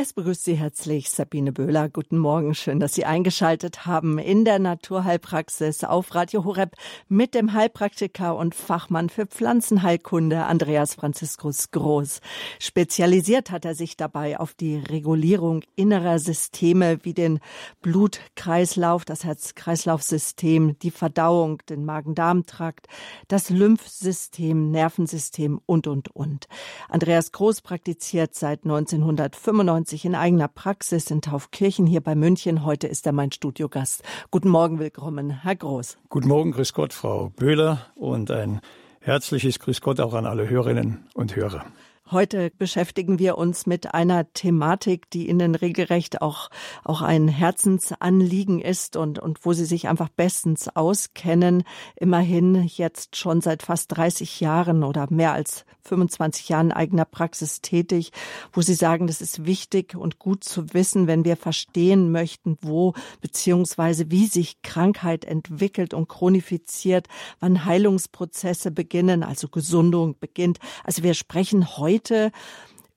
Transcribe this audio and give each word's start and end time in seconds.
Es 0.00 0.12
begrüßt 0.12 0.44
Sie 0.44 0.54
herzlich 0.54 1.10
Sabine 1.10 1.50
Böhler. 1.50 1.88
Guten 1.88 2.18
Morgen. 2.18 2.54
Schön, 2.54 2.78
dass 2.78 2.94
Sie 2.94 3.04
eingeschaltet 3.04 3.84
haben 3.84 4.20
in 4.20 4.44
der 4.44 4.60
Naturheilpraxis 4.60 5.82
auf 5.82 6.14
Radio 6.14 6.44
Horeb 6.44 6.76
mit 7.08 7.34
dem 7.34 7.52
Heilpraktiker 7.52 8.36
und 8.36 8.54
Fachmann 8.54 9.08
für 9.08 9.26
Pflanzenheilkunde 9.26 10.44
Andreas 10.44 10.94
Franziskus 10.94 11.72
Groß. 11.72 12.20
Spezialisiert 12.60 13.50
hat 13.50 13.64
er 13.64 13.74
sich 13.74 13.96
dabei 13.96 14.38
auf 14.38 14.54
die 14.54 14.76
Regulierung 14.76 15.64
innerer 15.74 16.20
Systeme 16.20 17.00
wie 17.02 17.12
den 17.12 17.40
Blutkreislauf, 17.82 19.04
das 19.04 19.24
Herz-Kreislauf-System, 19.24 20.78
die 20.78 20.92
Verdauung, 20.92 21.60
den 21.68 21.84
Magen-Darm-Trakt, 21.84 22.86
das 23.26 23.50
Lymphsystem, 23.50 24.70
Nervensystem 24.70 25.60
und, 25.66 25.88
und, 25.88 26.14
und. 26.14 26.46
Andreas 26.88 27.32
Groß 27.32 27.62
praktiziert 27.62 28.36
seit 28.36 28.62
1995 28.62 29.87
sich 29.88 30.04
in 30.04 30.14
eigener 30.14 30.48
Praxis 30.48 31.10
in 31.10 31.22
Taufkirchen 31.22 31.86
hier 31.86 32.00
bei 32.00 32.14
München. 32.14 32.64
Heute 32.64 32.86
ist 32.86 33.06
er 33.06 33.12
mein 33.12 33.32
Studiogast. 33.32 34.02
Guten 34.30 34.48
Morgen, 34.48 34.78
willkommen, 34.78 35.42
Herr 35.42 35.56
Groß. 35.56 35.98
Guten 36.08 36.28
Morgen, 36.28 36.52
grüß 36.52 36.72
Gott, 36.72 36.92
Frau 36.92 37.30
Böhler 37.30 37.86
und 37.94 38.30
ein 38.30 38.60
herzliches 39.00 39.58
Grüß 39.58 39.80
Gott 39.80 40.00
auch 40.00 40.14
an 40.14 40.26
alle 40.26 40.48
Hörerinnen 40.48 41.06
und 41.14 41.34
Hörer. 41.34 41.64
Heute 42.10 42.50
beschäftigen 42.56 43.18
wir 43.18 43.36
uns 43.36 43.66
mit 43.66 43.92
einer 43.92 44.32
Thematik, 44.32 45.10
die 45.10 45.28
Ihnen 45.28 45.54
regelrecht 45.54 46.22
auch, 46.22 46.48
auch 46.82 47.02
ein 47.02 47.28
Herzensanliegen 47.28 48.62
ist 48.62 48.96
und, 48.96 49.18
und 49.18 49.44
wo 49.44 49.52
Sie 49.52 49.66
sich 49.66 49.88
einfach 49.88 50.08
bestens 50.08 50.74
auskennen. 50.74 51.64
Immerhin 51.96 52.64
jetzt 52.64 53.16
schon 53.16 53.42
seit 53.42 53.62
fast 53.62 53.94
30 53.94 54.40
Jahren 54.40 54.84
oder 54.84 55.06
mehr 55.10 55.34
als 55.34 55.66
25 55.82 56.48
Jahren 56.48 56.72
eigener 56.72 57.04
Praxis 57.04 57.60
tätig, 57.60 58.12
wo 58.52 58.62
Sie 58.62 58.74
sagen, 58.74 59.06
das 59.06 59.20
ist 59.20 59.44
wichtig 59.44 59.94
und 59.94 60.18
gut 60.18 60.44
zu 60.44 60.72
wissen, 60.72 61.08
wenn 61.08 61.26
wir 61.26 61.36
verstehen 61.36 62.10
möchten, 62.10 62.56
wo 62.62 62.94
beziehungsweise 63.20 64.10
wie 64.10 64.26
sich 64.26 64.62
Krankheit 64.62 65.26
entwickelt 65.26 65.92
und 65.92 66.08
chronifiziert, 66.08 67.06
wann 67.40 67.66
Heilungsprozesse 67.66 68.70
beginnen, 68.70 69.22
also 69.22 69.48
Gesundung 69.48 70.16
beginnt. 70.18 70.58
Also 70.84 71.02
wir 71.02 71.12
sprechen 71.12 71.76
heute 71.76 71.97
heute 71.98 72.30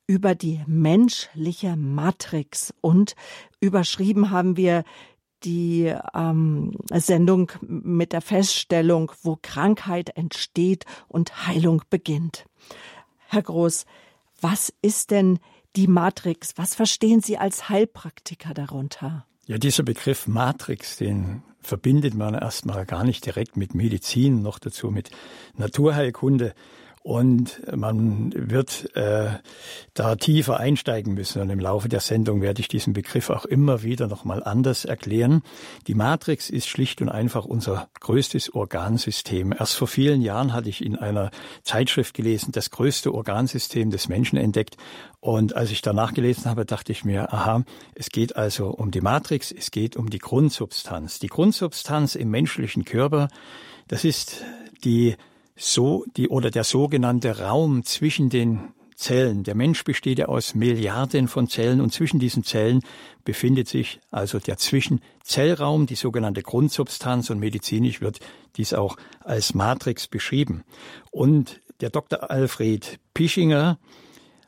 über 0.06 0.36
die 0.36 0.62
menschliche 0.68 1.76
Matrix 1.76 2.72
und 2.82 3.16
überschrieben 3.60 4.30
haben 4.30 4.58
wir 4.58 4.84
die 5.44 5.92
ähm, 6.14 6.78
Sendung 6.94 7.52
mit 7.62 8.14
der 8.14 8.22
Feststellung, 8.22 9.12
wo 9.24 9.40
Krankheit 9.42 10.16
entsteht 10.16 10.86
und 11.08 11.48
Heilung 11.48 11.82
beginnt. 11.90 12.46
Herr 13.28 13.42
Groß, 13.42 13.86
was 14.40 14.72
ist 14.84 15.10
denn 15.10 15.40
die 15.76 15.88
Matrix? 15.88 16.54
Was 16.58 16.76
verstehen 16.76 17.22
Sie 17.22 17.40
als 17.40 17.70
Heilpraktiker 17.70 18.54
darunter? 18.54 19.26
Ja, 19.48 19.58
dieser 19.58 19.82
Begriff 19.82 20.28
Matrix, 20.28 20.98
den 20.98 21.42
verbindet 21.60 22.14
man 22.14 22.36
erstmal 22.36 22.86
gar 22.86 23.04
nicht 23.04 23.26
direkt 23.26 23.58
mit 23.58 23.74
Medizin, 23.74 24.44
noch 24.44 24.60
dazu 24.60 24.92
mit 24.92 25.10
Naturheilkunde. 25.56 26.54
Und 27.04 27.62
man 27.76 28.32
wird 28.36 28.96
äh, 28.96 29.32
da 29.96 30.16
tiefer 30.16 30.60
einsteigen 30.60 31.16
müssen. 31.16 31.42
Und 31.42 31.50
im 31.50 31.60
Laufe 31.60 31.90
der 31.90 32.00
Sendung 32.00 32.42
werde 32.42 32.62
ich 32.62 32.68
diesen 32.68 32.94
Begriff 32.94 33.32
auch 33.32 33.46
immer 33.46 33.82
wieder 33.82 34.08
nochmal 34.08 34.44
anders 34.44 34.86
erklären. 34.86 35.42
Die 35.88 35.96
Matrix 35.96 36.52
ist 36.52 36.68
schlicht 36.68 37.02
und 37.02 37.10
einfach 37.10 37.46
unser 37.46 37.90
größtes 38.00 38.54
Organsystem. 38.54 39.52
Erst 39.52 39.76
vor 39.76 39.88
vielen 39.88 40.22
Jahren 40.22 40.54
hatte 40.54 40.70
ich 40.70 40.86
in 40.86 40.96
einer 40.96 41.32
Zeitschrift 41.64 42.14
gelesen, 42.14 42.52
das 42.52 42.70
größte 42.70 43.12
Organsystem 43.12 43.90
des 43.90 44.08
Menschen 44.08 44.38
entdeckt. 44.38 44.78
Und 45.20 45.56
als 45.56 45.72
ich 45.72 45.82
danach 45.82 46.14
gelesen 46.14 46.46
habe, 46.46 46.66
dachte 46.66 46.92
ich 46.92 47.04
mir, 47.04 47.34
aha, 47.34 47.64
es 47.96 48.10
geht 48.10 48.36
also 48.36 48.68
um 48.68 48.92
die 48.92 49.02
Matrix, 49.02 49.52
es 49.52 49.72
geht 49.72 49.96
um 49.98 50.12
die 50.12 50.20
Grundsubstanz. 50.20 51.18
Die 51.18 51.28
Grundsubstanz 51.28 52.14
im 52.14 52.30
menschlichen 52.30 52.86
Körper, 52.86 53.28
das 53.88 54.04
ist 54.04 54.44
die 54.84 55.16
so 55.62 56.06
die 56.18 56.28
oder 56.28 56.50
der 56.50 56.64
sogenannte 56.64 57.40
Raum 57.40 57.84
zwischen 57.84 58.30
den 58.30 58.74
Zellen. 58.96 59.44
Der 59.44 59.56
Mensch 59.56 59.84
besteht 59.84 60.18
ja 60.18 60.26
aus 60.26 60.56
Milliarden 60.56 61.28
von 61.28 61.48
Zellen 61.48 61.82
und 61.82 61.94
zwischen 61.94 62.20
diesen 62.20 62.44
Zellen 62.44 62.82
befindet 63.24 63.68
sich 63.68 64.00
also 64.10 64.40
der 64.40 64.58
Zwischenzellraum, 64.58 65.86
die 65.86 65.96
sogenannte 65.96 66.42
Grundsubstanz 66.42 67.30
und 67.30 67.40
medizinisch 67.40 68.02
wird 68.02 68.20
dies 68.58 68.74
auch 68.74 68.98
als 69.20 69.54
Matrix 69.54 70.08
beschrieben. 70.08 70.64
Und 71.12 71.62
der 71.80 71.92
Dr. 71.92 72.32
Alfred 72.32 73.00
Pischinger 73.14 73.78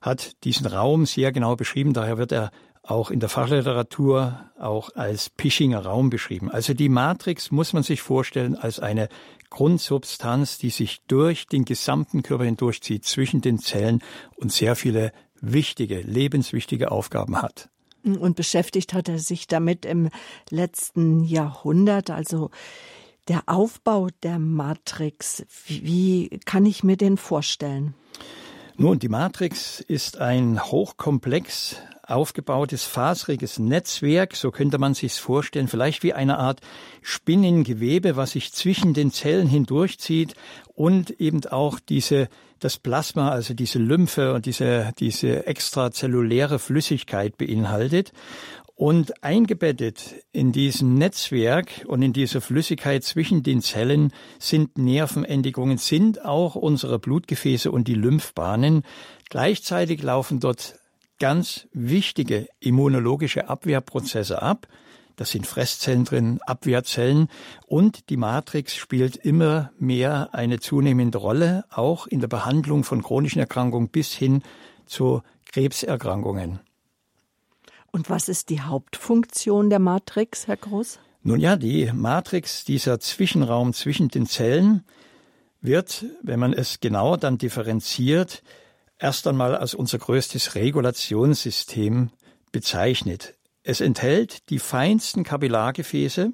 hat 0.02 0.44
diesen 0.44 0.66
Raum 0.66 1.06
sehr 1.06 1.32
genau 1.32 1.56
beschrieben, 1.56 1.94
daher 1.94 2.18
wird 2.18 2.32
er 2.32 2.52
auch 2.84 3.12
in 3.12 3.22
der 3.22 3.30
Fachliteratur 3.30 4.40
auch 4.60 4.90
als 4.96 5.30
Pischinger 5.30 5.86
Raum 5.86 6.10
beschrieben. 6.10 6.52
Also 6.52 6.74
die 6.74 6.90
Matrix 6.90 7.50
muss 7.50 7.74
man 7.74 7.82
sich 7.82 8.02
vorstellen 8.02 8.56
als 8.56 8.80
eine 8.80 9.08
Grundsubstanz, 9.50 10.58
die 10.58 10.70
sich 10.70 11.02
durch 11.08 11.48
den 11.48 11.64
gesamten 11.64 12.24
Körper 12.24 12.44
hindurchzieht, 12.44 13.06
zwischen 13.06 13.42
den 13.42 13.60
Zellen 13.60 14.04
und 14.36 14.52
sehr 14.52 14.76
viele 14.76 15.14
wichtige, 15.40 16.02
lebenswichtige 16.02 16.92
Aufgaben 16.92 17.42
hat. 17.42 17.70
Und 18.04 18.36
beschäftigt 18.36 18.94
hat 18.94 19.08
er 19.08 19.20
sich 19.20 19.48
damit 19.48 19.86
im 19.86 20.10
letzten 20.50 21.24
Jahrhundert, 21.24 22.10
also 22.10 22.52
der 23.30 23.44
Aufbau 23.46 24.10
der 24.24 24.40
Matrix. 24.40 25.46
Wie 25.68 26.40
kann 26.46 26.66
ich 26.66 26.84
mir 26.84 26.98
den 26.98 27.16
vorstellen? 27.16 27.94
Nun, 28.76 28.98
die 28.98 29.08
Matrix 29.08 29.82
ist 29.82 30.18
ein 30.18 30.60
hochkomplex 30.64 31.76
aufgebautes, 32.02 32.84
faseriges 32.84 33.60
Netzwerk, 33.60 34.36
so 34.36 34.50
könnte 34.50 34.80
man 34.80 34.96
sich's 34.96 35.20
vorstellen, 35.20 35.68
vielleicht 35.68 36.02
wie 36.02 36.14
eine 36.14 36.40
Art 36.40 36.60
Spinnengewebe, 37.04 38.16
was 38.16 38.32
sich 38.32 38.52
zwischen 38.52 38.96
den 38.96 39.12
Zellen 39.12 39.48
hindurchzieht 39.48 40.34
und 40.74 41.12
eben 41.12 41.46
auch 41.46 41.80
diese 41.80 42.30
das 42.60 42.78
Plasma, 42.78 43.30
also 43.30 43.54
diese 43.54 43.78
Lymphe 43.78 44.34
und 44.34 44.46
diese, 44.46 44.92
diese 44.98 45.46
extrazelluläre 45.46 46.60
Flüssigkeit 46.60 47.38
beinhaltet. 47.38 48.14
Und 48.76 49.24
eingebettet 49.24 50.16
in 50.32 50.52
diesem 50.52 50.96
Netzwerk 50.96 51.86
und 51.86 52.02
in 52.02 52.12
dieser 52.12 52.42
Flüssigkeit 52.42 53.04
zwischen 53.04 53.44
den 53.44 53.62
Zellen 53.62 54.12
sind 54.40 54.80
Nervenendigungen, 54.80 55.78
sind 55.78 56.26
auch 56.26 56.56
unsere 56.56 56.98
Blutgefäße 56.98 57.72
und 57.72 57.88
die 57.88 57.94
Lymphbahnen. 57.94 58.84
Gleichzeitig 59.30 60.02
laufen 60.02 60.40
dort 60.40 60.80
ganz 61.20 61.68
wichtige 61.72 62.48
immunologische 62.60 63.48
Abwehrprozesse 63.48 64.42
ab. 64.42 64.68
Das 65.16 65.30
sind 65.30 65.46
Fresszellen 65.46 66.06
drin, 66.06 66.40
Abwehrzellen 66.42 67.28
und 67.68 68.10
die 68.10 68.18
Matrix 68.18 68.76
spielt 68.76 69.16
immer 69.16 69.72
mehr 69.78 70.30
eine 70.34 70.60
zunehmende 70.60 71.20
Rolle, 71.20 71.66
auch 71.70 72.08
in 72.08 72.20
der 72.20 72.28
Behandlung 72.28 72.84
von 72.84 73.04
chronischen 73.04 73.40
Erkrankungen 73.40 73.90
bis 73.90 74.12
hin 74.14 74.42
zu 74.88 75.22
Krebserkrankungen. 75.52 76.60
Und 77.94 78.10
was 78.10 78.28
ist 78.28 78.50
die 78.50 78.60
Hauptfunktion 78.60 79.70
der 79.70 79.78
Matrix, 79.78 80.48
Herr 80.48 80.58
Groß? 80.58 80.98
Nun 81.22 81.40
ja, 81.40 81.56
die 81.56 81.92
Matrix, 81.94 82.66
dieser 82.66 83.00
Zwischenraum 83.00 83.72
zwischen 83.72 84.10
den 84.10 84.26
Zellen, 84.26 84.84
wird, 85.62 86.04
wenn 86.24 86.40
man 86.40 86.54
es 86.54 86.80
genauer 86.80 87.20
dann 87.20 87.38
differenziert, 87.38 88.42
erst 88.98 89.28
einmal 89.28 89.56
als 89.56 89.76
unser 89.76 90.00
größtes 90.00 90.56
Regulationssystem 90.56 92.10
bezeichnet. 92.52 93.36
Es 93.62 93.80
enthält 93.80 94.50
die 94.50 94.60
feinsten 94.60 95.24
Kapillargefäße. 95.24 96.34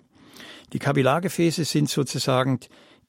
Die 0.72 0.80
Kapillargefäße 0.80 1.66
sind 1.66 1.90
sozusagen 1.90 2.62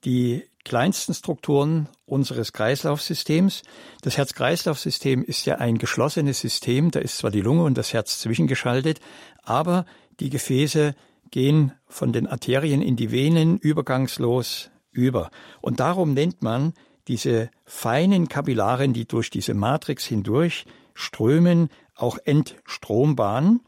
die 0.05 0.43
kleinsten 0.65 1.15
Strukturen 1.15 1.88
unseres 2.06 2.53
Kreislaufsystems. 2.53 3.62
Das 4.03 4.16
Herz-Kreislauf-System 4.16 5.22
ist 5.22 5.47
ja 5.47 5.56
ein 5.56 5.78
geschlossenes 5.78 6.41
System, 6.41 6.91
da 6.91 7.00
ist 7.00 7.19
zwar 7.19 7.31
die 7.31 7.41
Lunge 7.41 7.65
und 7.65 7.78
das 7.78 7.93
Herz 7.93 8.19
zwischengeschaltet, 8.21 9.00
aber 9.43 9.87
die 10.20 10.31
Gefäße 10.31 10.94
gehen 11.31 11.73
von 11.88 12.12
den 12.12 12.26
Arterien 12.26 12.82
in 12.82 12.96
die 12.96 13.11
Venen 13.11 13.58
übergangslos 13.58 14.70
über. 14.93 15.31
Und 15.61 15.81
darum 15.81 16.12
nennt 16.12 16.43
man 16.43 16.75
diese 17.08 17.50
feinen 17.64 18.29
Kapillaren, 18.29 18.93
die 18.93 19.06
durch 19.06 19.31
diese 19.31 19.55
Matrix 19.55 20.05
hindurch 20.05 20.67
strömen, 20.94 21.70
auch 21.94 22.19
Entstrombahn. 22.25 23.61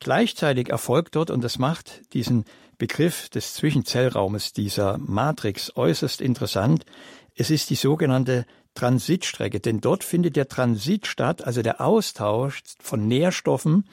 Gleichzeitig 0.00 0.70
erfolgt 0.70 1.16
dort, 1.16 1.30
und 1.30 1.42
das 1.42 1.58
macht 1.58 2.12
diesen 2.14 2.44
Begriff 2.78 3.28
des 3.28 3.54
Zwischenzellraumes 3.54 4.52
dieser 4.52 4.98
Matrix 4.98 5.76
äußerst 5.76 6.20
interessant, 6.20 6.86
es 7.34 7.50
ist 7.50 7.70
die 7.70 7.74
sogenannte 7.74 8.46
Transitstrecke, 8.74 9.60
denn 9.60 9.80
dort 9.80 10.04
findet 10.04 10.36
der 10.36 10.48
Transit 10.48 11.06
statt, 11.06 11.44
also 11.44 11.62
der 11.62 11.80
Austausch 11.80 12.62
von 12.80 13.08
Nährstoffen, 13.08 13.84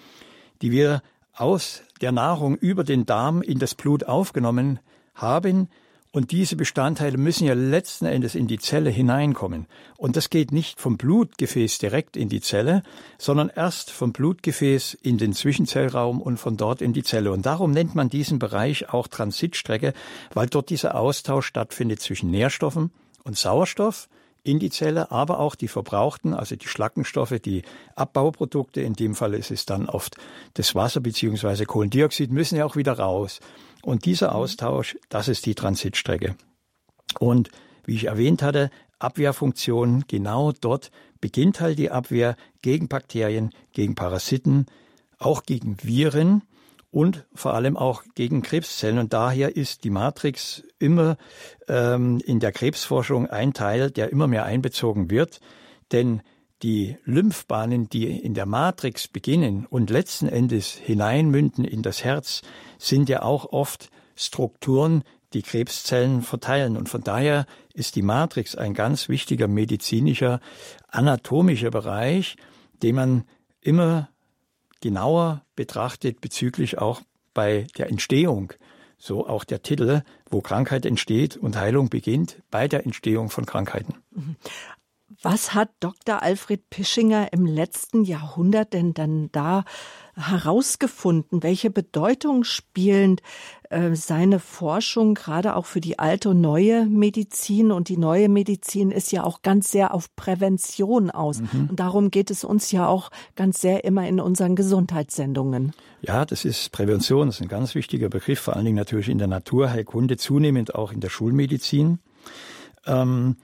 die 0.62 0.72
wir 0.72 1.02
aus 1.34 1.82
der 2.02 2.12
Nahrung 2.12 2.56
über 2.56 2.84
den 2.84 3.06
Darm 3.06 3.42
in 3.42 3.60
das 3.60 3.76
Blut 3.76 4.04
aufgenommen 4.06 4.80
haben 5.16 5.70
Und 6.16 6.32
diese 6.32 6.56
Bestandteile 6.56 7.18
müssen 7.18 7.46
ja 7.46 7.54
letzten 7.54 8.06
Endes 8.06 8.36
in 8.36 8.48
die 8.48 8.58
Zelle 8.58 8.90
hineinkommen. 8.90 9.66
Und 9.98 10.16
das 10.16 10.30
geht 10.30 10.54
nicht 10.54 10.80
vom 10.80 10.96
Blutgefäß 10.96 11.78
direkt 11.80 12.16
in 12.16 12.30
die 12.30 12.40
Zelle, 12.40 12.84
sondern 13.18 13.52
erst 13.54 13.92
vom 13.92 14.14
Blutgefäß 14.14 14.94
in 14.94 15.18
den 15.18 15.34
Zwischenzellraum 15.34 16.22
und 16.22 16.38
von 16.38 16.56
dort 16.56 16.82
in 16.82 16.94
die 16.94 17.04
Zelle. 17.04 17.34
Und 17.34 17.46
darum 17.46 17.72
nennt 17.72 17.96
man 17.96 18.08
diesen 18.08 18.40
Bereich 18.40 18.94
auch 18.94 19.10
Transitstrecke, 19.10 19.92
weil 20.34 20.48
dort 20.48 20.70
dieser 20.70 20.96
Austausch 20.96 21.48
stattfindet 21.48 22.00
zwischen 22.00 22.32
Nährstoffen 22.32 22.92
und 23.26 23.38
Sauerstoff 23.38 24.08
in 24.42 24.60
die 24.60 24.70
Zelle, 24.70 25.12
aber 25.12 25.40
auch 25.40 25.56
die 25.56 25.68
verbrauchten, 25.68 26.34
also 26.34 26.56
die 26.56 26.68
Schlackenstoffe, 26.68 27.42
die 27.44 27.64
Abbauprodukte, 27.96 28.80
in 28.80 28.94
dem 28.94 29.16
Fall 29.16 29.34
ist 29.34 29.52
es 29.52 29.66
dann 29.66 29.90
oft 29.90 30.16
das 30.54 30.76
Wasser 30.76 31.02
beziehungsweise 31.02 31.66
Kohlendioxid, 31.66 32.32
müssen 32.32 32.56
ja 32.56 32.64
auch 32.64 32.78
wieder 32.78 33.00
raus. 33.00 33.42
Und 33.86 34.06
dieser 34.06 34.32
mhm. 34.32 34.38
Austausch, 34.38 34.98
das 35.10 35.28
ist 35.28 35.46
die 35.46 35.54
Transitstrecke. 35.54 36.36
Und 37.20 37.52
wie 37.86 37.96
ich 37.96 38.06
erwähnt 38.06 38.42
hatte, 38.42 38.72
Abwehrfunktion, 38.98 40.06
genau 40.08 40.54
dort 40.54 40.90
beginnt 41.22 41.62
halt 41.62 41.78
die 41.78 41.92
Abwehr 41.92 42.36
gegen 42.64 42.88
Bakterien, 42.88 43.52
gegen 43.74 43.94
Parasiten, 43.94 44.66
auch 45.20 45.44
gegen 45.44 45.78
Viren 45.84 46.42
und 46.90 47.28
vor 47.36 47.54
allem 47.54 47.78
auch 47.78 48.04
gegen 48.16 48.42
Krebszellen. 48.42 48.98
Und 48.98 49.14
daher 49.14 49.56
ist 49.56 49.84
die 49.84 49.92
Matrix 49.92 50.64
immer 50.80 51.18
ähm, 51.68 52.20
in 52.26 52.40
der 52.40 52.52
Krebsforschung 52.52 53.28
ein 53.28 53.54
Teil, 53.54 53.92
der 53.92 54.10
immer 54.12 54.26
mehr 54.26 54.46
einbezogen 54.46 55.12
wird. 55.12 55.42
Denn 55.92 56.24
die 56.64 56.98
Lymphbahnen, 57.04 57.90
die 57.90 58.08
in 58.08 58.34
der 58.34 58.46
Matrix 58.46 59.08
beginnen 59.08 59.66
und 59.66 59.90
letzten 59.90 60.28
Endes 60.28 60.72
hineinmünden 60.72 61.66
in 61.66 61.82
das 61.82 62.04
Herz, 62.04 62.42
sind 62.78 63.10
ja 63.10 63.22
auch 63.22 63.52
oft 63.52 63.90
Strukturen, 64.16 65.04
die 65.34 65.42
Krebszellen 65.42 66.22
verteilen. 66.22 66.78
Und 66.78 66.88
von 66.90 67.04
daher 67.04 67.46
ist 67.74 67.96
die 67.96 68.02
Matrix 68.02 68.56
ein 68.56 68.74
ganz 68.74 69.10
wichtiger 69.10 69.48
medizinischer, 69.48 70.40
anatomischer 70.88 71.72
Bereich, 71.72 72.38
den 72.82 72.96
man 72.96 73.24
immer 73.60 74.10
genauer 74.82 75.44
betrachtet 75.56 76.22
bezüglich 76.22 76.78
auch 76.78 77.02
bei 77.34 77.68
der 77.78 77.90
Entstehung, 77.90 78.54
so 78.98 79.28
auch 79.28 79.44
der 79.44 79.62
Titel, 79.62 80.04
wo 80.30 80.42
Krankheit 80.42 80.86
entsteht 80.86 81.36
und 81.38 81.58
Heilung 81.58 81.90
beginnt, 81.90 82.42
bei 82.50 82.68
der 82.68 82.86
Entstehung 82.86 83.30
von 83.30 83.46
Krankheiten. 83.46 83.96
Was 85.26 85.56
hat 85.56 85.70
Dr. 85.80 86.22
Alfred 86.22 86.70
Pischinger 86.70 87.34
im 87.34 87.48
letzten 87.48 88.04
Jahrhundert 88.04 88.74
denn 88.74 88.94
dann 88.94 89.32
da 89.32 89.66
herausgefunden? 90.14 91.42
Welche 91.42 91.72
Bedeutung 91.72 92.44
spielen 92.44 93.16
äh, 93.72 93.96
seine 93.96 94.38
Forschung 94.38 95.16
gerade 95.16 95.56
auch 95.56 95.66
für 95.66 95.82
die 95.82 95.98
alte 95.98 96.30
und 96.30 96.42
neue 96.42 96.86
Medizin? 96.86 97.72
Und 97.72 97.90
die 97.90 97.98
neue 97.98 98.30
Medizin 98.30 98.92
ist 98.92 99.12
ja 99.12 99.24
auch 99.24 99.42
ganz 99.42 99.72
sehr 99.72 99.96
auf 99.96 100.16
Prävention 100.16 101.10
aus. 101.10 101.42
Mhm. 101.42 101.70
Und 101.72 101.80
darum 101.80 102.12
geht 102.12 102.30
es 102.30 102.44
uns 102.44 102.72
ja 102.72 102.88
auch 102.88 103.10
ganz 103.36 103.60
sehr 103.60 103.84
immer 103.84 104.08
in 104.08 104.20
unseren 104.20 104.56
Gesundheitssendungen. 104.56 105.74
Ja, 106.02 106.26
das 106.26 106.46
ist 106.46 106.72
Prävention, 106.72 107.30
das 107.30 107.38
ist 107.38 107.42
ein 107.42 107.48
ganz 107.48 107.74
wichtiger 107.74 108.10
Begriff, 108.10 108.42
vor 108.42 108.56
allen 108.56 108.66
Dingen 108.66 108.78
natürlich 108.78 109.10
in 109.10 109.18
der 109.18 109.28
Naturheilkunde, 109.28 110.18
zunehmend 110.18 110.76
auch 110.76 110.92
in 110.92 111.00
der 111.00 111.10
Schulmedizin. 111.10 111.98
Ähm, 112.86 113.38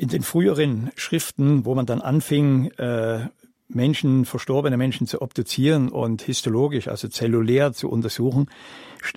in 0.00 0.08
den 0.08 0.22
früheren 0.22 0.90
Schriften, 0.96 1.66
wo 1.66 1.74
man 1.74 1.84
dann 1.84 2.00
anfing, 2.00 2.70
äh, 2.78 3.28
Menschen, 3.68 4.24
verstorbene 4.24 4.78
Menschen 4.78 5.06
zu 5.06 5.20
obduzieren 5.20 5.90
und 5.90 6.22
histologisch, 6.22 6.88
also 6.88 7.06
zellulär 7.08 7.74
zu 7.74 7.90
untersuchen, 7.90 8.46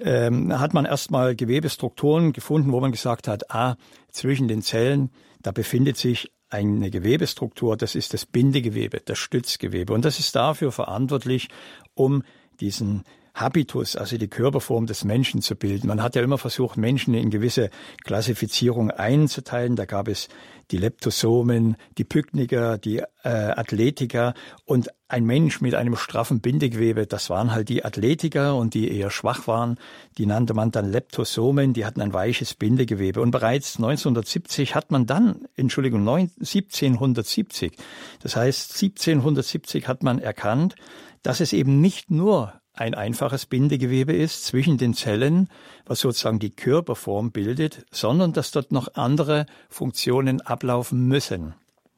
ähm, 0.01 0.59
hat 0.59 0.73
man 0.73 0.83
erstmal 0.83 1.37
Gewebestrukturen 1.37 2.33
gefunden, 2.33 2.73
wo 2.73 2.81
man 2.81 2.91
gesagt 2.91 3.29
hat, 3.29 3.49
ah, 3.49 3.77
zwischen 4.11 4.49
den 4.49 4.61
Zellen, 4.61 5.09
da 5.41 5.51
befindet 5.51 5.95
sich 5.95 6.31
eine 6.49 6.91
Gewebestruktur, 6.91 7.77
das 7.77 7.95
ist 7.95 8.13
das 8.13 8.25
Bindegewebe, 8.25 9.01
das 9.05 9.17
Stützgewebe. 9.17 9.93
Und 9.93 10.03
das 10.03 10.19
ist 10.19 10.35
dafür 10.35 10.73
verantwortlich, 10.73 11.47
um 11.95 12.23
diesen 12.59 13.03
Habitus, 13.33 13.95
also 13.95 14.17
die 14.17 14.27
Körperform 14.27 14.85
des 14.85 15.03
Menschen 15.03 15.41
zu 15.41 15.55
bilden. 15.55 15.87
Man 15.87 16.03
hat 16.03 16.15
ja 16.15 16.21
immer 16.21 16.37
versucht, 16.37 16.77
Menschen 16.77 17.13
in 17.15 17.31
gewisse 17.31 17.69
Klassifizierung 18.03 18.91
einzuteilen. 18.91 19.75
Da 19.75 19.85
gab 19.85 20.07
es 20.07 20.27
die 20.71 20.77
Leptosomen, 20.77 21.75
die 21.97 22.03
Pykniker, 22.03 22.77
die 22.77 22.99
äh, 23.23 23.29
Athletiker 23.29 24.33
und 24.65 24.89
ein 25.07 25.25
Mensch 25.25 25.61
mit 25.61 25.75
einem 25.75 25.95
straffen 25.95 26.41
Bindegewebe, 26.41 27.05
das 27.05 27.29
waren 27.29 27.51
halt 27.51 27.69
die 27.69 27.85
Athletiker 27.85 28.55
und 28.55 28.73
die 28.73 28.91
eher 28.91 29.11
schwach 29.11 29.47
waren, 29.47 29.77
die 30.17 30.25
nannte 30.25 30.53
man 30.53 30.71
dann 30.71 30.91
Leptosomen, 30.91 31.73
die 31.73 31.85
hatten 31.85 32.01
ein 32.01 32.13
weiches 32.13 32.55
Bindegewebe. 32.55 33.21
Und 33.21 33.31
bereits 33.31 33.75
1970 33.75 34.73
hat 34.73 34.91
man 34.91 35.05
dann, 35.05 35.47
Entschuldigung, 35.55 36.07
1770, 36.07 37.73
das 38.21 38.35
heißt 38.35 38.71
1770 38.71 39.87
hat 39.87 40.01
man 40.01 40.19
erkannt, 40.19 40.75
dass 41.21 41.39
es 41.39 41.53
eben 41.53 41.79
nicht 41.79 42.09
nur 42.09 42.53
ein 42.73 42.95
einfaches 42.95 43.45
Bindegewebe 43.45 44.13
ist 44.13 44.45
zwischen 44.45 44.77
den 44.77 44.95
Zellen, 44.95 45.47
was 45.85 45.99
sozusagen 45.99 46.39
die 46.39 46.49
Körperform 46.49 47.31
bildet, 47.31 47.85
sondern 47.91 48.33
dass 48.33 48.51
dort 48.51 48.71
noch 48.71 48.95
andere 48.95 49.45
Funktionen 49.69 50.41
ablaufen 50.41 51.07
müssen. 51.07 51.53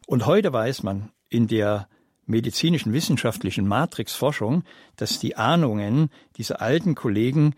Und 0.05 0.25
heute 0.25 0.51
weiß 0.51 0.83
man 0.83 1.11
in 1.29 1.47
der 1.47 1.87
medizinischen 2.25 2.91
wissenschaftlichen 2.91 3.67
Matrixforschung, 3.67 4.63
dass 4.97 5.19
die 5.19 5.37
Ahnungen 5.37 6.09
dieser 6.37 6.61
alten 6.61 6.95
Kollegen 6.95 7.55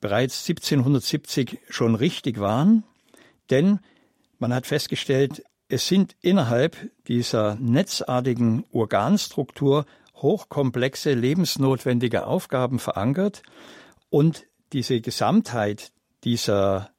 bereits 0.00 0.46
1770 0.48 1.58
schon 1.70 1.94
richtig 1.94 2.38
waren, 2.38 2.84
denn 3.50 3.80
man 4.38 4.52
hat 4.52 4.66
festgestellt, 4.66 5.42
es 5.68 5.88
sind 5.88 6.14
innerhalb 6.20 6.76
dieser 7.08 7.56
netzartigen 7.56 8.64
Organstruktur 8.72 9.86
hochkomplexe, 10.16 11.14
lebensnotwendige 11.14 12.26
Aufgaben 12.26 12.78
verankert 12.78 13.42
und 14.10 14.46
diese 14.72 15.00
Gesamtheit 15.00 15.92
dieser 16.24 16.90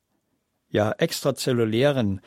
ja 0.70 0.92
extrazellulären 0.92 2.22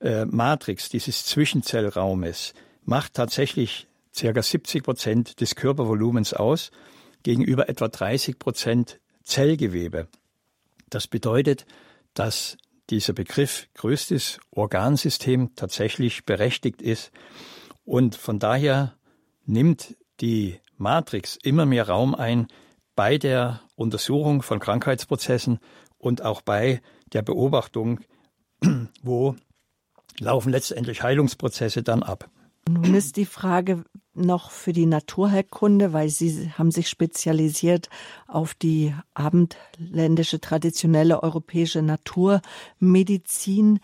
äh, 0.00 0.24
Matrix, 0.24 0.88
dieses 0.88 1.24
Zwischenzellraumes, 1.24 2.54
macht 2.84 3.14
tatsächlich 3.14 3.86
ca. 4.18 4.42
70 4.42 4.82
Prozent 4.82 5.40
des 5.40 5.54
Körpervolumens 5.54 6.32
aus, 6.32 6.70
gegenüber 7.22 7.68
etwa 7.68 7.88
30 7.88 8.38
Prozent 8.38 9.00
Zellgewebe. 9.24 10.06
Das 10.88 11.08
bedeutet, 11.08 11.66
dass 12.14 12.56
dieser 12.88 13.12
Begriff 13.12 13.66
größtes 13.74 14.38
Organsystem 14.52 15.56
tatsächlich 15.56 16.24
berechtigt 16.24 16.80
ist 16.80 17.10
und 17.84 18.14
von 18.14 18.38
daher 18.38 18.96
nimmt 19.44 19.96
die 20.20 20.60
Matrix 20.76 21.38
immer 21.42 21.66
mehr 21.66 21.88
Raum 21.88 22.14
ein 22.14 22.48
bei 22.94 23.18
der 23.18 23.60
Untersuchung 23.74 24.42
von 24.42 24.58
Krankheitsprozessen 24.58 25.58
und 25.98 26.22
auch 26.22 26.40
bei 26.40 26.80
der 27.12 27.22
Beobachtung, 27.22 28.00
wo 29.02 29.36
laufen 30.18 30.50
letztendlich 30.50 31.02
Heilungsprozesse 31.02 31.82
dann 31.82 32.02
ab. 32.02 32.30
Nun 32.68 32.94
ist 32.94 33.16
die 33.16 33.26
Frage 33.26 33.84
noch 34.14 34.50
für 34.50 34.72
die 34.72 34.86
Naturheilkunde, 34.86 35.92
weil 35.92 36.08
Sie 36.08 36.50
haben 36.58 36.72
sich 36.72 36.88
spezialisiert 36.88 37.88
auf 38.26 38.54
die 38.54 38.92
abendländische 39.14 40.40
traditionelle 40.40 41.22
europäische 41.22 41.82
Naturmedizin. 41.82 43.78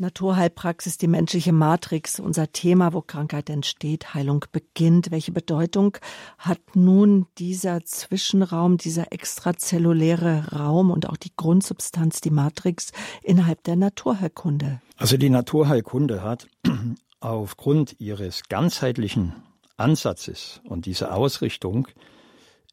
Naturheilpraxis, 0.00 0.98
die 0.98 1.08
menschliche 1.08 1.52
Matrix, 1.52 2.20
unser 2.20 2.52
Thema, 2.52 2.92
wo 2.92 3.00
Krankheit 3.00 3.50
entsteht, 3.50 4.14
Heilung 4.14 4.44
beginnt. 4.52 5.10
Welche 5.10 5.32
Bedeutung 5.32 5.96
hat 6.38 6.60
nun 6.74 7.26
dieser 7.38 7.84
Zwischenraum, 7.84 8.76
dieser 8.76 9.12
extrazelluläre 9.12 10.52
Raum 10.52 10.90
und 10.90 11.08
auch 11.08 11.16
die 11.16 11.32
Grundsubstanz, 11.36 12.20
die 12.20 12.30
Matrix 12.30 12.92
innerhalb 13.22 13.62
der 13.64 13.76
Naturheilkunde? 13.76 14.80
Also 14.96 15.16
die 15.16 15.30
Naturheilkunde 15.30 16.22
hat 16.22 16.48
aufgrund 17.20 18.00
ihres 18.00 18.42
ganzheitlichen 18.48 19.34
Ansatzes 19.76 20.60
und 20.64 20.86
dieser 20.86 21.14
Ausrichtung 21.14 21.88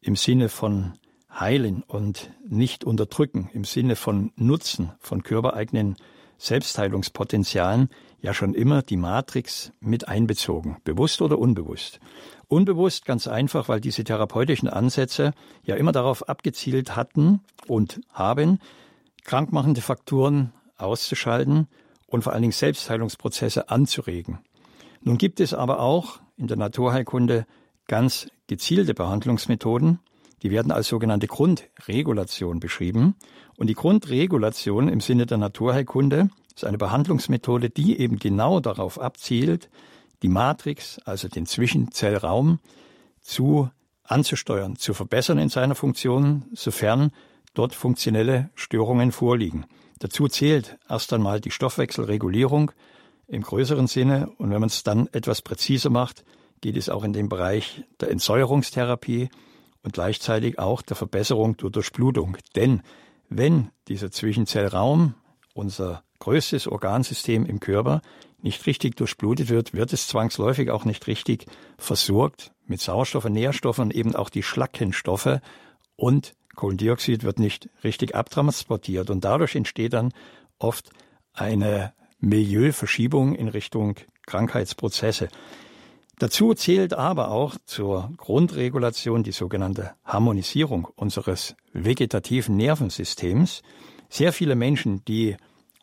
im 0.00 0.16
Sinne 0.16 0.48
von 0.48 0.94
heilen 1.38 1.82
und 1.82 2.30
nicht 2.48 2.84
unterdrücken, 2.84 3.50
im 3.52 3.64
Sinne 3.64 3.96
von 3.96 4.32
Nutzen 4.36 4.92
von 5.00 5.22
körpereigenen 5.22 5.96
Selbstheilungspotenzialen 6.38 7.88
ja 8.20 8.34
schon 8.34 8.54
immer 8.54 8.82
die 8.82 8.96
Matrix 8.96 9.72
mit 9.80 10.08
einbezogen, 10.08 10.78
bewusst 10.84 11.22
oder 11.22 11.38
unbewusst. 11.38 12.00
Unbewusst 12.48 13.04
ganz 13.04 13.26
einfach, 13.26 13.68
weil 13.68 13.80
diese 13.80 14.04
therapeutischen 14.04 14.68
Ansätze 14.68 15.32
ja 15.64 15.76
immer 15.76 15.92
darauf 15.92 16.28
abgezielt 16.28 16.96
hatten 16.96 17.40
und 17.66 18.00
haben, 18.12 18.60
krankmachende 19.24 19.80
Faktoren 19.80 20.52
auszuschalten 20.76 21.66
und 22.06 22.22
vor 22.22 22.32
allen 22.32 22.42
Dingen 22.42 22.52
Selbstheilungsprozesse 22.52 23.68
anzuregen. 23.70 24.38
Nun 25.02 25.18
gibt 25.18 25.40
es 25.40 25.54
aber 25.54 25.80
auch 25.80 26.20
in 26.36 26.46
der 26.46 26.56
Naturheilkunde 26.56 27.46
ganz 27.88 28.28
gezielte 28.46 28.94
Behandlungsmethoden, 28.94 30.00
die 30.46 30.52
werden 30.52 30.70
als 30.70 30.86
sogenannte 30.86 31.26
Grundregulation 31.26 32.60
beschrieben. 32.60 33.16
Und 33.56 33.66
die 33.66 33.74
Grundregulation 33.74 34.88
im 34.88 35.00
Sinne 35.00 35.26
der 35.26 35.38
Naturheilkunde 35.38 36.30
ist 36.54 36.64
eine 36.64 36.78
Behandlungsmethode, 36.78 37.68
die 37.68 37.98
eben 37.98 38.20
genau 38.20 38.60
darauf 38.60 39.00
abzielt, 39.00 39.68
die 40.22 40.28
Matrix, 40.28 41.00
also 41.04 41.26
den 41.26 41.46
Zwischenzellraum, 41.46 42.60
zu 43.20 43.70
anzusteuern, 44.04 44.76
zu 44.76 44.94
verbessern 44.94 45.38
in 45.38 45.48
seiner 45.48 45.74
Funktion, 45.74 46.44
sofern 46.52 47.10
dort 47.54 47.74
funktionelle 47.74 48.50
Störungen 48.54 49.10
vorliegen. 49.10 49.66
Dazu 49.98 50.28
zählt 50.28 50.78
erst 50.88 51.12
einmal 51.12 51.40
die 51.40 51.50
Stoffwechselregulierung 51.50 52.70
im 53.26 53.42
größeren 53.42 53.88
Sinne 53.88 54.30
und 54.38 54.52
wenn 54.52 54.60
man 54.60 54.68
es 54.68 54.84
dann 54.84 55.08
etwas 55.08 55.42
präziser 55.42 55.90
macht, 55.90 56.24
geht 56.60 56.76
es 56.76 56.88
auch 56.88 57.02
in 57.02 57.12
den 57.12 57.28
Bereich 57.28 57.82
der 57.98 58.12
Entsäuerungstherapie 58.12 59.28
und 59.86 59.92
gleichzeitig 59.92 60.58
auch 60.58 60.82
der 60.82 60.96
Verbesserung 60.96 61.56
durch 61.56 61.70
Durchblutung. 61.70 62.36
Denn 62.56 62.82
wenn 63.28 63.70
dieser 63.86 64.10
Zwischenzellraum, 64.10 65.14
unser 65.54 66.02
größtes 66.18 66.66
Organsystem 66.66 67.46
im 67.46 67.60
Körper, 67.60 68.02
nicht 68.42 68.66
richtig 68.66 68.96
durchblutet 68.96 69.48
wird, 69.48 69.74
wird 69.74 69.92
es 69.92 70.08
zwangsläufig 70.08 70.70
auch 70.70 70.84
nicht 70.84 71.06
richtig 71.06 71.46
versorgt 71.78 72.52
mit 72.66 72.80
Sauerstoff 72.80 73.26
und 73.26 73.32
Nährstoffen 73.32 73.92
eben 73.92 74.16
auch 74.16 74.28
die 74.28 74.42
Schlackenstoffe 74.42 75.38
und 75.94 76.34
Kohlendioxid 76.56 77.22
wird 77.22 77.38
nicht 77.38 77.68
richtig 77.84 78.16
abtransportiert 78.16 79.08
und 79.10 79.24
dadurch 79.24 79.54
entsteht 79.54 79.92
dann 79.92 80.12
oft 80.58 80.90
eine 81.32 81.92
Milieuverschiebung 82.18 83.36
in 83.36 83.46
Richtung 83.46 83.94
Krankheitsprozesse. 84.26 85.28
Dazu 86.18 86.54
zählt 86.54 86.94
aber 86.94 87.30
auch 87.30 87.56
zur 87.66 88.10
Grundregulation 88.16 89.22
die 89.22 89.32
sogenannte 89.32 89.92
Harmonisierung 90.02 90.88
unseres 90.96 91.56
vegetativen 91.74 92.56
Nervensystems. 92.56 93.62
Sehr 94.08 94.32
viele 94.32 94.54
Menschen, 94.54 95.04
die 95.04 95.36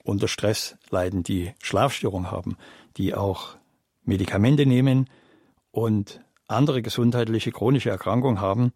unter 0.03 0.27
Stress 0.27 0.75
leiden, 0.89 1.21
die 1.21 1.51
Schlafstörungen 1.61 2.31
haben, 2.31 2.57
die 2.97 3.13
auch 3.13 3.57
Medikamente 4.05 4.65
nehmen 4.65 5.07
und 5.71 6.21
andere 6.47 6.81
gesundheitliche 6.81 7.51
chronische 7.51 7.91
Erkrankungen 7.91 8.41
haben, 8.41 8.73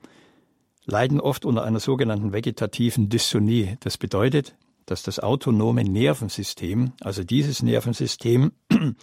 leiden 0.86 1.20
oft 1.20 1.44
unter 1.44 1.64
einer 1.64 1.80
sogenannten 1.80 2.34
vegetativen 2.34 3.10
Dystonie. 3.10 3.78
Das 3.80 3.98
bedeutet, 3.98 4.56
dass 4.86 5.02
das 5.02 5.20
autonome 5.20 5.84
Nervensystem, 5.84 6.94
also 7.02 7.24
dieses 7.24 7.64
Nervensystem, 7.64 8.52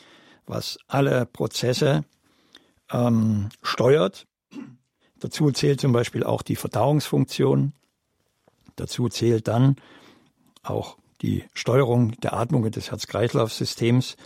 was 0.47 0.79
alle 0.87 1.27
Prozesse 1.27 2.05
ähm, 2.91 3.49
steuert. 3.63 4.27
Dazu 5.19 5.51
zählt 5.51 5.81
zum 5.81 5.93
Beispiel 5.93 6.25
auch 6.25 6.43
die 6.43 6.57
Verdauungsfunktion. 6.57 7.73
Dazu 8.77 9.09
zählt 9.09 9.49
dann 9.49 9.77
auch 10.63 10.97
die 11.23 11.45
Steuerung 11.55 12.13
der 12.21 12.35
Atmung 12.35 12.65
und 12.65 12.77
des 12.77 12.91
Herz-Kreislauf-Systems. 12.91 14.17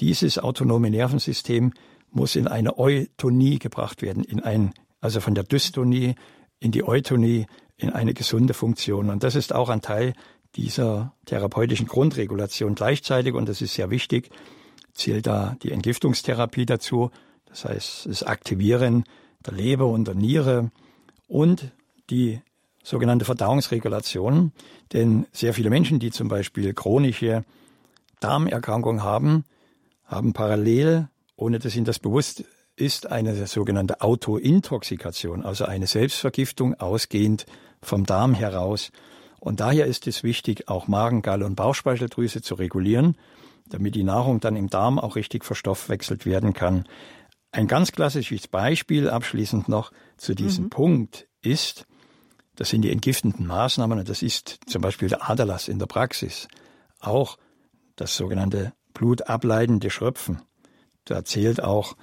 Dieses 0.00 0.38
autonome 0.38 0.90
Nervensystem 0.90 1.72
muss 2.10 2.36
in 2.36 2.46
eine 2.46 2.78
Eutonie 2.78 3.58
gebracht 3.58 4.02
werden, 4.02 4.22
in 4.22 4.40
ein, 4.40 4.72
also 5.00 5.20
von 5.20 5.34
der 5.34 5.44
Dystonie 5.44 6.14
in 6.60 6.72
die 6.72 6.86
Eutonie, 6.86 7.46
in 7.76 7.90
eine 7.90 8.14
gesunde 8.14 8.54
Funktion. 8.54 9.10
Und 9.10 9.22
das 9.22 9.34
ist 9.34 9.54
auch 9.54 9.68
ein 9.68 9.82
Teil 9.82 10.14
dieser 10.54 11.14
therapeutischen 11.26 11.86
Grundregulation. 11.86 12.74
Gleichzeitig, 12.74 13.34
und 13.34 13.48
das 13.48 13.60
ist 13.60 13.74
sehr 13.74 13.90
wichtig, 13.90 14.30
zählt 14.94 15.26
da 15.26 15.56
die 15.62 15.72
Entgiftungstherapie 15.72 16.64
dazu, 16.64 17.10
das 17.46 17.64
heißt 17.64 18.06
das 18.06 18.22
Aktivieren 18.22 19.04
der 19.44 19.54
Leber 19.54 19.86
und 19.86 20.06
der 20.06 20.14
Niere 20.14 20.70
und 21.28 21.70
die 22.10 22.40
sogenannte 22.82 23.24
Verdauungsregulation. 23.24 24.52
Denn 24.92 25.26
sehr 25.32 25.54
viele 25.54 25.70
Menschen, 25.70 25.98
die 25.98 26.10
zum 26.10 26.28
Beispiel 26.28 26.72
chronische 26.74 27.44
Darmerkrankungen 28.20 29.02
haben, 29.02 29.44
haben 30.04 30.32
parallel, 30.32 31.08
ohne 31.36 31.58
dass 31.58 31.74
ihnen 31.74 31.84
das 31.84 31.98
bewusst 31.98 32.44
ist, 32.76 33.10
eine 33.10 33.46
sogenannte 33.46 34.00
Autointoxikation, 34.00 35.44
also 35.44 35.64
eine 35.64 35.86
Selbstvergiftung 35.86 36.74
ausgehend 36.74 37.46
vom 37.82 38.04
Darm 38.04 38.34
heraus. 38.34 38.92
Und 39.40 39.60
daher 39.60 39.86
ist 39.86 40.06
es 40.06 40.22
wichtig, 40.22 40.68
auch 40.68 40.88
Magen, 40.88 41.22
Galle 41.22 41.46
und 41.46 41.56
Bauchspeicheldrüse 41.56 42.42
zu 42.42 42.54
regulieren, 42.54 43.16
damit 43.68 43.94
die 43.94 44.04
Nahrung 44.04 44.40
dann 44.40 44.56
im 44.56 44.70
Darm 44.70 44.98
auch 44.98 45.16
richtig 45.16 45.44
verstoffwechselt 45.44 46.26
werden 46.26 46.52
kann. 46.52 46.84
Ein 47.56 47.68
ganz 47.68 47.90
klassisches 47.90 48.48
Beispiel 48.48 49.08
abschließend 49.08 49.66
noch 49.66 49.90
zu 50.18 50.34
diesem 50.34 50.64
mhm. 50.64 50.68
Punkt 50.68 51.26
ist, 51.40 51.86
das 52.54 52.68
sind 52.68 52.82
die 52.82 52.90
entgiftenden 52.90 53.46
Maßnahmen 53.46 53.98
und 53.98 54.10
das 54.10 54.20
ist 54.20 54.60
zum 54.66 54.82
Beispiel 54.82 55.08
der 55.08 55.30
Aderlass 55.30 55.68
in 55.68 55.78
der 55.78 55.86
Praxis. 55.86 56.48
Auch 57.00 57.38
das 57.96 58.14
sogenannte 58.14 58.74
blutableitende 58.92 59.88
Schröpfen. 59.88 60.42
Da 61.06 61.24
zählt 61.24 61.62
auch 61.62 61.96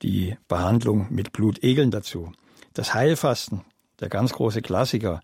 die 0.00 0.38
Behandlung 0.48 1.08
mit 1.10 1.30
Blutegeln 1.30 1.90
dazu. 1.90 2.32
Das 2.72 2.94
Heilfasten, 2.94 3.66
der 4.00 4.08
ganz 4.08 4.32
große 4.32 4.62
Klassiker. 4.62 5.20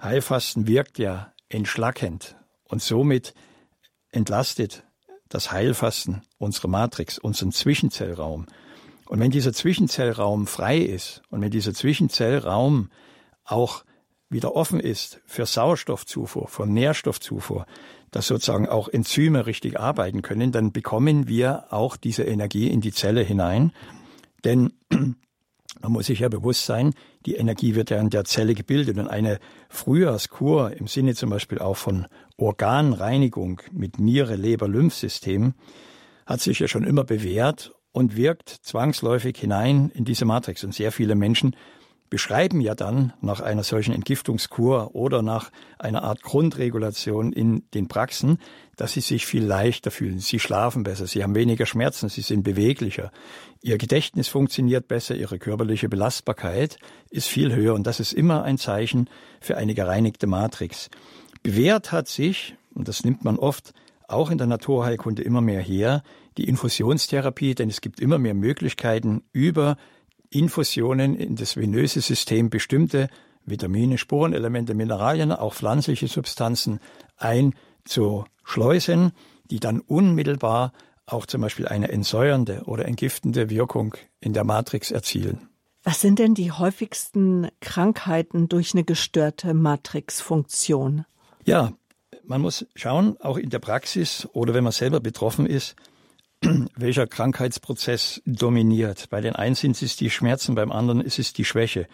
Heilfasten 0.00 0.68
wirkt 0.68 0.96
ja 1.00 1.32
entschlackend 1.48 2.36
und 2.62 2.82
somit 2.82 3.34
entlastet 4.12 4.84
das 5.28 5.50
Heilfasten 5.50 6.22
unsere 6.38 6.68
Matrix, 6.68 7.18
unseren 7.18 7.50
Zwischenzellraum. 7.50 8.46
Und 9.08 9.20
wenn 9.20 9.30
dieser 9.30 9.52
Zwischenzellraum 9.52 10.46
frei 10.46 10.78
ist 10.78 11.22
und 11.30 11.40
wenn 11.40 11.50
dieser 11.50 11.72
Zwischenzellraum 11.72 12.90
auch 13.44 13.84
wieder 14.28 14.54
offen 14.54 14.80
ist 14.80 15.20
für 15.24 15.46
Sauerstoffzufuhr, 15.46 16.48
für 16.48 16.66
Nährstoffzufuhr, 16.66 17.64
dass 18.10 18.26
sozusagen 18.26 18.68
auch 18.68 18.88
Enzyme 18.88 19.46
richtig 19.46 19.80
arbeiten 19.80 20.20
können, 20.20 20.52
dann 20.52 20.72
bekommen 20.72 21.26
wir 21.26 21.72
auch 21.72 21.96
diese 21.96 22.24
Energie 22.24 22.68
in 22.68 22.82
die 22.82 22.92
Zelle 22.92 23.22
hinein. 23.22 23.72
Denn 24.44 24.74
man 24.90 25.92
muss 25.92 26.06
sich 26.06 26.20
ja 26.20 26.28
bewusst 26.28 26.66
sein, 26.66 26.92
die 27.24 27.36
Energie 27.36 27.74
wird 27.74 27.88
ja 27.88 27.98
in 27.98 28.10
der 28.10 28.24
Zelle 28.24 28.54
gebildet 28.54 28.98
und 28.98 29.08
eine 29.08 29.38
Frühjahrskur 29.70 30.72
im 30.72 30.86
Sinne 30.86 31.14
zum 31.14 31.30
Beispiel 31.30 31.58
auch 31.58 31.76
von 31.78 32.06
Organreinigung 32.36 33.62
mit 33.72 33.98
Niere, 33.98 34.36
Leber, 34.36 34.68
Lymphsystem 34.68 35.54
hat 36.26 36.42
sich 36.42 36.58
ja 36.58 36.68
schon 36.68 36.84
immer 36.84 37.04
bewährt 37.04 37.72
und 37.92 38.16
wirkt 38.16 38.48
zwangsläufig 38.48 39.36
hinein 39.38 39.90
in 39.94 40.04
diese 40.04 40.24
Matrix. 40.24 40.64
Und 40.64 40.74
sehr 40.74 40.92
viele 40.92 41.14
Menschen 41.14 41.56
beschreiben 42.10 42.60
ja 42.60 42.74
dann 42.74 43.12
nach 43.20 43.40
einer 43.40 43.62
solchen 43.62 43.92
Entgiftungskur 43.92 44.94
oder 44.94 45.22
nach 45.22 45.50
einer 45.78 46.02
Art 46.02 46.22
Grundregulation 46.22 47.32
in 47.32 47.64
den 47.74 47.88
Praxen, 47.88 48.38
dass 48.76 48.92
sie 48.92 49.00
sich 49.00 49.26
viel 49.26 49.44
leichter 49.44 49.90
fühlen. 49.90 50.18
Sie 50.18 50.38
schlafen 50.38 50.84
besser, 50.84 51.06
sie 51.06 51.22
haben 51.22 51.34
weniger 51.34 51.66
Schmerzen, 51.66 52.08
sie 52.08 52.22
sind 52.22 52.44
beweglicher. 52.44 53.10
Ihr 53.62 53.76
Gedächtnis 53.78 54.28
funktioniert 54.28 54.88
besser, 54.88 55.16
ihre 55.16 55.38
körperliche 55.38 55.88
Belastbarkeit 55.88 56.78
ist 57.10 57.28
viel 57.28 57.54
höher 57.54 57.74
und 57.74 57.86
das 57.86 58.00
ist 58.00 58.12
immer 58.12 58.42
ein 58.42 58.58
Zeichen 58.58 59.10
für 59.40 59.56
eine 59.56 59.74
gereinigte 59.74 60.26
Matrix. 60.26 60.88
Bewährt 61.42 61.92
hat 61.92 62.08
sich, 62.08 62.56
und 62.74 62.88
das 62.88 63.04
nimmt 63.04 63.24
man 63.24 63.38
oft 63.38 63.74
auch 64.06 64.30
in 64.30 64.38
der 64.38 64.46
Naturheilkunde 64.46 65.22
immer 65.22 65.42
mehr 65.42 65.60
her, 65.60 66.02
die 66.38 66.48
Infusionstherapie, 66.48 67.54
denn 67.54 67.68
es 67.68 67.80
gibt 67.80 68.00
immer 68.00 68.18
mehr 68.18 68.34
Möglichkeiten, 68.34 69.22
über 69.32 69.76
Infusionen 70.30 71.16
in 71.16 71.36
das 71.36 71.56
venöse 71.56 72.00
System 72.00 72.48
bestimmte 72.48 73.08
Vitamine, 73.44 73.98
Spurenelemente, 73.98 74.74
Mineralien, 74.74 75.32
auch 75.32 75.54
pflanzliche 75.54 76.06
Substanzen 76.06 76.80
einzuschleusen, 77.16 79.12
die 79.50 79.60
dann 79.60 79.80
unmittelbar 79.80 80.72
auch 81.06 81.26
zum 81.26 81.40
Beispiel 81.40 81.66
eine 81.66 81.90
entsäuernde 81.90 82.62
oder 82.66 82.84
entgiftende 82.84 83.50
Wirkung 83.50 83.96
in 84.20 84.34
der 84.34 84.44
Matrix 84.44 84.90
erzielen. 84.90 85.48
Was 85.82 86.02
sind 86.02 86.18
denn 86.18 86.34
die 86.34 86.52
häufigsten 86.52 87.48
Krankheiten 87.60 88.48
durch 88.48 88.74
eine 88.74 88.84
gestörte 88.84 89.54
Matrixfunktion? 89.54 91.06
Ja, 91.44 91.72
man 92.24 92.42
muss 92.42 92.66
schauen, 92.74 93.16
auch 93.20 93.38
in 93.38 93.48
der 93.48 93.58
Praxis 93.58 94.28
oder 94.32 94.52
wenn 94.52 94.64
man 94.64 94.72
selber 94.72 95.00
betroffen 95.00 95.46
ist, 95.46 95.76
welcher 96.76 97.06
Krankheitsprozess 97.06 98.22
dominiert. 98.26 99.08
Bei 99.10 99.20
den 99.20 99.34
einen 99.34 99.54
sind 99.54 99.80
es 99.82 99.96
die 99.96 100.10
Schmerzen, 100.10 100.54
beim 100.54 100.72
anderen 100.72 101.00
ist 101.00 101.18
es 101.18 101.32
die 101.32 101.44
Schwäche. 101.44 101.86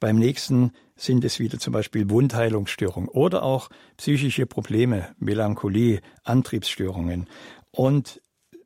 Beim 0.00 0.16
nächsten 0.16 0.72
sind 0.96 1.24
es 1.24 1.40
wieder 1.40 1.58
zum 1.58 1.72
Beispiel 1.72 2.08
Wundheilungsstörungen 2.10 3.08
oder 3.08 3.42
auch 3.42 3.68
psychische 3.96 4.46
Probleme, 4.46 5.08
Melancholie, 5.18 6.00
Antriebsstörungen. 6.24 7.28
Und 7.70 8.20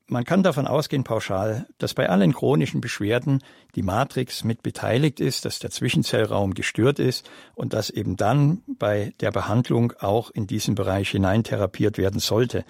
man 0.06 0.24
kann 0.24 0.42
davon 0.42 0.66
ausgehen, 0.66 1.04
pauschal, 1.04 1.66
dass 1.78 1.94
bei 1.94 2.08
allen 2.08 2.34
chronischen 2.34 2.82
Beschwerden 2.82 3.42
die 3.74 3.82
Matrix 3.82 4.44
mit 4.44 4.62
beteiligt 4.62 5.20
ist, 5.20 5.46
dass 5.46 5.58
der 5.58 5.70
Zwischenzellraum 5.70 6.52
gestört 6.52 6.98
ist 6.98 7.30
und 7.54 7.72
dass 7.72 7.88
eben 7.88 8.16
dann 8.16 8.62
bei 8.66 9.14
der 9.20 9.30
Behandlung 9.30 9.94
auch 10.00 10.30
in 10.30 10.46
diesen 10.46 10.74
Bereich 10.74 11.10
hinein 11.10 11.44
therapiert 11.44 11.96
werden 11.96 12.20
sollte. 12.20 12.64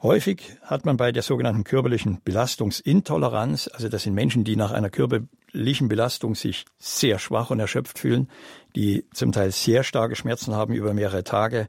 Häufig 0.00 0.56
hat 0.62 0.86
man 0.86 0.96
bei 0.96 1.10
der 1.10 1.24
sogenannten 1.24 1.64
körperlichen 1.64 2.20
Belastungsintoleranz, 2.22 3.68
also 3.72 3.88
das 3.88 4.04
sind 4.04 4.14
Menschen, 4.14 4.44
die 4.44 4.54
nach 4.54 4.70
einer 4.70 4.90
körperlichen 4.90 5.88
Belastung 5.88 6.36
sich 6.36 6.66
sehr 6.78 7.18
schwach 7.18 7.50
und 7.50 7.58
erschöpft 7.58 7.98
fühlen, 7.98 8.30
die 8.76 9.06
zum 9.12 9.32
Teil 9.32 9.50
sehr 9.50 9.82
starke 9.82 10.14
Schmerzen 10.14 10.54
haben 10.54 10.72
über 10.72 10.94
mehrere 10.94 11.24
Tage, 11.24 11.66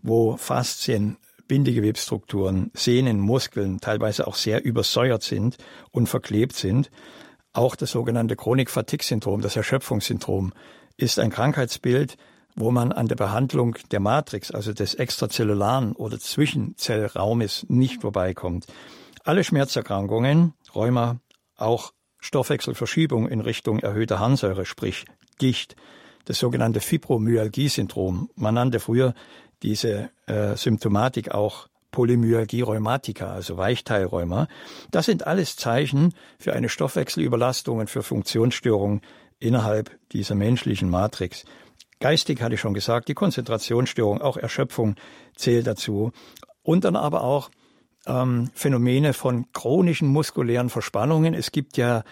wo 0.00 0.38
Faszien, 0.38 1.18
Bindegewebsstrukturen, 1.48 2.70
Sehnen, 2.72 3.20
Muskeln 3.20 3.78
teilweise 3.78 4.26
auch 4.26 4.36
sehr 4.36 4.64
übersäuert 4.64 5.22
sind 5.22 5.58
und 5.90 6.08
verklebt 6.08 6.56
sind. 6.56 6.90
Auch 7.52 7.76
das 7.76 7.90
sogenannte 7.90 8.36
Chronik-Fatigue-Syndrom, 8.36 9.42
das 9.42 9.56
Erschöpfungssyndrom, 9.56 10.54
ist 10.96 11.18
ein 11.18 11.30
Krankheitsbild, 11.30 12.16
wo 12.56 12.70
man 12.70 12.92
an 12.92 13.08
der 13.08 13.16
Behandlung 13.16 13.76
der 13.90 14.00
Matrix, 14.00 14.50
also 14.50 14.72
des 14.72 14.94
extrazellularen 14.94 15.92
oder 15.92 16.18
Zwischenzellraumes, 16.18 17.66
nicht 17.68 18.00
vorbeikommt. 18.00 18.66
Alle 19.24 19.44
Schmerzerkrankungen, 19.44 20.54
Rheuma, 20.74 21.20
auch 21.56 21.92
Stoffwechselverschiebung 22.18 23.28
in 23.28 23.40
Richtung 23.40 23.78
erhöhter 23.78 24.18
Harnsäure, 24.18 24.66
sprich 24.66 25.04
Gicht, 25.38 25.76
das 26.24 26.38
sogenannte 26.38 26.80
Fibromyalgie-Syndrom. 26.80 28.30
Man 28.36 28.54
nannte 28.54 28.80
früher 28.80 29.14
diese 29.62 30.10
äh, 30.26 30.56
Symptomatik 30.56 31.32
auch 31.32 31.68
Polymyalgie 31.90 32.62
rheumatica, 32.62 33.32
also 33.32 33.56
Weichteilrheuma. 33.56 34.46
Das 34.90 35.06
sind 35.06 35.26
alles 35.26 35.56
Zeichen 35.56 36.14
für 36.38 36.52
eine 36.52 36.68
Stoffwechselüberlastung 36.68 37.78
und 37.78 37.90
für 37.90 38.02
Funktionsstörungen 38.02 39.00
innerhalb 39.38 39.90
dieser 40.12 40.34
menschlichen 40.34 40.88
Matrix. 40.88 41.44
Geistig 42.00 42.40
hatte 42.40 42.54
ich 42.54 42.60
schon 42.60 42.72
gesagt, 42.72 43.08
die 43.08 43.14
Konzentrationsstörung, 43.14 44.22
auch 44.22 44.38
Erschöpfung 44.38 44.94
zählt 45.36 45.66
dazu. 45.66 46.12
Und 46.62 46.84
dann 46.84 46.96
aber 46.96 47.22
auch 47.22 47.50
ähm, 48.06 48.50
Phänomene 48.54 49.12
von 49.12 49.46
chronischen 49.52 50.08
muskulären 50.08 50.70
Verspannungen. 50.70 51.34
Es 51.34 51.52
gibt 51.52 51.76
ja 51.76 52.02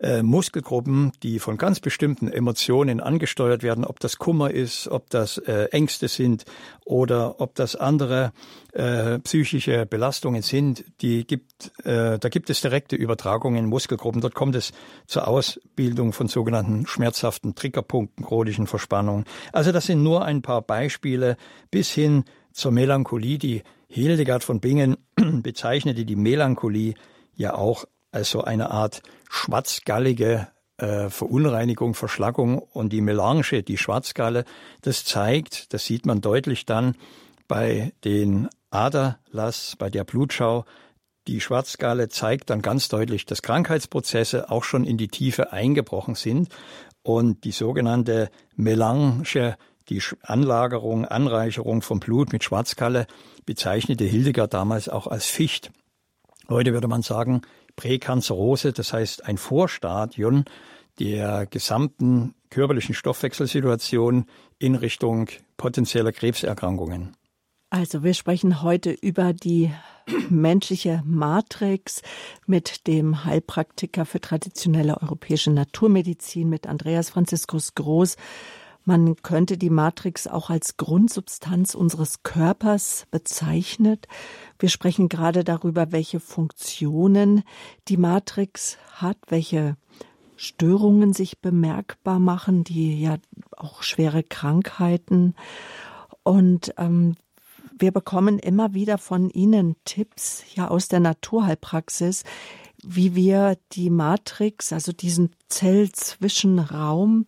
äh, 0.00 0.22
Muskelgruppen, 0.22 1.12
die 1.22 1.38
von 1.38 1.56
ganz 1.56 1.80
bestimmten 1.80 2.28
Emotionen 2.28 3.00
angesteuert 3.00 3.62
werden, 3.62 3.84
ob 3.84 3.98
das 4.00 4.18
Kummer 4.18 4.50
ist, 4.50 4.88
ob 4.88 5.10
das 5.10 5.38
äh, 5.38 5.64
Ängste 5.70 6.08
sind 6.08 6.44
oder 6.84 7.40
ob 7.40 7.54
das 7.54 7.76
andere 7.76 8.32
äh, 8.72 9.18
psychische 9.20 9.86
Belastungen 9.86 10.42
sind. 10.42 10.84
Die 11.00 11.26
gibt, 11.26 11.72
äh, 11.84 12.18
da 12.18 12.28
gibt 12.28 12.50
es 12.50 12.60
direkte 12.60 12.96
Übertragungen 12.96 13.64
in 13.64 13.70
Muskelgruppen. 13.70 14.20
Dort 14.20 14.34
kommt 14.34 14.54
es 14.54 14.72
zur 15.06 15.26
Ausbildung 15.26 16.12
von 16.12 16.28
sogenannten 16.28 16.86
schmerzhaften 16.86 17.54
Triggerpunkten, 17.54 18.24
chronischen 18.24 18.66
Verspannungen. 18.66 19.24
Also 19.52 19.72
das 19.72 19.86
sind 19.86 20.02
nur 20.02 20.24
ein 20.24 20.42
paar 20.42 20.62
Beispiele 20.62 21.36
bis 21.70 21.90
hin 21.90 22.24
zur 22.52 22.72
Melancholie, 22.72 23.38
die 23.38 23.62
Hildegard 23.88 24.44
von 24.44 24.60
Bingen 24.60 24.96
bezeichnete 25.16 26.04
die 26.04 26.16
Melancholie 26.16 26.94
ja 27.34 27.54
auch 27.54 27.84
als 28.12 28.30
so 28.30 28.42
eine 28.42 28.70
Art 28.70 29.02
schwarzgallige 29.30 30.48
äh, 30.76 31.10
Verunreinigung, 31.10 31.94
Verschlackung. 31.94 32.58
Und 32.58 32.92
die 32.92 33.00
Melange, 33.00 33.62
die 33.62 33.78
Schwarzgalle, 33.78 34.44
das 34.82 35.04
zeigt, 35.04 35.72
das 35.72 35.84
sieht 35.84 36.06
man 36.06 36.20
deutlich 36.20 36.66
dann 36.66 36.94
bei 37.48 37.92
den 38.04 38.48
Aderlass, 38.70 39.74
bei 39.78 39.88
der 39.90 40.04
Blutschau, 40.04 40.64
die 41.26 41.40
Schwarzgalle 41.40 42.08
zeigt 42.08 42.48
dann 42.48 42.62
ganz 42.62 42.88
deutlich, 42.88 43.26
dass 43.26 43.42
Krankheitsprozesse 43.42 44.50
auch 44.50 44.64
schon 44.64 44.84
in 44.84 44.96
die 44.96 45.08
Tiefe 45.08 45.52
eingebrochen 45.52 46.14
sind. 46.14 46.48
Und 47.02 47.44
die 47.44 47.52
sogenannte 47.52 48.30
Melange, 48.56 49.56
die 49.88 50.02
Anlagerung, 50.22 51.04
Anreicherung 51.04 51.82
von 51.82 52.00
Blut 52.00 52.32
mit 52.32 52.44
Schwarzgalle 52.44 53.06
bezeichnete 53.46 54.04
Hildegard 54.04 54.54
damals 54.54 54.88
auch 54.88 55.06
als 55.06 55.26
Ficht. 55.26 55.70
Heute 56.48 56.72
würde 56.72 56.88
man 56.88 57.02
sagen 57.02 57.42
Präkanzerose, 57.76 58.72
das 58.72 58.92
heißt 58.92 59.24
ein 59.24 59.38
Vorstadion 59.38 60.44
der 60.98 61.46
gesamten 61.46 62.34
körperlichen 62.50 62.94
Stoffwechselsituation 62.94 64.26
in 64.58 64.74
Richtung 64.74 65.28
potenzieller 65.56 66.12
Krebserkrankungen. 66.12 67.16
Also 67.70 68.02
wir 68.02 68.14
sprechen 68.14 68.62
heute 68.62 68.90
über 68.90 69.32
die 69.32 69.70
menschliche 70.30 71.02
Matrix 71.04 72.02
mit 72.46 72.86
dem 72.86 73.24
Heilpraktiker 73.24 74.06
für 74.06 74.20
traditionelle 74.20 75.00
europäische 75.00 75.50
Naturmedizin, 75.50 76.48
mit 76.48 76.66
Andreas 76.66 77.10
Franziskus 77.10 77.74
Groß. 77.74 78.16
Man 78.88 79.16
könnte 79.16 79.58
die 79.58 79.68
Matrix 79.68 80.26
auch 80.26 80.48
als 80.48 80.78
Grundsubstanz 80.78 81.74
unseres 81.74 82.22
Körpers 82.22 83.04
bezeichnet. 83.10 84.08
Wir 84.58 84.70
sprechen 84.70 85.10
gerade 85.10 85.44
darüber, 85.44 85.92
welche 85.92 86.20
Funktionen 86.20 87.42
die 87.88 87.98
Matrix 87.98 88.78
hat, 88.94 89.18
welche 89.26 89.76
Störungen 90.36 91.12
sich 91.12 91.38
bemerkbar 91.40 92.18
machen, 92.18 92.64
die 92.64 92.98
ja 92.98 93.18
auch 93.58 93.82
schwere 93.82 94.22
Krankheiten. 94.22 95.34
Und 96.22 96.72
ähm, 96.78 97.16
wir 97.78 97.92
bekommen 97.92 98.38
immer 98.38 98.72
wieder 98.72 98.96
von 98.96 99.28
Ihnen 99.28 99.76
Tipps 99.84 100.44
ja 100.54 100.68
aus 100.68 100.88
der 100.88 101.00
Naturheilpraxis, 101.00 102.24
wie 102.82 103.14
wir 103.14 103.58
die 103.72 103.90
Matrix, 103.90 104.72
also 104.72 104.92
diesen 104.92 105.36
Zellzwischenraum 105.50 107.26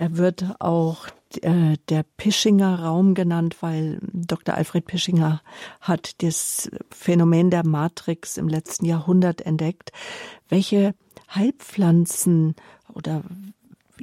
er 0.00 0.16
wird 0.16 0.56
auch 0.60 1.08
äh, 1.42 1.76
der 1.90 2.04
Pischinger 2.16 2.80
Raum 2.80 3.14
genannt, 3.14 3.58
weil 3.60 4.00
Dr. 4.00 4.54
Alfred 4.54 4.86
Pischinger 4.86 5.42
hat 5.82 6.22
das 6.22 6.70
Phänomen 6.90 7.50
der 7.50 7.66
Matrix 7.66 8.38
im 8.38 8.48
letzten 8.48 8.86
Jahrhundert 8.86 9.42
entdeckt. 9.42 9.92
Welche 10.48 10.94
Heilpflanzen 11.34 12.56
oder 12.94 13.22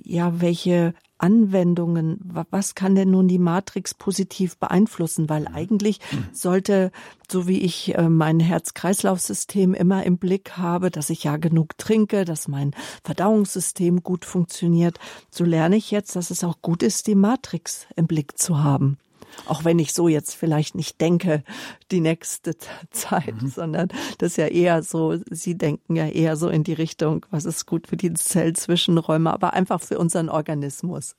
ja, 0.04 0.40
welche 0.40 0.94
Anwendungen, 1.18 2.20
was 2.24 2.76
kann 2.76 2.96
denn 2.96 3.12
nun 3.12 3.28
die 3.28 3.40
Matrix 3.40 3.94
positiv 3.94 4.58
beeinflussen? 4.58 5.30
Weil 5.30 5.48
eigentlich 5.48 6.00
sollte, 6.32 6.92
so 7.30 7.48
wie 7.48 7.60
ich 7.60 7.96
äh, 7.96 8.10
mein 8.10 8.40
Herz-Kreislauf-System 8.40 9.74
immer 9.74 10.04
im 10.04 10.18
Blick 10.18 10.58
habe, 10.58 10.92
dass 10.92 11.10
ich 11.10 11.24
ja 11.24 11.38
genug 11.38 11.78
trinke, 11.78 12.26
dass 12.26 12.48
mein 12.48 12.72
Verdauungssystem 13.04 14.04
gut 14.04 14.26
funktioniert, 14.26 15.00
so 15.30 15.44
lerne 15.44 15.76
ich 15.78 15.92
jetzt, 15.92 16.16
dass 16.16 16.30
es 16.30 16.44
auch 16.44 16.62
gut 16.62 16.84
ist, 16.84 17.08
die 17.08 17.16
Matrix 17.16 17.88
im 17.96 18.08
Blick 18.08 18.38
zu 18.38 18.64
haben. 18.64 18.98
Auch 19.46 19.66
wenn 19.66 19.80
ich 19.80 19.94
so 19.94 20.08
jetzt 20.08 20.36
vielleicht 20.36 20.76
nicht 20.76 21.00
denke, 21.02 21.44
die 21.92 22.02
nächste 22.02 22.56
Zeit, 22.92 23.42
mhm. 23.42 23.50
sondern 23.50 23.90
das 24.18 24.32
ist 24.32 24.38
ja 24.38 24.48
eher 24.48 24.84
so, 24.84 25.18
Sie 25.30 25.58
denken 25.58 25.96
ja 25.96 26.08
eher 26.08 26.36
so 26.36 26.50
in 26.50 26.64
die 26.64 26.74
Richtung, 26.74 27.26
was 27.30 27.46
ist 27.46 27.66
gut 27.66 27.88
für 27.88 27.98
die 27.98 28.14
Zellzwischenräume, 28.14 29.32
aber 29.32 29.54
einfach 29.54 29.82
für 29.82 29.98
unseren 29.98 30.30
Organismus. 30.30 31.16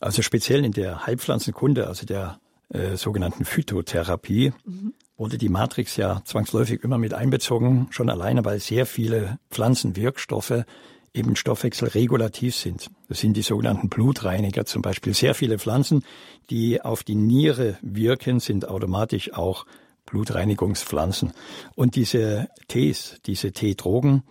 Also 0.00 0.22
speziell 0.22 0.64
in 0.64 0.72
der 0.72 1.06
Heilpflanzenkunde, 1.06 1.86
also 1.86 2.06
der 2.06 2.38
äh, 2.68 2.96
sogenannten 2.96 3.44
Phytotherapie, 3.44 4.52
mhm. 4.64 4.94
wurde 5.16 5.38
die 5.38 5.48
Matrix 5.48 5.96
ja 5.96 6.22
zwangsläufig 6.24 6.82
immer 6.82 6.98
mit 6.98 7.14
einbezogen, 7.14 7.88
schon 7.90 8.10
alleine, 8.10 8.44
weil 8.44 8.60
sehr 8.60 8.86
viele 8.86 9.38
Pflanzenwirkstoffe 9.50 10.64
eben 11.16 11.36
stoffwechselregulativ 11.36 12.54
sind. 12.54 12.90
Das 13.08 13.20
sind 13.20 13.36
die 13.36 13.42
sogenannten 13.42 13.88
Blutreiniger 13.88 14.64
zum 14.64 14.82
Beispiel. 14.82 15.14
Sehr 15.14 15.34
viele 15.34 15.58
Pflanzen, 15.58 16.04
die 16.50 16.80
auf 16.82 17.02
die 17.02 17.14
Niere 17.14 17.78
wirken, 17.82 18.40
sind 18.40 18.68
automatisch 18.68 19.32
auch 19.32 19.66
Blutreinigungspflanzen. 20.06 21.32
Und 21.74 21.96
diese 21.96 22.48
Tees, 22.68 23.16
diese 23.26 23.52
Teedrogen, 23.52 24.22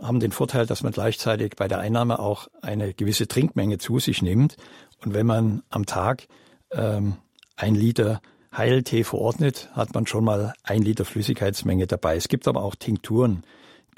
haben 0.00 0.20
den 0.20 0.32
Vorteil, 0.32 0.66
dass 0.66 0.82
man 0.82 0.92
gleichzeitig 0.92 1.54
bei 1.56 1.66
der 1.66 1.80
Einnahme 1.80 2.20
auch 2.20 2.48
eine 2.62 2.94
gewisse 2.94 3.26
Trinkmenge 3.26 3.78
zu 3.78 3.98
sich 3.98 4.22
nimmt. 4.22 4.56
Und 5.04 5.14
wenn 5.14 5.26
man 5.26 5.62
am 5.70 5.86
Tag 5.86 6.28
ähm, 6.70 7.16
ein 7.56 7.74
Liter 7.74 8.20
Heiltee 8.56 9.04
verordnet, 9.04 9.70
hat 9.72 9.94
man 9.94 10.06
schon 10.06 10.24
mal 10.24 10.54
ein 10.62 10.82
Liter 10.82 11.04
Flüssigkeitsmenge 11.04 11.86
dabei. 11.86 12.16
Es 12.16 12.28
gibt 12.28 12.48
aber 12.48 12.62
auch 12.62 12.76
Tinkturen, 12.76 13.44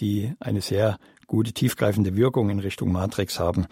die 0.00 0.32
eine 0.40 0.60
sehr 0.60 0.98
gute 1.30 1.52
tiefgreifende 1.52 2.16
Wirkung 2.16 2.50
in 2.50 2.58
Richtung 2.58 2.90
Matrix 2.90 3.38
haben. 3.38 3.66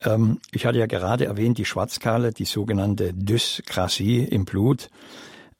Ähm, 0.00 0.38
ich 0.52 0.64
hatte 0.64 0.78
ja 0.78 0.86
gerade 0.86 1.24
erwähnt, 1.24 1.58
die 1.58 1.64
Schwarzkale, 1.64 2.32
die 2.32 2.44
sogenannte 2.44 3.12
Dyskrasie 3.12 4.20
im 4.20 4.44
Blut. 4.44 4.90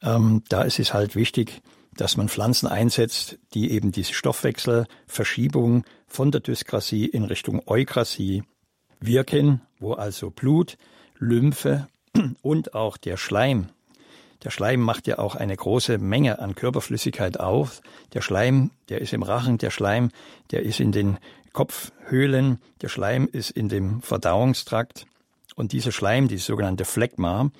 Ähm, 0.01 0.43
da 0.47 0.63
ist 0.63 0.79
es 0.79 0.93
halt 0.93 1.15
wichtig, 1.17 1.61
dass 1.97 2.15
man 2.15 2.29
Pflanzen 2.29 2.67
einsetzt, 2.67 3.37
die 3.53 3.71
eben 3.71 3.91
diese 3.91 4.13
Stoffwechselverschiebung 4.13 5.83
von 6.07 6.31
der 6.31 6.39
Dyskrasie 6.39 7.05
in 7.05 7.25
Richtung 7.25 7.61
Eukrasie 7.67 8.43
wirken, 9.01 9.59
wo 9.77 9.91
also 9.91 10.29
Blut, 10.29 10.77
Lymphe 11.19 11.89
und 12.41 12.75
auch 12.75 12.95
der 12.95 13.17
Schleim 13.17 13.67
der 14.43 14.49
Schleim 14.49 14.79
macht 14.79 15.05
ja 15.07 15.19
auch 15.19 15.35
eine 15.35 15.55
große 15.55 15.99
Menge 15.99 16.39
an 16.39 16.55
Körperflüssigkeit 16.55 17.39
auf. 17.39 17.81
Der 18.13 18.21
Schleim, 18.21 18.71
der 18.89 19.01
ist 19.01 19.13
im 19.13 19.21
Rachen, 19.21 19.57
der 19.59 19.69
Schleim, 19.69 20.09
der 20.49 20.63
ist 20.63 20.79
in 20.79 20.91
den 20.91 21.17
Kopfhöhlen, 21.53 22.59
der 22.81 22.89
Schleim 22.89 23.27
ist 23.31 23.51
in 23.51 23.69
dem 23.69 24.01
Verdauungstrakt 24.01 25.05
und 25.55 25.71
dieser 25.73 25.91
Schleim, 25.91 26.27
dieses 26.27 26.45
sogenannte 26.45 26.85
Phlegma, 26.85 27.51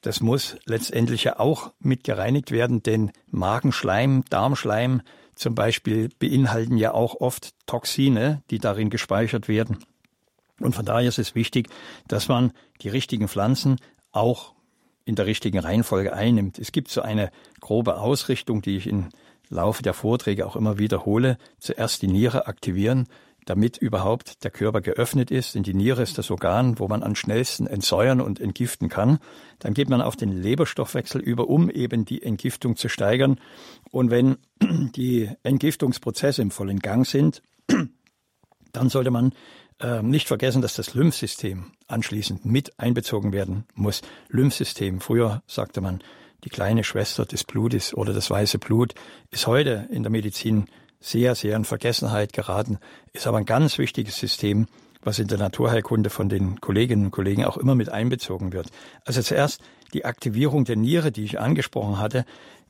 das 0.00 0.20
muss 0.20 0.56
letztendlich 0.66 1.24
ja 1.24 1.38
auch 1.40 1.72
mit 1.80 2.04
gereinigt 2.04 2.50
werden, 2.50 2.82
denn 2.82 3.10
Magenschleim, 3.30 4.24
Darmschleim 4.28 5.00
zum 5.34 5.54
Beispiel 5.54 6.10
beinhalten 6.18 6.76
ja 6.76 6.92
auch 6.92 7.20
oft 7.20 7.54
Toxine, 7.66 8.42
die 8.50 8.58
darin 8.58 8.90
gespeichert 8.90 9.48
werden. 9.48 9.78
Und 10.60 10.74
von 10.74 10.84
daher 10.84 11.08
ist 11.08 11.18
es 11.18 11.34
wichtig, 11.34 11.68
dass 12.06 12.28
man 12.28 12.52
die 12.82 12.88
richtigen 12.88 13.28
Pflanzen 13.28 13.78
auch 14.12 14.54
in 15.04 15.16
der 15.16 15.26
richtigen 15.26 15.58
Reihenfolge 15.58 16.12
einnimmt. 16.12 16.58
Es 16.58 16.70
gibt 16.70 16.90
so 16.90 17.02
eine 17.02 17.30
grobe 17.60 17.96
Ausrichtung, 17.96 18.62
die 18.62 18.76
ich 18.76 18.86
im 18.86 19.08
Laufe 19.48 19.82
der 19.82 19.94
Vorträge 19.94 20.46
auch 20.46 20.56
immer 20.56 20.78
wiederhole. 20.78 21.38
Zuerst 21.58 22.02
die 22.02 22.08
Niere 22.08 22.46
aktivieren, 22.46 23.08
damit 23.44 23.76
überhaupt 23.76 24.44
der 24.44 24.50
Körper 24.50 24.80
geöffnet 24.80 25.30
ist. 25.30 25.54
Denn 25.54 25.62
die 25.62 25.74
Niere 25.74 26.02
ist 26.02 26.18
das 26.18 26.30
Organ, 26.30 26.78
wo 26.78 26.88
man 26.88 27.02
am 27.02 27.14
schnellsten 27.14 27.66
entsäuern 27.66 28.20
und 28.20 28.40
entgiften 28.40 28.88
kann. 28.88 29.18
Dann 29.58 29.74
geht 29.74 29.88
man 29.88 30.00
auf 30.00 30.16
den 30.16 30.30
Leberstoffwechsel 30.30 31.20
über, 31.20 31.48
um 31.48 31.70
eben 31.70 32.04
die 32.04 32.22
Entgiftung 32.22 32.76
zu 32.76 32.88
steigern. 32.88 33.40
Und 33.90 34.10
wenn 34.10 34.36
die 34.60 35.30
Entgiftungsprozesse 35.42 36.42
im 36.42 36.50
vollen 36.50 36.80
Gang 36.80 37.06
sind, 37.06 37.42
dann 38.72 38.88
sollte 38.88 39.10
man 39.10 39.32
äh, 39.80 40.02
nicht 40.02 40.28
vergessen, 40.28 40.62
dass 40.62 40.74
das 40.74 40.94
Lymphsystem 40.94 41.72
anschließend 41.86 42.44
mit 42.44 42.78
einbezogen 42.78 43.32
werden 43.32 43.64
muss. 43.74 44.02
Lymphsystem, 44.28 45.00
früher 45.00 45.42
sagte 45.46 45.80
man, 45.80 46.02
die 46.44 46.50
kleine 46.50 46.84
Schwester 46.84 47.24
des 47.24 47.44
Blutes 47.44 47.94
oder 47.94 48.12
das 48.12 48.30
weiße 48.30 48.58
Blut, 48.58 48.94
ist 49.30 49.46
heute 49.46 49.88
in 49.90 50.02
der 50.02 50.12
Medizin 50.12 50.66
sehr, 51.04 51.34
sehr 51.34 51.54
in 51.54 51.66
Vergessenheit 51.66 52.32
geraten, 52.32 52.78
ist 53.12 53.26
aber 53.26 53.36
ein 53.36 53.44
ganz 53.44 53.76
wichtiges 53.76 54.16
System, 54.16 54.66
was 55.02 55.18
in 55.18 55.28
der 55.28 55.36
Naturheilkunde 55.36 56.08
von 56.08 56.30
den 56.30 56.62
Kolleginnen 56.62 57.06
und 57.06 57.10
Kollegen 57.10 57.44
auch 57.44 57.58
immer 57.58 57.74
mit 57.74 57.90
einbezogen 57.90 58.54
wird. 58.54 58.68
Also 59.04 59.20
zuerst 59.20 59.60
die 59.92 60.06
Aktivierung 60.06 60.64
der 60.64 60.76
Niere, 60.76 61.12
die 61.12 61.24
ich 61.24 61.38
angesprochen 61.38 61.98
hatte, 61.98 62.24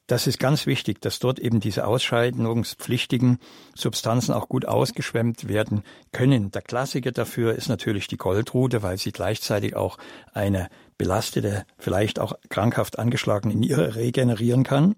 das 0.06 0.26
ist 0.26 0.38
ganz 0.38 0.66
wichtig, 0.66 1.00
dass 1.00 1.18
dort 1.18 1.38
eben 1.38 1.60
diese 1.60 1.86
ausscheidungspflichtigen 1.86 3.38
Substanzen 3.74 4.34
auch 4.34 4.48
gut 4.48 4.66
ausgeschwemmt 4.66 5.48
werden 5.48 5.82
können. 6.12 6.50
Der 6.50 6.60
Klassiker 6.60 7.10
dafür 7.10 7.54
ist 7.54 7.68
natürlich 7.68 8.06
die 8.06 8.18
Goldrute, 8.18 8.82
weil 8.82 8.98
sie 8.98 9.12
gleichzeitig 9.12 9.76
auch 9.76 9.96
eine 10.34 10.68
belastete, 10.98 11.64
vielleicht 11.78 12.18
auch 12.18 12.34
krankhaft 12.50 12.98
angeschlagene 12.98 13.54
Niere 13.54 13.94
regenerieren 13.94 14.62
kann. 14.62 14.94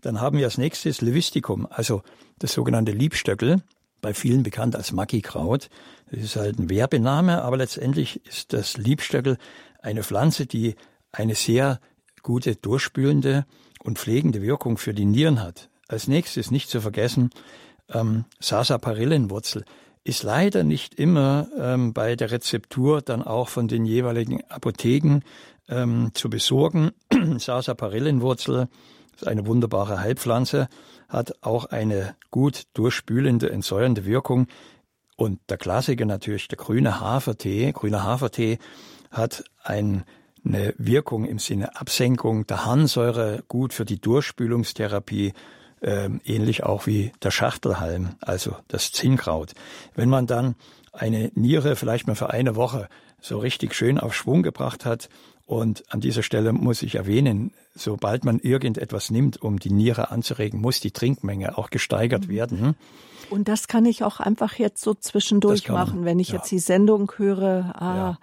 Dann 0.00 0.20
haben 0.20 0.38
wir 0.38 0.46
als 0.46 0.58
nächstes 0.58 1.00
Levisticum, 1.00 1.66
also 1.70 2.02
das 2.38 2.52
sogenannte 2.52 2.92
Liebstöckel, 2.92 3.62
bei 4.00 4.14
vielen 4.14 4.42
bekannt 4.42 4.74
als 4.74 4.92
Maggi-Kraut. 4.92 5.68
Das 6.10 6.20
ist 6.20 6.36
halt 6.36 6.58
ein 6.58 6.70
Werbename, 6.70 7.42
aber 7.42 7.56
letztendlich 7.58 8.24
ist 8.26 8.52
das 8.52 8.76
Liebstöckel 8.76 9.36
eine 9.80 10.02
Pflanze, 10.02 10.46
die 10.46 10.74
eine 11.12 11.34
sehr 11.34 11.80
gute 12.22 12.56
durchspülende 12.56 13.46
und 13.82 13.98
pflegende 13.98 14.42
Wirkung 14.42 14.78
für 14.78 14.94
die 14.94 15.04
Nieren 15.04 15.42
hat. 15.42 15.68
Als 15.88 16.08
nächstes 16.08 16.50
nicht 16.50 16.70
zu 16.70 16.80
vergessen, 16.80 17.30
ähm, 17.90 18.24
Sarsaparillenwurzel 18.40 19.64
ist 20.04 20.22
leider 20.22 20.64
nicht 20.64 20.94
immer 20.94 21.48
ähm, 21.56 21.92
bei 21.92 22.16
der 22.16 22.30
Rezeptur 22.30 23.02
dann 23.02 23.22
auch 23.22 23.48
von 23.48 23.68
den 23.68 23.84
jeweiligen 23.84 24.42
Apotheken 24.48 25.20
ähm, 25.68 26.10
zu 26.14 26.28
besorgen. 26.28 26.90
Sarsaparillenwurzel 27.38 28.68
ist 29.14 29.26
eine 29.26 29.46
wunderbare 29.46 30.00
Heilpflanze, 30.00 30.68
hat 31.08 31.34
auch 31.42 31.66
eine 31.66 32.16
gut 32.30 32.64
durchspülende, 32.74 33.50
entsäuernde 33.50 34.04
Wirkung. 34.04 34.46
Und 35.16 35.38
der 35.48 35.58
Klassiker 35.58 36.04
natürlich, 36.04 36.48
der 36.48 36.58
grüne 36.58 37.00
Hafertee. 37.00 37.70
Grüner 37.72 38.02
Hafertee 38.02 38.58
hat 39.10 39.44
ein, 39.62 40.04
eine 40.44 40.74
Wirkung 40.78 41.24
im 41.24 41.38
Sinne 41.38 41.76
Absenkung 41.76 42.46
der 42.46 42.64
Harnsäure, 42.64 43.44
gut 43.48 43.72
für 43.72 43.84
die 43.84 44.00
Durchspülungstherapie, 44.00 45.32
äh, 45.80 46.08
ähnlich 46.24 46.64
auch 46.64 46.86
wie 46.86 47.12
der 47.22 47.30
Schachtelhalm, 47.30 48.16
also 48.20 48.56
das 48.68 48.92
Zinnkraut. 48.92 49.52
Wenn 49.94 50.08
man 50.08 50.26
dann 50.26 50.54
eine 50.92 51.30
Niere 51.34 51.76
vielleicht 51.76 52.06
mal 52.06 52.16
für 52.16 52.30
eine 52.30 52.56
Woche 52.56 52.88
so 53.20 53.38
richtig 53.38 53.74
schön 53.74 53.98
auf 53.98 54.14
Schwung 54.14 54.42
gebracht 54.42 54.84
hat, 54.84 55.08
und 55.52 55.84
an 55.92 56.00
dieser 56.00 56.22
Stelle 56.22 56.52
muss 56.52 56.82
ich 56.82 56.94
erwähnen, 56.94 57.52
sobald 57.74 58.24
man 58.24 58.38
irgendetwas 58.38 59.10
nimmt, 59.10 59.42
um 59.42 59.58
die 59.58 59.70
Niere 59.70 60.10
anzuregen, 60.10 60.60
muss 60.60 60.80
die 60.80 60.92
Trinkmenge 60.92 61.58
auch 61.58 61.68
gesteigert 61.68 62.28
mhm. 62.28 62.30
werden. 62.30 62.76
Und 63.28 63.48
das 63.48 63.66
kann 63.66 63.84
ich 63.84 64.04
auch 64.04 64.20
einfach 64.20 64.54
jetzt 64.54 64.82
so 64.82 64.94
zwischendurch 64.94 65.68
machen, 65.68 66.04
wenn 66.04 66.18
ich 66.20 66.28
ja. 66.28 66.36
jetzt 66.36 66.50
die 66.50 66.58
Sendung 66.58 67.12
höre. 67.16 67.74
Ah, 67.74 67.96
ja. 67.96 68.18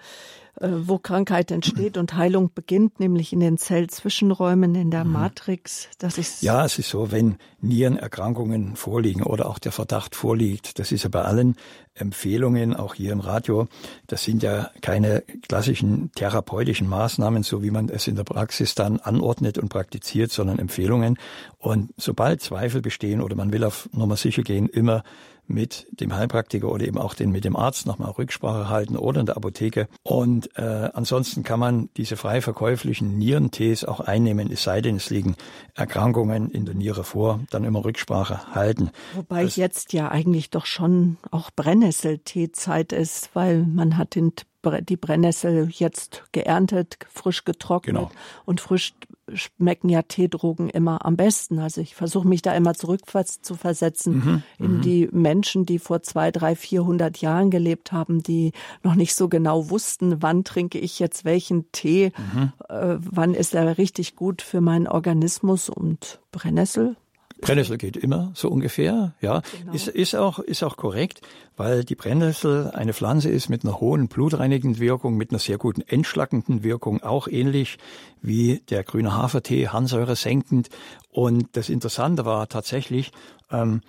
Äh, 0.60 0.88
wo 0.88 0.98
Krankheit 0.98 1.52
entsteht 1.52 1.96
und 1.98 2.16
Heilung 2.16 2.52
beginnt, 2.54 3.00
nämlich 3.00 3.32
in 3.32 3.40
den 3.40 3.58
Zellzwischenräumen 3.58 4.76
in 4.76 4.92
der 4.92 5.06
mhm. 5.06 5.14
Matrix. 5.14 5.88
Das 6.00 6.18
ist 6.18 6.42
ja, 6.44 6.66
es 6.66 6.78
ist 6.78 6.90
so, 6.90 7.14
wenn 7.14 7.38
Nierenerkrankungen 7.62 8.76
vorliegen 8.76 9.24
oder 9.24 9.48
auch 9.48 9.60
der 9.60 9.72
Verdacht 9.72 10.16
vorliegt, 10.16 10.78
das 10.78 10.92
ist 10.92 11.04
ja 11.04 11.10
bei 11.10 11.22
allen 11.22 11.56
Empfehlungen, 11.94 12.76
auch 12.76 12.96
hier 12.96 13.14
im 13.14 13.22
Radio, 13.22 13.68
das 14.08 14.24
sind 14.26 14.44
ja 14.44 14.70
keine 14.82 15.24
klassischen 15.48 16.12
therapeutischen 16.14 16.90
Maßnahmen, 16.90 17.44
so 17.44 17.64
wie 17.64 17.72
man 17.72 17.88
es 17.88 18.08
in 18.08 18.16
der 18.16 18.26
Praxis 18.26 18.76
dann 18.76 19.00
anordnet 19.00 19.58
und 19.58 19.70
praktiziert, 19.70 20.32
sondern 20.32 20.60
Empfehlungen. 20.60 21.18
Und 21.58 21.94
sobald 21.96 22.42
Zweifel 22.42 22.82
bestehen 22.82 23.22
oder 23.22 23.36
man 23.36 23.54
will 23.54 23.64
auf 23.64 23.88
Nummer 23.94 24.18
sicher 24.18 24.44
gehen, 24.44 24.68
immer 24.68 25.04
mit 25.50 25.88
dem 25.92 26.16
Heilpraktiker 26.16 26.70
oder 26.70 26.86
eben 26.86 26.98
auch 26.98 27.14
den 27.14 27.32
mit 27.32 27.44
dem 27.44 27.56
Arzt 27.56 27.86
nochmal 27.86 28.12
Rücksprache 28.12 28.70
halten 28.70 28.96
oder 28.96 29.20
in 29.20 29.26
der 29.26 29.38
Apotheke. 29.38 29.88
Und 30.04 30.56
äh, 30.58 30.90
ansonsten 30.94 31.44
kann 31.44 31.60
man 31.60 31.90
diese 31.98 32.18
frei 32.18 32.42
verkäuflichen 32.42 33.18
Nierentees 33.18 33.84
auch 33.84 34.00
einnehmen, 34.00 34.52
es 34.52 34.64
sei 34.64 34.82
denn, 34.82 34.96
es 34.96 35.10
liegen 35.10 35.36
Erkrankungen 35.76 36.50
in 36.52 36.66
der 36.66 36.76
Niere 36.76 37.04
vor, 37.04 37.40
dann 37.50 37.64
immer 37.64 37.84
Rücksprache 37.84 38.54
halten. 38.54 38.92
Wobei 39.16 39.44
das, 39.44 39.56
jetzt 39.56 39.94
ja 39.94 40.10
eigentlich 40.10 40.50
doch 40.50 40.66
schon 40.66 41.18
auch 41.32 41.52
Brennnesselteezeit 41.56 42.94
ist, 42.94 43.32
weil 43.34 43.66
man 43.66 43.98
hat 43.98 44.16
den 44.16 44.34
die 44.82 44.98
Brennnessel 44.98 45.70
jetzt 45.72 46.24
geerntet, 46.32 46.98
frisch 47.10 47.46
getrocknet 47.46 47.96
genau. 47.96 48.12
und 48.46 48.62
frisch 48.62 48.94
schmecken 49.34 49.90
ja 49.90 50.02
Teedrogen 50.02 50.70
immer 50.70 51.06
am 51.06 51.16
besten. 51.16 51.60
Also 51.60 51.82
ich 51.82 51.96
versuche 51.96 52.28
mich 52.28 52.42
da 52.42 52.54
immer 52.56 52.74
zurück 52.74 53.02
zu 53.42 53.56
versetzen 53.56 54.16
mhm, 54.16 54.44
in 54.58 54.78
mhm. 54.78 54.82
die 54.82 55.10
Menschen, 55.12 55.66
die 55.66 55.80
vor 55.80 56.02
zwei, 56.02 56.32
drei, 56.32 56.56
vierhundert 56.56 57.20
Jahren 57.20 57.52
gelebt 57.52 57.92
haben, 57.92 58.24
die 58.24 58.52
noch 58.84 58.96
nicht 58.96 59.16
so 59.16 59.30
genau 59.30 59.70
wussten, 59.70 60.22
wann 60.22 60.44
trinke 60.44 60.80
ich 60.80 61.00
jetzt 61.00 61.26
welchen 61.26 61.72
Tee, 61.72 62.12
mhm. 62.34 62.54
äh, 62.68 62.98
wann 63.00 63.34
ist 63.34 63.54
er 63.54 63.78
richtig 63.78 64.16
gut 64.16 64.42
für 64.42 64.62
meinen 64.62 64.88
Organismus 64.88 65.70
und 65.70 66.20
Brennnessel 66.32 66.96
Brennnessel 67.42 67.78
geht 67.78 67.98
immer, 67.98 68.32
so 68.36 68.50
ungefähr, 68.50 69.16
ja. 69.22 69.42
Genau. 69.60 69.74
Ist, 69.74 69.88
ist 69.88 70.16
auch, 70.16 70.40
ist 70.40 70.64
auch 70.64 70.78
korrekt, 70.78 71.22
weil 71.56 71.84
die 71.84 71.96
Brennnessel 71.96 72.72
eine 72.72 72.94
Pflanze 72.94 73.30
ist 73.30 73.50
mit 73.50 73.64
einer 73.64 73.80
hohen 73.80 74.08
blutreinigenden 74.08 74.80
Wirkung, 74.80 75.16
mit 75.16 75.32
einer 75.32 75.40
sehr 75.40 75.58
guten 75.58 75.82
entschlackenden 75.82 76.64
Wirkung, 76.64 77.02
auch 77.02 77.28
ähnlich 77.28 77.78
wie 78.22 78.62
der 78.70 78.84
grüne 78.84 79.16
Hafertee, 79.16 79.70
Harnsäure 79.70 80.16
senkend. 80.16 80.70
Und 81.10 81.48
das 81.54 81.70
Interessante 81.70 82.26
war 82.26 82.50
tatsächlich, 82.50 83.12
ähm, 83.52 83.82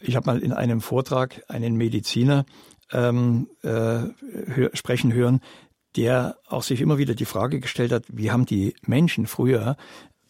ich 0.00 0.16
habe 0.16 0.26
mal 0.26 0.38
in 0.40 0.52
einem 0.52 0.80
Vortrag 0.80 1.42
einen 1.48 1.76
Mediziner 1.76 2.44
ähm, 2.92 3.48
äh, 3.62 3.68
hör, 3.68 4.70
sprechen 4.74 5.12
hören, 5.12 5.40
der 5.96 6.36
auch 6.46 6.62
sich 6.62 6.80
immer 6.80 6.98
wieder 6.98 7.14
die 7.14 7.24
Frage 7.24 7.60
gestellt 7.60 7.92
hat, 7.92 8.04
wie 8.08 8.30
haben 8.30 8.46
die 8.46 8.74
Menschen 8.86 9.26
früher 9.26 9.76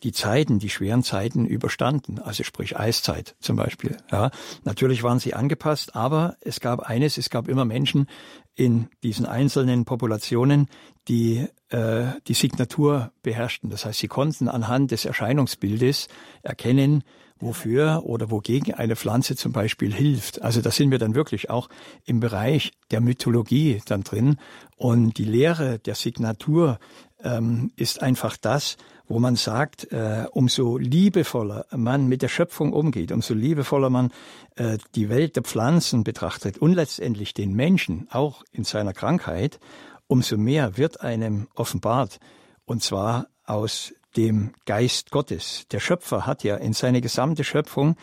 die 0.02 0.12
Zeiten, 0.12 0.58
die 0.58 0.70
schweren 0.70 1.02
Zeiten 1.02 1.44
überstanden, 1.44 2.18
also 2.18 2.44
sprich 2.44 2.78
Eiszeit 2.78 3.36
zum 3.40 3.56
Beispiel. 3.56 3.96
Ja, 4.10 4.30
natürlich 4.64 5.02
waren 5.02 5.18
sie 5.18 5.34
angepasst, 5.34 5.96
aber 5.96 6.36
es 6.40 6.60
gab 6.60 6.80
eines: 6.80 7.18
Es 7.18 7.30
gab 7.30 7.48
immer 7.48 7.64
Menschen 7.64 8.06
in 8.54 8.88
diesen 9.02 9.26
einzelnen 9.26 9.84
Populationen, 9.84 10.68
die 11.06 11.46
äh, 11.68 12.06
die 12.26 12.34
Signatur 12.34 13.12
beherrschten. 13.22 13.70
Das 13.70 13.84
heißt, 13.84 13.98
sie 13.98 14.08
konnten 14.08 14.48
anhand 14.48 14.90
des 14.90 15.04
Erscheinungsbildes 15.04 16.08
erkennen, 16.42 17.04
wofür 17.40 18.02
oder 18.04 18.30
wogegen 18.30 18.74
eine 18.74 18.96
Pflanze 18.96 19.36
zum 19.36 19.52
Beispiel 19.52 19.94
hilft. 19.94 20.42
Also 20.42 20.60
da 20.60 20.70
sind 20.70 20.90
wir 20.90 20.98
dann 20.98 21.14
wirklich 21.14 21.50
auch 21.50 21.68
im 22.04 22.20
Bereich 22.20 22.72
der 22.90 23.00
Mythologie 23.00 23.80
dann 23.86 24.02
drin. 24.02 24.36
Und 24.76 25.18
die 25.18 25.24
Lehre 25.24 25.78
der 25.78 25.94
Signatur 25.94 26.78
ähm, 27.22 27.72
ist 27.76 28.02
einfach 28.02 28.36
das, 28.36 28.76
wo 29.08 29.18
man 29.18 29.36
sagt, 29.36 29.90
äh, 29.90 30.26
umso 30.32 30.76
liebevoller 30.76 31.66
man 31.74 32.08
mit 32.08 32.22
der 32.22 32.28
Schöpfung 32.28 32.72
umgeht, 32.72 33.10
umso 33.10 33.34
liebevoller 33.34 33.90
man 33.90 34.12
äh, 34.56 34.78
die 34.94 35.08
Welt 35.08 35.36
der 35.36 35.42
Pflanzen 35.42 36.04
betrachtet 36.04 36.58
und 36.58 36.74
letztendlich 36.74 37.32
den 37.32 37.54
Menschen 37.54 38.06
auch 38.10 38.44
in 38.52 38.64
seiner 38.64 38.92
Krankheit, 38.92 39.58
umso 40.06 40.36
mehr 40.36 40.76
wird 40.76 41.00
einem 41.00 41.48
offenbart, 41.54 42.20
und 42.66 42.82
zwar 42.82 43.28
aus 43.44 43.94
dem 44.16 44.52
Geist 44.66 45.10
Gottes. 45.10 45.64
Der 45.70 45.80
Schöpfer 45.80 46.26
hat 46.26 46.44
ja 46.44 46.56
in 46.56 46.72
seine 46.72 47.00
gesamte 47.00 47.44
Schöpfung 47.44 47.96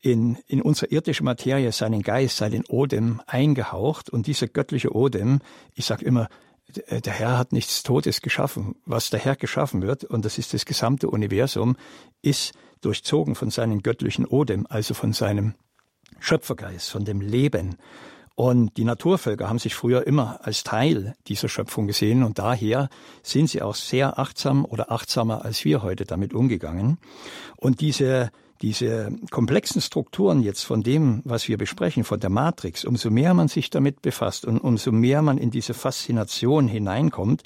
in, 0.00 0.38
in 0.46 0.62
unsere 0.62 0.92
irdische 0.92 1.24
Materie 1.24 1.72
seinen 1.72 2.02
Geist, 2.02 2.36
seinen 2.36 2.64
Odem 2.66 3.20
eingehaucht 3.26 4.10
und 4.10 4.26
dieser 4.28 4.46
göttliche 4.46 4.94
Odem, 4.94 5.40
ich 5.74 5.86
sage 5.86 6.04
immer, 6.04 6.28
der 6.68 7.12
Herr 7.12 7.38
hat 7.38 7.52
nichts 7.52 7.82
Totes 7.82 8.20
geschaffen. 8.20 8.76
Was 8.84 9.10
der 9.10 9.20
Herr 9.20 9.36
geschaffen 9.36 9.82
wird, 9.82 10.04
und 10.04 10.24
das 10.24 10.38
ist 10.38 10.52
das 10.54 10.64
gesamte 10.64 11.08
Universum, 11.08 11.76
ist 12.22 12.52
durchzogen 12.80 13.34
von 13.34 13.50
seinem 13.50 13.82
göttlichen 13.82 14.26
Odem, 14.26 14.66
also 14.68 14.94
von 14.94 15.12
seinem 15.12 15.54
Schöpfergeist, 16.20 16.90
von 16.90 17.04
dem 17.04 17.20
Leben. 17.20 17.76
Und 18.34 18.76
die 18.76 18.84
Naturvölker 18.84 19.48
haben 19.48 19.58
sich 19.58 19.74
früher 19.74 20.06
immer 20.06 20.40
als 20.42 20.62
Teil 20.62 21.14
dieser 21.26 21.48
Schöpfung 21.48 21.86
gesehen 21.86 22.22
und 22.22 22.38
daher 22.38 22.90
sind 23.22 23.48
sie 23.48 23.62
auch 23.62 23.74
sehr 23.74 24.18
achtsam 24.18 24.66
oder 24.66 24.92
achtsamer 24.92 25.44
als 25.44 25.64
wir 25.64 25.82
heute 25.82 26.04
damit 26.04 26.34
umgegangen. 26.34 26.98
Und 27.56 27.80
diese 27.80 28.30
diese 28.62 29.10
komplexen 29.30 29.80
Strukturen 29.80 30.42
jetzt 30.42 30.64
von 30.64 30.82
dem, 30.82 31.22
was 31.24 31.48
wir 31.48 31.58
besprechen, 31.58 32.04
von 32.04 32.20
der 32.20 32.30
Matrix, 32.30 32.84
umso 32.84 33.10
mehr 33.10 33.34
man 33.34 33.48
sich 33.48 33.70
damit 33.70 34.02
befasst 34.02 34.44
und 34.44 34.58
umso 34.58 34.92
mehr 34.92 35.22
man 35.22 35.38
in 35.38 35.50
diese 35.50 35.74
Faszination 35.74 36.68
hineinkommt, 36.68 37.42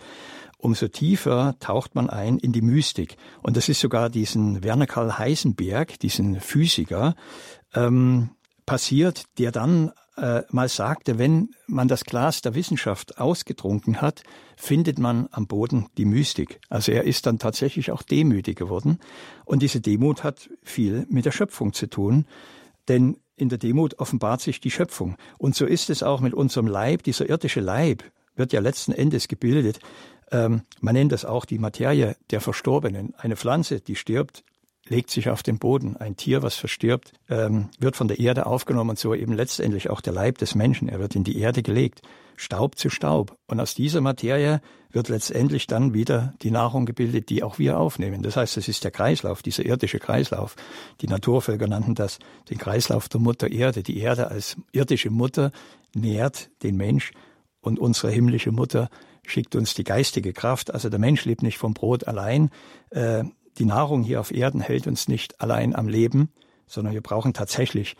umso 0.58 0.88
tiefer 0.88 1.56
taucht 1.58 1.94
man 1.94 2.10
ein 2.10 2.38
in 2.38 2.52
die 2.52 2.62
Mystik. 2.62 3.16
Und 3.42 3.56
das 3.56 3.68
ist 3.68 3.80
sogar 3.80 4.10
diesen 4.10 4.62
Werner 4.62 4.86
Karl 4.86 5.18
Heisenberg, 5.18 5.98
diesen 5.98 6.40
Physiker, 6.40 7.14
ähm, 7.74 8.30
passiert, 8.66 9.24
der 9.38 9.50
dann 9.52 9.90
äh, 10.16 10.42
mal 10.50 10.68
sagte, 10.68 11.18
wenn 11.18 11.50
man 11.66 11.88
das 11.88 12.04
Glas 12.04 12.42
der 12.42 12.54
Wissenschaft 12.54 13.18
ausgetrunken 13.18 14.00
hat, 14.00 14.22
findet 14.56 14.98
man 14.98 15.28
am 15.30 15.46
Boden 15.46 15.86
die 15.96 16.04
Mystik. 16.04 16.60
Also 16.68 16.92
er 16.92 17.04
ist 17.04 17.26
dann 17.26 17.38
tatsächlich 17.38 17.90
auch 17.90 18.02
demütig 18.02 18.56
geworden. 18.58 18.98
Und 19.44 19.62
diese 19.62 19.80
Demut 19.80 20.24
hat 20.24 20.50
viel 20.62 21.06
mit 21.08 21.24
der 21.24 21.32
Schöpfung 21.32 21.72
zu 21.72 21.88
tun, 21.88 22.26
denn 22.88 23.16
in 23.36 23.48
der 23.48 23.58
Demut 23.58 23.98
offenbart 23.98 24.40
sich 24.40 24.60
die 24.60 24.70
Schöpfung. 24.70 25.16
Und 25.38 25.54
so 25.54 25.64
ist 25.64 25.90
es 25.90 26.02
auch 26.02 26.20
mit 26.20 26.34
unserem 26.34 26.66
Leib. 26.66 27.02
Dieser 27.04 27.28
irdische 27.28 27.60
Leib 27.60 28.04
wird 28.36 28.52
ja 28.52 28.60
letzten 28.60 28.92
Endes 28.92 29.28
gebildet. 29.28 29.80
Ähm, 30.30 30.62
man 30.80 30.94
nennt 30.94 31.12
das 31.12 31.24
auch 31.24 31.44
die 31.44 31.58
Materie 31.58 32.16
der 32.30 32.40
Verstorbenen. 32.40 33.14
Eine 33.16 33.36
Pflanze, 33.36 33.80
die 33.80 33.96
stirbt, 33.96 34.44
legt 34.90 35.10
sich 35.10 35.30
auf 35.30 35.42
den 35.42 35.58
Boden. 35.58 35.96
Ein 35.96 36.16
Tier, 36.16 36.42
was 36.42 36.56
verstirbt, 36.56 37.12
ähm, 37.28 37.68
wird 37.78 37.96
von 37.96 38.08
der 38.08 38.18
Erde 38.18 38.44
aufgenommen 38.46 38.90
und 38.90 38.98
so 38.98 39.14
eben 39.14 39.32
letztendlich 39.32 39.88
auch 39.88 40.00
der 40.00 40.12
Leib 40.12 40.38
des 40.38 40.54
Menschen. 40.54 40.88
Er 40.88 40.98
wird 40.98 41.14
in 41.14 41.24
die 41.24 41.38
Erde 41.38 41.62
gelegt, 41.62 42.02
Staub 42.36 42.76
zu 42.76 42.90
Staub. 42.90 43.36
Und 43.46 43.60
aus 43.60 43.74
dieser 43.74 44.00
Materie 44.00 44.60
wird 44.90 45.08
letztendlich 45.08 45.66
dann 45.66 45.94
wieder 45.94 46.34
die 46.42 46.50
Nahrung 46.50 46.86
gebildet, 46.86 47.28
die 47.28 47.42
auch 47.42 47.58
wir 47.58 47.78
aufnehmen. 47.78 48.22
Das 48.22 48.36
heißt, 48.36 48.56
es 48.56 48.66
ist 48.66 48.82
der 48.82 48.90
Kreislauf, 48.90 49.42
dieser 49.42 49.64
irdische 49.64 50.00
Kreislauf. 50.00 50.56
Die 51.02 51.06
Naturvölker 51.06 51.68
nannten 51.68 51.94
das 51.94 52.18
den 52.48 52.58
Kreislauf 52.58 53.08
der 53.08 53.20
Mutter 53.20 53.50
Erde. 53.50 53.82
Die 53.82 53.98
Erde 53.98 54.28
als 54.28 54.56
irdische 54.72 55.10
Mutter 55.10 55.52
nährt 55.94 56.50
den 56.62 56.76
Mensch 56.76 57.12
und 57.60 57.78
unsere 57.78 58.10
himmlische 58.10 58.52
Mutter 58.52 58.88
schickt 59.24 59.54
uns 59.54 59.74
die 59.74 59.84
geistige 59.84 60.32
Kraft. 60.32 60.72
Also 60.72 60.88
der 60.88 60.98
Mensch 60.98 61.24
lebt 61.24 61.42
nicht 61.42 61.58
vom 61.58 61.74
Brot 61.74 62.08
allein. 62.08 62.50
Äh, 62.90 63.24
die 63.60 63.66
Nahrung 63.66 64.02
hier 64.02 64.20
auf 64.20 64.32
Erden 64.32 64.60
hält 64.60 64.86
uns 64.86 65.06
nicht 65.06 65.40
allein 65.40 65.76
am 65.76 65.86
Leben, 65.86 66.32
sondern 66.66 66.94
wir 66.94 67.02
brauchen 67.02 67.34
tatsächlich 67.34 67.94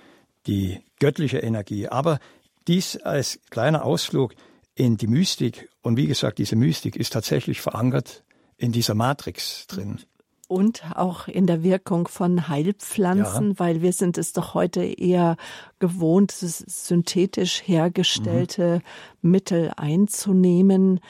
die 0.46 0.80
göttliche 0.98 1.38
Energie. 1.38 1.86
Aber 1.86 2.18
dies 2.66 2.96
als 2.96 3.40
kleiner 3.50 3.84
Ausflug 3.84 4.34
in 4.74 4.96
die 4.96 5.06
Mystik. 5.06 5.68
Und 5.82 5.98
wie 5.98 6.06
gesagt, 6.06 6.38
diese 6.38 6.56
Mystik 6.56 6.96
ist 6.96 7.12
tatsächlich 7.12 7.60
verankert 7.60 8.24
in 8.56 8.72
dieser 8.72 8.94
Matrix 8.94 9.66
drin. 9.66 10.00
Und 10.48 10.82
auch 10.96 11.28
in 11.28 11.46
der 11.46 11.62
Wirkung 11.62 12.08
von 12.08 12.48
Heilpflanzen, 12.48 13.50
ja. 13.50 13.58
weil 13.58 13.82
wir 13.82 13.92
sind 13.92 14.18
es 14.18 14.32
doch 14.32 14.54
heute 14.54 14.82
eher 14.82 15.36
gewohnt, 15.78 16.32
synthetisch 16.32 17.62
hergestellte 17.66 18.80
mhm. 19.20 19.30
Mittel 19.30 19.72
einzunehmen. 19.76 21.00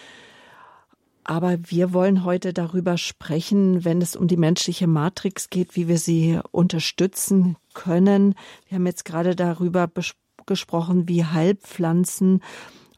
Aber 1.25 1.59
wir 1.63 1.93
wollen 1.93 2.25
heute 2.25 2.53
darüber 2.53 2.97
sprechen, 2.97 3.85
wenn 3.85 4.01
es 4.01 4.17
um 4.17 4.27
die 4.27 4.37
menschliche 4.37 4.87
Matrix 4.87 5.51
geht, 5.51 5.77
wie 5.77 5.87
wir 5.87 5.99
sie 5.99 6.41
unterstützen 6.51 7.57
können. 7.75 8.35
Wir 8.69 8.77
haben 8.77 8.87
jetzt 8.87 9.05
gerade 9.05 9.37
darüber 9.37 9.91
gesprochen, 10.47 11.09
wie 11.09 11.25
Heilpflanzen 11.25 12.43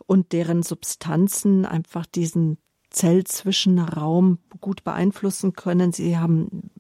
und 0.07 0.33
deren 0.33 0.63
Substanzen 0.63 1.67
einfach 1.67 2.07
diesen 2.07 2.59
Zellzwischenraum 2.91 4.39
gut 4.61 4.85
beeinflussen 4.85 5.55
können. 5.55 5.93
Sie 5.93 6.19
haben 6.19 6.71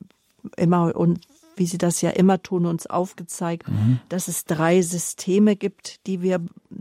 immer 0.56 0.94
und 0.94 1.20
wie 1.56 1.66
Sie 1.66 1.78
das 1.78 2.00
ja 2.00 2.10
immer 2.10 2.42
tun, 2.42 2.66
uns 2.66 2.86
aufgezeigt, 2.86 3.68
mhm. 3.68 4.00
dass 4.08 4.28
es 4.28 4.44
drei 4.44 4.82
Systeme 4.82 5.56
gibt, 5.56 6.06
die 6.06 6.22
wir 6.22 6.40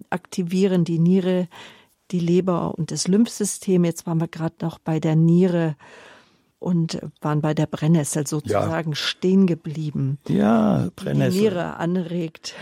aktivieren. 0.10 0.86
Die 0.86 1.00
Niere, 1.00 1.48
die 2.12 2.20
Leber 2.20 2.78
und 2.78 2.92
das 2.92 3.08
Lymphsystem. 3.08 3.84
Jetzt 3.86 4.06
waren 4.06 4.20
wir 4.20 4.28
gerade 4.28 4.56
noch 4.62 4.80
bei 4.80 5.00
der 5.00 5.16
Niere 5.16 5.76
und 6.60 7.02
waren 7.22 7.42
bei 7.42 7.54
der 7.56 7.66
Brennnessel 7.66 8.28
sozusagen 8.28 8.92
ja. 8.92 8.96
stehen 8.96 9.48
geblieben. 9.48 10.20
Ja, 10.28 10.90
Brennnessel. 10.96 11.34
Die 11.34 11.40
Niere 11.40 11.78
anregt. 11.78 12.54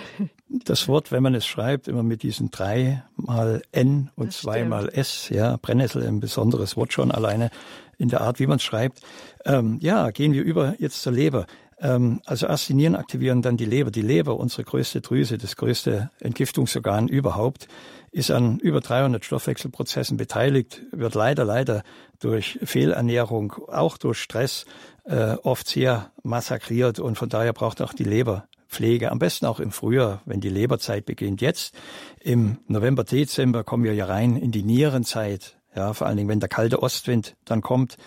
Das 0.47 0.87
Wort, 0.87 1.11
wenn 1.11 1.21
man 1.21 1.35
es 1.35 1.45
schreibt, 1.45 1.87
immer 1.87 2.01
mit 2.01 2.23
diesen 2.23 2.49
drei 2.49 3.03
mal 3.17 3.61
N 3.71 4.09
und 4.15 4.31
zwei 4.31 4.63
mal 4.63 4.89
S, 4.89 5.29
ja, 5.29 5.57
Brennnessel 5.57 6.07
ein 6.07 6.21
besonderes 6.21 6.77
Wort 6.77 6.93
schon 6.93 7.11
alleine 7.11 7.51
in 7.97 8.07
der 8.07 8.21
Art, 8.21 8.39
wie 8.39 8.47
man 8.47 8.55
es 8.55 8.63
schreibt. 8.63 9.01
Ähm, 9.45 9.77
ja, 9.81 10.09
gehen 10.11 10.33
wir 10.33 10.43
über 10.43 10.75
jetzt 10.79 11.01
zur 11.01 11.11
Leber. 11.11 11.45
Ähm, 11.81 12.21
also 12.25 12.47
erst 12.47 12.69
die 12.69 12.73
Nieren 12.73 12.95
aktivieren, 12.95 13.41
dann 13.41 13.57
die 13.57 13.65
Leber. 13.65 13.91
Die 13.91 14.01
Leber, 14.01 14.37
unsere 14.37 14.63
größte 14.63 15.01
Drüse, 15.01 15.37
das 15.37 15.55
größte 15.55 16.09
Entgiftungsorgan 16.19 17.07
überhaupt, 17.07 17.67
ist 18.11 18.31
an 18.31 18.59
über 18.59 18.81
300 18.81 19.23
Stoffwechselprozessen 19.23 20.17
beteiligt, 20.17 20.83
wird 20.91 21.15
leider, 21.15 21.45
leider 21.45 21.83
durch 22.19 22.59
Fehlernährung, 22.63 23.53
auch 23.67 23.97
durch 23.97 24.19
Stress, 24.19 24.65
äh, 25.05 25.35
oft 25.43 25.67
sehr 25.67 26.11
massakriert 26.23 26.99
und 26.99 27.17
von 27.17 27.29
daher 27.29 27.53
braucht 27.53 27.81
auch 27.81 27.93
die 27.93 28.03
Leber 28.03 28.47
Pflege, 28.69 29.11
am 29.11 29.17
besten 29.17 29.47
auch 29.47 29.59
im 29.59 29.71
Frühjahr, 29.71 30.21
wenn 30.25 30.41
die 30.41 30.49
Leberzeit 30.49 31.05
beginnt. 31.05 31.41
Jetzt 31.41 31.73
im 32.21 32.59
November, 32.67 33.03
Dezember 33.03 33.63
kommen 33.63 33.83
wir 33.83 33.95
ja 33.95 34.05
rein 34.05 34.37
in 34.37 34.51
die 34.51 34.61
Nierenzeit. 34.61 35.57
Ja, 35.75 35.93
vor 35.93 36.07
allen 36.07 36.17
Dingen, 36.17 36.29
wenn 36.29 36.39
der 36.39 36.49
kalte 36.49 36.81
Ostwind 36.81 37.35
dann 37.45 37.61
kommt 37.61 37.97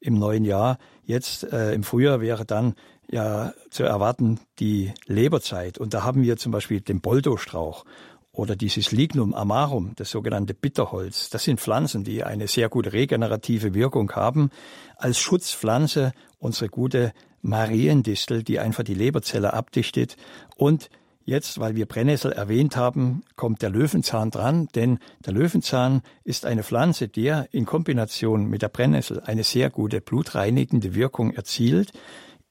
im 0.00 0.14
neuen 0.14 0.44
Jahr. 0.44 0.78
Jetzt 1.04 1.44
äh, 1.52 1.72
im 1.74 1.84
Frühjahr 1.84 2.20
wäre 2.20 2.44
dann 2.44 2.74
ja 3.08 3.52
zu 3.70 3.84
erwarten 3.84 4.40
die 4.58 4.92
Leberzeit. 5.06 5.78
Und 5.78 5.94
da 5.94 6.02
haben 6.02 6.22
wir 6.22 6.36
zum 6.36 6.52
Beispiel 6.52 6.80
den 6.80 7.00
Boldostrauch 7.00 7.84
oder 8.32 8.56
dieses 8.56 8.92
Lignum 8.92 9.34
amarum, 9.34 9.92
das 9.96 10.10
sogenannte 10.10 10.54
Bitterholz. 10.54 11.30
Das 11.30 11.44
sind 11.44 11.60
Pflanzen, 11.60 12.04
die 12.04 12.22
eine 12.22 12.46
sehr 12.46 12.68
gute 12.68 12.92
regenerative 12.92 13.74
Wirkung 13.74 14.12
haben. 14.12 14.50
Als 14.96 15.18
Schutzpflanze 15.18 16.12
unsere 16.38 16.68
gute 16.68 17.12
Mariendistel, 17.42 18.42
die 18.42 18.58
einfach 18.60 18.84
die 18.84 18.94
Leberzelle 18.94 19.52
abdichtet. 19.52 20.16
Und 20.56 20.90
jetzt, 21.24 21.58
weil 21.58 21.74
wir 21.74 21.86
Brennnessel 21.86 22.32
erwähnt 22.32 22.76
haben, 22.76 23.22
kommt 23.34 23.62
der 23.62 23.70
Löwenzahn 23.70 24.30
dran, 24.30 24.68
denn 24.74 24.98
der 25.24 25.32
Löwenzahn 25.32 26.02
ist 26.22 26.46
eine 26.46 26.62
Pflanze, 26.62 27.08
der 27.08 27.48
in 27.52 27.66
Kombination 27.66 28.46
mit 28.46 28.62
der 28.62 28.68
Brennnessel 28.68 29.20
eine 29.20 29.44
sehr 29.44 29.70
gute 29.70 30.00
blutreinigende 30.00 30.94
Wirkung 30.94 31.32
erzielt. 31.32 31.92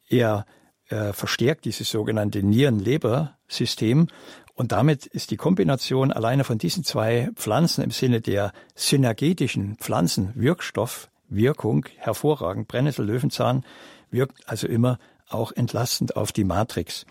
Er 0.10 0.46
äh, 0.90 1.14
verstärkt 1.14 1.66
dieses 1.66 1.90
sogenannte 1.90 2.44
Nieren-Leber-System 2.44 4.08
und 4.60 4.74
damit 4.74 5.06
ist 5.06 5.32
die 5.32 5.38
Kombination 5.38 6.12
alleine 6.12 6.44
von 6.44 6.58
diesen 6.58 6.84
zwei 6.84 7.30
Pflanzen 7.36 7.82
im 7.82 7.92
Sinne 7.92 8.20
der 8.20 8.52
synergetischen 8.76 9.78
Pflanzenwirkstoffwirkung 9.78 11.86
hervorragend. 11.96 12.68
Brennnessel, 12.68 13.06
Löwenzahn 13.06 13.64
wirkt 14.12 14.50
also 14.50 14.68
immer 14.68 15.00
auch 15.30 15.54
entlastend 15.54 16.18
auf 16.18 16.34
die 16.34 16.44
Matrix. 16.44 17.06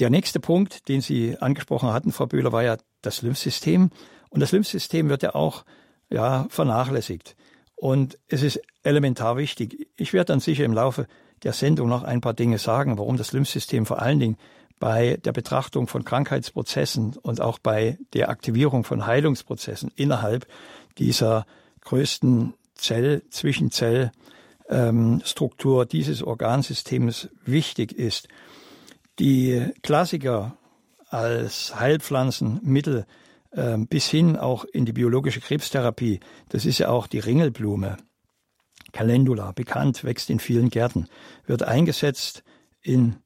Der 0.00 0.10
nächste 0.10 0.38
Punkt, 0.38 0.86
den 0.90 1.00
Sie 1.00 1.38
angesprochen 1.38 1.94
hatten, 1.94 2.12
Frau 2.12 2.26
Böhler, 2.26 2.52
war 2.52 2.62
ja 2.62 2.76
das 3.00 3.22
Lymphsystem. 3.22 3.88
Und 4.28 4.40
das 4.40 4.52
Lymphsystem 4.52 5.08
wird 5.08 5.22
ja 5.22 5.34
auch 5.34 5.64
ja, 6.10 6.44
vernachlässigt. 6.50 7.36
Und 7.74 8.18
es 8.28 8.42
ist 8.42 8.60
elementar 8.82 9.38
wichtig. 9.38 9.88
Ich 9.96 10.12
werde 10.12 10.26
dann 10.26 10.40
sicher 10.40 10.66
im 10.66 10.74
Laufe 10.74 11.06
der 11.42 11.54
Sendung 11.54 11.88
noch 11.88 12.02
ein 12.02 12.20
paar 12.20 12.34
Dinge 12.34 12.58
sagen, 12.58 12.98
warum 12.98 13.16
das 13.16 13.32
Lymphsystem 13.32 13.86
vor 13.86 14.02
allen 14.02 14.20
Dingen 14.20 14.36
bei 14.84 15.16
der 15.24 15.32
Betrachtung 15.32 15.86
von 15.86 16.04
Krankheitsprozessen 16.04 17.16
und 17.22 17.40
auch 17.40 17.58
bei 17.58 17.96
der 18.12 18.28
Aktivierung 18.28 18.84
von 18.84 19.06
Heilungsprozessen 19.06 19.90
innerhalb 19.96 20.46
dieser 20.98 21.46
größten 21.80 22.52
Zell, 22.74 23.22
Zwischenzellstruktur 23.30 25.82
ähm, 25.82 25.88
dieses 25.88 26.22
Organsystems 26.22 27.30
wichtig 27.46 27.94
ist. 27.94 28.28
Die 29.18 29.70
Klassiker 29.82 30.58
als 31.08 31.80
Heilpflanzenmittel 31.80 33.06
äh, 33.52 33.78
bis 33.78 34.10
hin 34.10 34.36
auch 34.36 34.66
in 34.66 34.84
die 34.84 34.92
biologische 34.92 35.40
Krebstherapie, 35.40 36.20
das 36.50 36.66
ist 36.66 36.76
ja 36.76 36.90
auch 36.90 37.06
die 37.06 37.20
Ringelblume. 37.20 37.96
Calendula, 38.92 39.52
bekannt, 39.52 40.04
wächst 40.04 40.28
in 40.28 40.40
vielen 40.40 40.68
Gärten, 40.68 41.08
wird 41.46 41.62
eingesetzt 41.62 42.44
in 42.82 43.16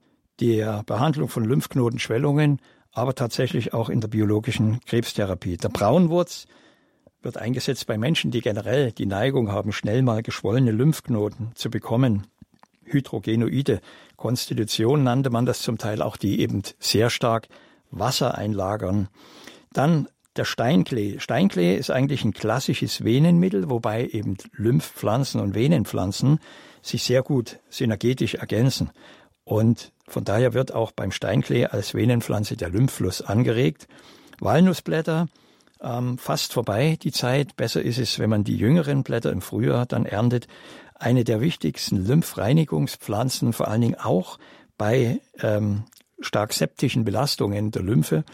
der 0.40 0.82
Behandlung 0.84 1.28
von 1.28 1.44
Lymphknotenschwellungen, 1.44 2.60
aber 2.92 3.14
tatsächlich 3.14 3.74
auch 3.74 3.88
in 3.88 4.00
der 4.00 4.08
biologischen 4.08 4.80
Krebstherapie. 4.86 5.56
Der 5.56 5.68
Braunwurz 5.68 6.46
wird 7.22 7.36
eingesetzt 7.36 7.86
bei 7.86 7.98
Menschen, 7.98 8.30
die 8.30 8.40
generell 8.40 8.92
die 8.92 9.06
Neigung 9.06 9.50
haben, 9.50 9.72
schnell 9.72 10.02
mal 10.02 10.22
geschwollene 10.22 10.70
Lymphknoten 10.70 11.52
zu 11.54 11.70
bekommen. 11.70 12.26
Hydrogenoide 12.84 13.80
Konstitution 14.16 15.02
nannte 15.02 15.30
man 15.30 15.46
das 15.46 15.60
zum 15.60 15.78
Teil 15.78 16.02
auch, 16.02 16.16
die 16.16 16.40
eben 16.40 16.62
sehr 16.78 17.10
stark 17.10 17.48
Wasser 17.90 18.36
einlagern. 18.36 19.08
Dann 19.72 20.08
der 20.36 20.44
Steinklee. 20.44 21.18
Steinklee 21.18 21.76
ist 21.76 21.90
eigentlich 21.90 22.24
ein 22.24 22.32
klassisches 22.32 23.04
Venenmittel, 23.04 23.68
wobei 23.68 24.06
eben 24.06 24.36
Lymphpflanzen 24.52 25.40
und 25.40 25.54
Venenpflanzen 25.54 26.38
sich 26.80 27.02
sehr 27.02 27.22
gut 27.22 27.58
synergetisch 27.68 28.34
ergänzen. 28.34 28.90
Und 29.48 29.92
von 30.06 30.24
daher 30.24 30.52
wird 30.52 30.74
auch 30.74 30.92
beim 30.92 31.10
Steinklee 31.10 31.64
als 31.64 31.94
Venenpflanze 31.94 32.54
der 32.54 32.68
Lymphfluss 32.68 33.22
angeregt. 33.22 33.88
Walnussblätter, 34.40 35.28
ähm, 35.80 36.18
fast 36.18 36.52
vorbei 36.52 36.98
die 37.02 37.12
Zeit. 37.12 37.56
Besser 37.56 37.80
ist 37.80 37.96
es, 37.96 38.18
wenn 38.18 38.28
man 38.28 38.44
die 38.44 38.58
jüngeren 38.58 39.04
Blätter 39.04 39.32
im 39.32 39.40
Frühjahr 39.40 39.86
dann 39.86 40.04
erntet. 40.04 40.48
Eine 40.96 41.24
der 41.24 41.40
wichtigsten 41.40 41.96
Lymphreinigungspflanzen, 41.96 43.54
vor 43.54 43.68
allen 43.68 43.80
Dingen 43.80 43.94
auch 43.98 44.38
bei 44.76 45.22
ähm, 45.40 45.84
stark 46.20 46.52
septischen 46.52 47.06
Belastungen 47.06 47.70
der 47.70 47.82
Lymphe. 47.82 48.24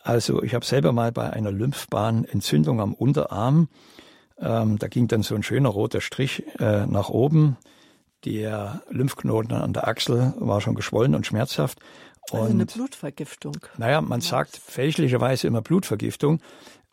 Also 0.00 0.44
ich 0.44 0.54
habe 0.54 0.64
selber 0.64 0.92
mal 0.92 1.10
bei 1.10 1.28
einer 1.30 1.50
Lymphbahnentzündung 1.50 2.80
am 2.80 2.94
Unterarm, 2.94 3.68
ähm, 4.38 4.78
da 4.78 4.86
ging 4.86 5.08
dann 5.08 5.22
so 5.22 5.34
ein 5.34 5.42
schöner 5.42 5.70
roter 5.70 6.00
Strich 6.00 6.44
äh, 6.60 6.86
nach 6.86 7.08
oben. 7.08 7.56
Der 8.24 8.82
Lymphknoten 8.90 9.52
an 9.52 9.72
der 9.72 9.88
Achsel 9.88 10.34
war 10.38 10.60
schon 10.60 10.74
geschwollen 10.74 11.14
und 11.14 11.26
schmerzhaft. 11.26 11.78
Und, 12.30 12.40
also 12.40 12.52
eine 12.52 12.66
Blutvergiftung. 12.66 13.56
Naja, 13.78 14.00
man 14.00 14.20
sagt 14.20 14.56
fälschlicherweise 14.56 15.46
immer 15.46 15.60
Blutvergiftung. 15.60 16.40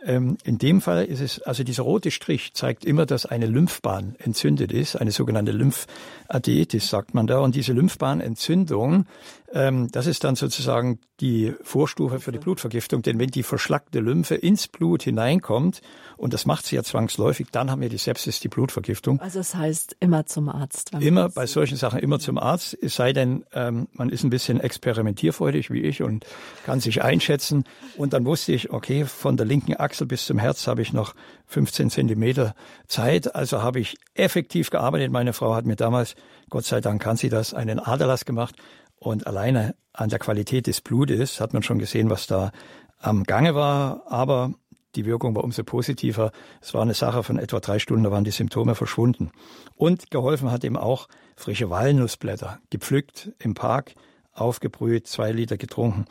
Ähm, 0.02 0.38
in 0.44 0.58
dem 0.58 0.80
Fall 0.80 1.06
ist 1.06 1.20
es, 1.20 1.42
also 1.42 1.64
dieser 1.64 1.84
rote 1.84 2.10
Strich 2.10 2.54
zeigt 2.54 2.86
immer, 2.86 3.06
dass 3.06 3.26
eine 3.26 3.48
Lymphbahn 3.48 4.16
entzündet 4.18 4.72
ist, 4.72 4.96
eine 4.96 5.12
sogenannte 5.12 5.52
Lymphadeetis 5.52 6.90
sagt 6.90 7.14
man 7.14 7.28
da. 7.28 7.40
Und 7.40 7.56
diese 7.56 7.74
Lymphbahnentzündung, 7.74 9.06
das 9.52 10.08
ist 10.08 10.24
dann 10.24 10.36
sozusagen 10.36 11.00
die 11.22 11.54
Vorstufe 11.64 12.20
für 12.20 12.32
die 12.32 12.38
Blutvergiftung. 12.38 13.02
Denn 13.02 13.20
wenn 13.20 13.30
die 13.30 13.44
verschlackte 13.44 14.00
Lymphe 14.00 14.36
ins 14.36 14.68
Blut 14.68 15.04
hineinkommt, 15.04 15.82
und 16.18 16.34
das 16.34 16.46
macht 16.46 16.66
sie 16.66 16.76
ja 16.76 16.84
zwangsläufig, 16.84 17.48
dann 17.52 17.72
haben 17.72 17.82
wir 17.82 17.90
die 17.90 17.98
Sepsis, 17.98 18.40
die 18.40 18.48
Blutvergiftung. 18.48 19.20
Also 19.20 19.40
das 19.40 19.56
heißt 19.56 19.96
immer 20.00 20.26
zum 20.26 20.50
Arzt. 20.50 20.92
Immer 21.00 21.30
bei 21.30 21.48
solchen 21.48 21.78
Sachen 21.78 22.00
immer 22.00 22.20
zum 22.20 22.38
Arzt, 22.38 22.78
es 22.82 22.96
sei 22.96 23.14
denn, 23.14 23.46
ähm, 23.54 23.88
man 23.94 24.10
ist 24.10 24.24
ein 24.24 24.30
bisschen 24.30 24.60
experimentierfreudig 24.60 25.72
wie 25.72 25.82
ich 25.82 26.04
und 26.04 26.26
kann 26.66 26.80
sich 26.80 27.02
einschätzen. 27.02 27.64
Und 27.98 28.14
dann 28.14 28.26
wusste 28.26 28.52
ich, 28.52 28.72
okay, 28.72 29.06
von 29.06 29.38
der 29.38 29.46
linken 29.46 29.76
Achsel 29.78 30.08
bis 30.08 30.26
zum 30.26 30.40
Herz 30.40 30.68
habe 30.68 30.82
ich 30.82 30.94
noch 30.94 31.16
15 31.48 31.90
Zentimeter 31.90 32.54
Zeit. 32.88 33.36
Also 33.36 33.64
habe 33.64 33.80
ich 33.80 33.98
effektiv 34.14 34.70
gearbeitet. 34.70 35.12
Meine 35.12 35.34
Frau 35.34 35.56
hat 35.56 35.66
mir 35.66 35.76
damals, 35.76 36.16
Gott 36.50 36.66
sei 36.66 36.82
Dank 36.82 37.02
kann 37.02 37.18
sie 37.18 37.30
das, 37.30 37.54
einen 37.54 37.80
Aderlass 37.80 38.26
gemacht. 38.26 38.56
Und 39.00 39.28
alleine 39.28 39.76
an 39.94 40.10
der 40.10 40.20
Qualität 40.20 40.68
des 40.68 40.82
Blutes 40.82 41.40
hat 41.40 41.54
man 41.54 41.64
schon 41.64 41.80
gesehen, 41.80 42.10
was 42.10 42.28
da 42.28 42.52
am 43.00 43.24
Gange 43.24 43.56
war. 43.56 44.04
Aber 44.08 44.54
die 44.96 45.06
Wirkung 45.06 45.36
war 45.36 45.44
umso 45.44 45.64
positiver. 45.64 46.32
Es 46.62 46.74
war 46.74 46.82
eine 46.82 46.94
Sache 46.94 47.24
von 47.24 47.38
etwa 47.38 47.60
drei 47.60 47.80
Stunden, 47.80 48.04
da 48.04 48.12
waren 48.12 48.24
die 48.24 48.32
Symptome 48.32 48.76
verschwunden. 48.76 49.32
Und 49.76 50.12
geholfen 50.12 50.52
hat 50.52 50.64
ihm 50.64 50.78
auch 50.78 51.08
frische 51.36 51.70
Walnussblätter, 51.70 52.60
gepflückt 52.70 53.32
im 53.40 53.54
Park, 53.54 53.94
aufgebrüht, 54.34 55.08
zwei 55.08 55.32
Liter 55.32 55.58
getrunken. 55.58 56.06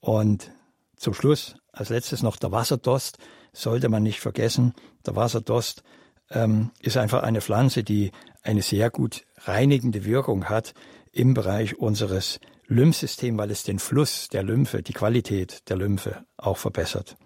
Und 0.00 0.50
zum 0.96 1.14
Schluss, 1.14 1.56
als 1.72 1.88
letztes 1.88 2.22
noch 2.22 2.36
der 2.36 2.52
Wasserdost, 2.52 3.18
sollte 3.52 3.88
man 3.88 4.02
nicht 4.02 4.20
vergessen. 4.20 4.74
Der 5.06 5.16
Wasserdost 5.16 5.82
ähm, 6.30 6.70
ist 6.80 6.96
einfach 6.96 7.22
eine 7.22 7.40
Pflanze, 7.40 7.84
die 7.84 8.10
eine 8.42 8.62
sehr 8.62 8.90
gut 8.90 9.24
reinigende 9.38 10.04
Wirkung 10.04 10.46
hat 10.46 10.74
im 11.14 11.34
Bereich 11.34 11.78
unseres 11.78 12.40
Lymphsystems, 12.66 13.38
weil 13.38 13.50
es 13.50 13.62
den 13.62 13.78
Fluss 13.78 14.28
der 14.28 14.42
Lymphe, 14.42 14.82
die 14.82 14.92
Qualität 14.92 15.68
der 15.68 15.76
Lymphe 15.76 16.24
auch 16.36 16.56
verbessert. 16.56 17.16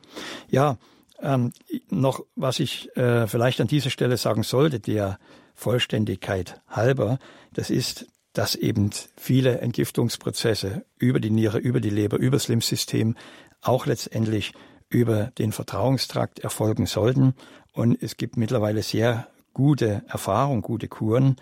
Ja, 0.48 0.79
ähm, 1.20 1.53
noch, 1.90 2.24
was 2.37 2.61
ich 2.61 2.94
äh, 2.96 3.27
vielleicht 3.27 3.61
an 3.61 3.66
dieser 3.66 3.90
Stelle 3.90 4.16
sagen 4.16 4.42
sollte, 4.42 4.81
der 4.81 5.18
Vollständigkeit 5.55 6.61
halber, 6.68 7.18
das 7.53 7.70
ist, 7.70 8.07
dass 8.33 8.55
eben 8.55 8.90
viele 9.16 9.59
Entgiftungsprozesse 9.59 10.85
über 10.98 11.18
die 11.18 11.31
Niere, 11.31 11.59
über 11.59 11.81
die 11.81 11.90
Leber, 11.90 12.18
über 12.18 12.37
das 12.37 12.48
Lymphsystem 12.48 13.16
auch 13.62 13.87
letztendlich 13.87 14.53
über 14.90 15.33
den 15.38 15.53
Vertrauungstrakt 15.53 16.38
erfolgen 16.38 16.87
sollten. 16.87 17.35
Und 17.72 18.01
es 18.01 18.16
gibt 18.16 18.37
mittlerweile 18.37 18.83
sehr 18.83 19.29
gute 19.55 20.03
Erfahrungen, 20.07 20.62
gute 20.62 20.88
Kuren, 20.88 21.37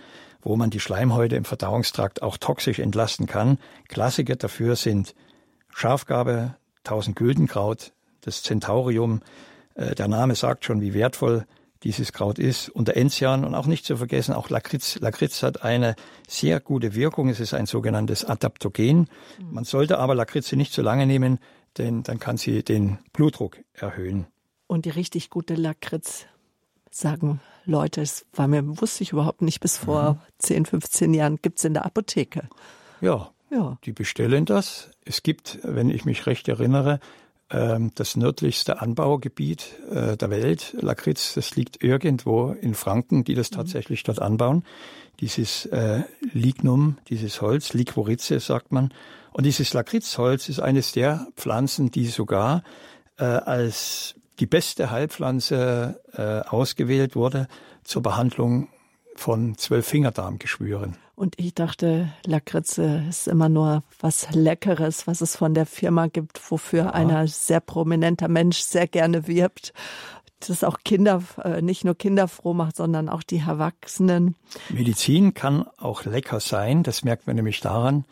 wo 0.47 0.55
man 0.55 0.71
die 0.71 0.79
Schleimhäute 0.79 1.35
im 1.35 1.45
Verdauungstrakt 1.45 2.23
auch 2.23 2.37
toxisch 2.37 2.79
entlasten 2.79 3.27
kann. 3.27 3.59
Klassiker 3.89 4.37
dafür 4.37 4.77
sind 4.77 5.17
Schafgabe, 5.75 6.55
1000 6.85 7.17
Güldenkraut, 7.17 7.93
das 8.21 8.45
Centaurium, 8.45 9.23
äh, 9.75 9.97
der 9.97 10.07
Name 10.07 10.37
sagt 10.37 10.65
schon, 10.65 10.81
wie 10.81 10.95
wertvoll 10.95 11.47
dieses 11.83 12.13
Kraut 12.13 12.39
ist. 12.39 12.69
Und 12.69 12.87
der 12.87 12.97
Enzian 12.97 13.45
und 13.45 13.57
auch 13.57 13.67
nicht 13.67 13.85
zu 13.85 13.97
vergessen, 13.97 14.35
auch 14.35 14.49
Lakritz. 14.49 15.01
Lakritz 15.01 15.43
hat 15.43 15.65
eine 15.65 15.97
sehr 16.29 16.61
gute 16.61 16.95
Wirkung. 16.95 17.29
Es 17.29 17.41
ist 17.41 17.53
ein 17.53 17.67
sogenanntes 17.67 18.25
Adaptogen. 18.25 19.11
Man 19.51 19.65
sollte 19.65 19.99
aber 19.99 20.15
Lakritze 20.15 20.55
nicht 20.55 20.73
zu 20.73 20.81
lange 20.81 21.07
nehmen, 21.07 21.41
denn 21.77 22.05
dann 22.05 22.21
kann 22.21 22.37
sie 22.37 22.63
den 22.63 22.99
Blutdruck 23.13 23.59
erhöhen. 23.73 24.29
Und 24.69 24.85
die 24.85 24.91
richtig 24.91 25.29
gute 25.29 25.57
Lakritz, 25.57 26.27
sagen 26.93 27.41
Leute, 27.67 28.01
das 28.01 28.25
war 28.33 28.49
mir, 28.49 28.81
wusste 28.81 29.03
ich 29.03 29.13
überhaupt 29.13 29.43
nicht, 29.43 29.61
bis 29.61 29.77
vor 29.77 30.15
mhm. 30.15 30.19
10, 30.39 30.67
15 30.67 31.15
Jahren, 31.15 31.39
gibt 31.43 31.59
es 31.59 31.65
in 31.65 31.75
der 31.75 31.85
Apotheke. 31.85 32.49
Ja, 33.01 33.31
ja, 33.51 33.79
die 33.85 33.93
bestellen 33.93 34.45
das. 34.45 34.91
Es 35.05 35.23
gibt, 35.23 35.59
wenn 35.63 35.91
ich 35.91 36.05
mich 36.05 36.27
recht 36.27 36.49
erinnere, 36.49 37.01
ähm, 37.51 37.93
das 37.95 38.17
nördlichste 38.17 38.81
Anbaugebiet 38.81 39.75
äh, 39.91 40.17
der 40.17 40.31
Welt, 40.31 40.75
Lakritz, 40.81 41.35
das 41.35 41.55
liegt 41.55 41.83
irgendwo 41.83 42.51
in 42.51 42.75
Franken, 42.75 43.25
die 43.25 43.35
das 43.35 43.51
mhm. 43.51 43.57
tatsächlich 43.57 44.03
dort 44.03 44.21
anbauen. 44.21 44.65
Dieses 45.21 45.67
äh, 45.67 46.03
Lignum, 46.33 46.99
dieses 47.09 47.41
Holz, 47.41 47.73
Liquorice 47.73 48.41
sagt 48.41 48.73
man. 48.73 48.93
Und 49.33 49.45
dieses 49.45 49.73
Lakritzholz 49.75 50.49
ist 50.49 50.61
eines 50.61 50.93
der 50.93 51.29
Pflanzen, 51.37 51.91
die 51.91 52.07
sogar 52.07 52.63
äh, 53.19 53.25
als 53.25 54.15
die 54.39 54.47
beste 54.47 54.91
Heilpflanze 54.91 56.01
äh, 56.13 56.49
ausgewählt 56.49 57.17
wurde 57.17 57.49
zur 57.85 58.03
Behandlung 58.03 58.69
von 59.15 59.57
Zwölffingerdarmgeschwüren. 59.57 60.97
Und 61.15 61.39
ich 61.39 61.55
dachte, 61.55 62.13
Lakritze 62.27 63.05
ist 63.09 63.27
immer 63.27 63.49
nur 63.49 63.83
was 64.01 64.29
Leckeres, 64.35 65.07
was 65.07 65.23
es 65.23 65.35
von 65.35 65.55
der 65.55 65.65
Firma 65.65 66.09
gibt, 66.09 66.39
wofür 66.51 66.85
ja. 66.85 66.91
ein 66.91 67.27
sehr 67.27 67.61
prominenter 67.61 68.29
Mensch 68.29 68.59
sehr 68.59 68.87
gerne 68.87 69.27
wirbt. 69.27 69.73
Das 70.41 70.63
auch 70.63 70.81
Kinder, 70.85 71.23
äh, 71.43 71.63
nicht 71.63 71.85
nur 71.87 71.95
Kinder 71.95 72.29
froh 72.29 72.53
macht, 72.53 72.77
sondern 72.77 73.09
auch 73.09 73.23
die 73.23 73.39
Erwachsenen. 73.39 74.35
Medizin 74.69 75.33
kann 75.33 75.67
auch 75.79 76.05
lecker 76.05 76.41
sein. 76.41 76.83
Das 76.83 77.03
merkt 77.03 77.27
man 77.27 77.37
nämlich 77.37 77.61
daran, 77.61 78.05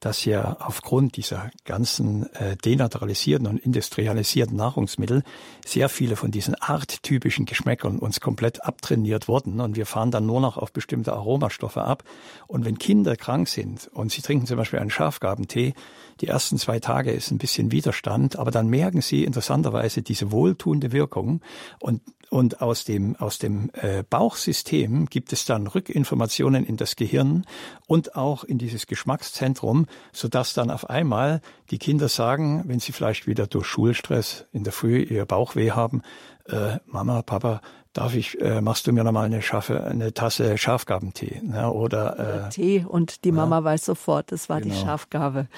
dass 0.00 0.24
ja 0.24 0.56
aufgrund 0.60 1.16
dieser 1.16 1.50
ganzen 1.64 2.32
äh, 2.34 2.56
denaturalisierten 2.56 3.46
und 3.46 3.58
industrialisierten 3.58 4.56
Nahrungsmittel 4.56 5.22
sehr 5.64 5.88
viele 5.88 6.16
von 6.16 6.30
diesen 6.30 6.54
arttypischen 6.54 7.46
Geschmäckern 7.46 7.98
uns 7.98 8.20
komplett 8.20 8.64
abtrainiert 8.64 9.28
wurden 9.28 9.60
und 9.60 9.76
wir 9.76 9.86
fahren 9.86 10.10
dann 10.10 10.26
nur 10.26 10.40
noch 10.40 10.56
auf 10.56 10.72
bestimmte 10.72 11.12
Aromastoffe 11.12 11.82
ab. 11.82 12.04
Und 12.46 12.64
wenn 12.64 12.78
Kinder 12.78 13.16
krank 13.16 13.48
sind 13.48 13.88
und 13.92 14.12
sie 14.12 14.22
trinken 14.22 14.46
zum 14.46 14.56
Beispiel 14.56 14.78
einen 14.78 14.90
Schafgabentee, 14.90 15.74
die 16.20 16.28
ersten 16.28 16.58
zwei 16.58 16.80
Tage 16.80 17.12
ist 17.12 17.30
ein 17.30 17.38
bisschen 17.38 17.72
Widerstand, 17.72 18.38
aber 18.38 18.50
dann 18.50 18.68
merken 18.68 19.00
sie 19.00 19.24
interessanterweise 19.24 20.02
diese 20.02 20.32
wohltuende 20.32 20.92
Wirkung. 20.92 21.40
Und 21.78 22.00
und 22.28 22.60
aus 22.60 22.84
dem, 22.84 23.16
aus 23.16 23.38
dem 23.38 23.70
äh, 23.74 24.02
Bauchsystem 24.02 25.06
gibt 25.06 25.32
es 25.32 25.44
dann 25.44 25.66
Rückinformationen 25.66 26.64
in 26.64 26.76
das 26.76 26.96
Gehirn 26.96 27.46
und 27.86 28.16
auch 28.16 28.42
in 28.42 28.58
dieses 28.58 28.86
Geschmackszentrum, 28.86 29.86
sodass 30.12 30.52
dann 30.52 30.70
auf 30.70 30.90
einmal 30.90 31.40
die 31.70 31.78
Kinder 31.78 32.08
sagen, 32.08 32.64
wenn 32.66 32.80
sie 32.80 32.92
vielleicht 32.92 33.26
wieder 33.26 33.46
durch 33.46 33.66
Schulstress 33.66 34.46
in 34.52 34.64
der 34.64 34.72
Früh 34.72 35.02
ihr 35.02 35.24
Bauchweh 35.24 35.70
haben, 35.70 36.02
äh, 36.46 36.78
Mama, 36.86 37.22
Papa, 37.22 37.60
darf 37.96 38.14
ich, 38.14 38.40
äh, 38.40 38.60
machst 38.60 38.86
du 38.86 38.92
mir 38.92 39.04
nochmal 39.04 39.26
eine, 39.26 39.42
Schaffe, 39.42 39.84
eine 39.84 40.12
Tasse 40.12 40.58
Schafgabentee? 40.58 41.40
Ne? 41.42 41.72
Oder, 41.72 42.46
äh, 42.46 42.48
Tee 42.50 42.84
und 42.86 43.24
die 43.24 43.32
Mama 43.32 43.58
ja, 43.58 43.64
weiß 43.64 43.84
sofort, 43.84 44.32
das 44.32 44.48
war 44.48 44.60
genau. 44.60 44.74
die 44.74 44.80
Schafgabe. 44.80 45.48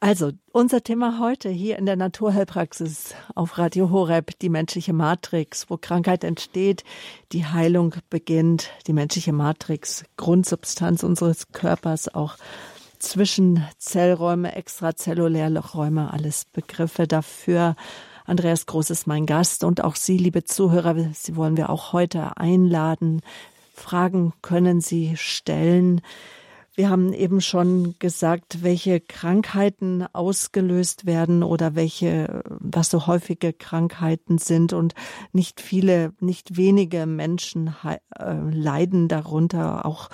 Also, 0.00 0.32
unser 0.52 0.82
Thema 0.82 1.18
heute 1.20 1.48
hier 1.48 1.78
in 1.78 1.86
der 1.86 1.96
Naturheilpraxis 1.96 3.14
auf 3.34 3.58
Radio 3.58 3.90
Horeb, 3.90 4.38
die 4.40 4.48
menschliche 4.48 4.92
Matrix, 4.92 5.68
wo 5.68 5.76
Krankheit 5.76 6.24
entsteht, 6.24 6.84
die 7.32 7.46
Heilung 7.46 7.94
beginnt, 8.08 8.70
die 8.86 8.92
menschliche 8.92 9.32
Matrix, 9.32 10.04
Grundsubstanz 10.16 11.02
unseres 11.02 11.52
Körpers, 11.52 12.14
auch 12.14 12.36
Zwischenzellräume, 12.98 14.54
extrazelluläre 14.54 15.58
Räume, 15.58 16.12
alles 16.12 16.44
Begriffe 16.44 17.06
dafür. 17.06 17.76
Andreas 18.30 18.66
Groß 18.66 18.90
ist 18.90 19.08
mein 19.08 19.26
Gast 19.26 19.64
und 19.64 19.82
auch 19.82 19.96
Sie, 19.96 20.16
liebe 20.16 20.44
Zuhörer, 20.44 20.94
Sie 21.12 21.34
wollen 21.34 21.56
wir 21.56 21.68
auch 21.68 21.92
heute 21.92 22.36
einladen. 22.36 23.22
Fragen 23.74 24.32
können 24.40 24.80
Sie 24.80 25.16
stellen. 25.16 26.00
Wir 26.76 26.90
haben 26.90 27.12
eben 27.12 27.40
schon 27.40 27.96
gesagt, 27.98 28.62
welche 28.62 29.00
Krankheiten 29.00 30.06
ausgelöst 30.12 31.06
werden 31.06 31.42
oder 31.42 31.74
welche, 31.74 32.44
was 32.48 32.88
so 32.90 33.08
häufige 33.08 33.52
Krankheiten 33.52 34.38
sind. 34.38 34.74
Und 34.74 34.94
nicht 35.32 35.60
viele, 35.60 36.12
nicht 36.20 36.56
wenige 36.56 37.06
Menschen 37.06 37.74
äh, 37.84 37.98
leiden 38.52 39.08
darunter, 39.08 39.84
auch 39.84 40.08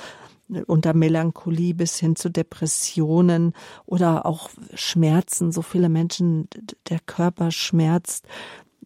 unter 0.66 0.94
Melancholie 0.94 1.74
bis 1.74 1.98
hin 1.98 2.16
zu 2.16 2.30
Depressionen 2.30 3.52
oder 3.84 4.26
auch 4.26 4.50
Schmerzen. 4.74 5.52
So 5.52 5.62
viele 5.62 5.88
Menschen, 5.88 6.48
der 6.88 7.00
Körper 7.00 7.50
schmerzt. 7.50 8.26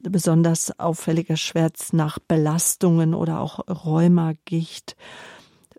Besonders 0.02 0.78
auffälliger 0.78 1.36
Schmerz 1.36 1.92
nach 1.92 2.18
Belastungen 2.18 3.12
oder 3.12 3.40
auch 3.40 3.61
Rheuma, 3.68 4.32
Gicht 4.46 4.96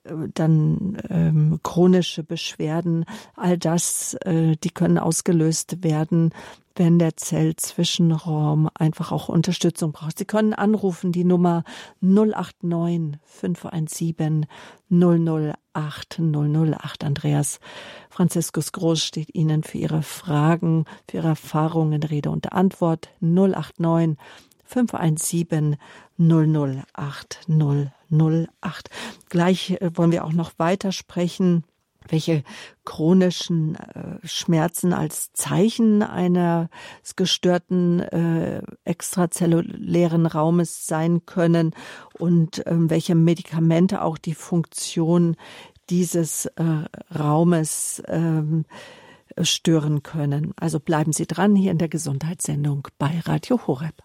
dann 0.03 0.97
ähm, 1.09 1.59
chronische 1.63 2.23
Beschwerden, 2.23 3.05
all 3.35 3.57
das, 3.57 4.15
äh, 4.25 4.55
die 4.63 4.71
können 4.71 4.97
ausgelöst 4.97 5.83
werden, 5.83 6.33
wenn 6.75 6.99
der 6.99 7.17
Zellzwischenraum 7.17 8.69
einfach 8.73 9.11
auch 9.11 9.29
Unterstützung 9.29 9.91
braucht. 9.91 10.17
Sie 10.17 10.25
können 10.25 10.53
anrufen, 10.53 11.11
die 11.11 11.23
Nummer 11.23 11.63
089 12.01 13.19
517 13.25 14.45
008 14.89 16.19
008. 16.19 17.03
Andreas 17.03 17.59
Franziskus 18.09 18.71
Groß 18.71 19.03
steht 19.03 19.35
Ihnen 19.35 19.63
für 19.63 19.77
Ihre 19.77 20.01
Fragen, 20.01 20.85
für 21.09 21.17
Ihre 21.17 21.29
Erfahrungen 21.29 22.03
Rede 22.03 22.29
und 22.29 22.51
Antwort 22.53 23.09
089 23.19 24.17
517 24.71 25.77
008 26.17 27.47
008. 27.47 28.89
Gleich 29.29 29.71
äh, 29.81 29.91
wollen 29.95 30.11
wir 30.11 30.25
auch 30.25 30.33
noch 30.33 30.51
weiter 30.57 30.91
sprechen 30.91 31.63
welche 32.07 32.43
chronischen 32.83 33.75
äh, 33.75 34.27
Schmerzen 34.27 34.93
als 34.93 35.33
Zeichen 35.33 36.03
eines 36.03 36.67
gestörten 37.15 37.99
äh, 37.99 38.61
extrazellulären 38.85 40.25
Raumes 40.25 40.87
sein 40.87 41.25
können 41.25 41.73
und 42.17 42.63
ähm, 42.65 42.89
welche 42.89 43.15
Medikamente 43.15 44.01
auch 44.01 44.17
die 44.17 44.33
Funktion 44.33 45.35
dieses 45.89 46.45
äh, 46.45 46.63
Raumes 47.17 48.01
ähm, 48.07 48.65
stören 49.41 50.03
können. 50.03 50.53
Also 50.57 50.79
bleiben 50.79 51.13
Sie 51.13 51.27
dran 51.27 51.55
hier 51.55 51.71
in 51.71 51.77
der 51.77 51.89
Gesundheitssendung 51.89 52.87
bei 52.97 53.21
Radio 53.25 53.59
Horeb. 53.67 53.95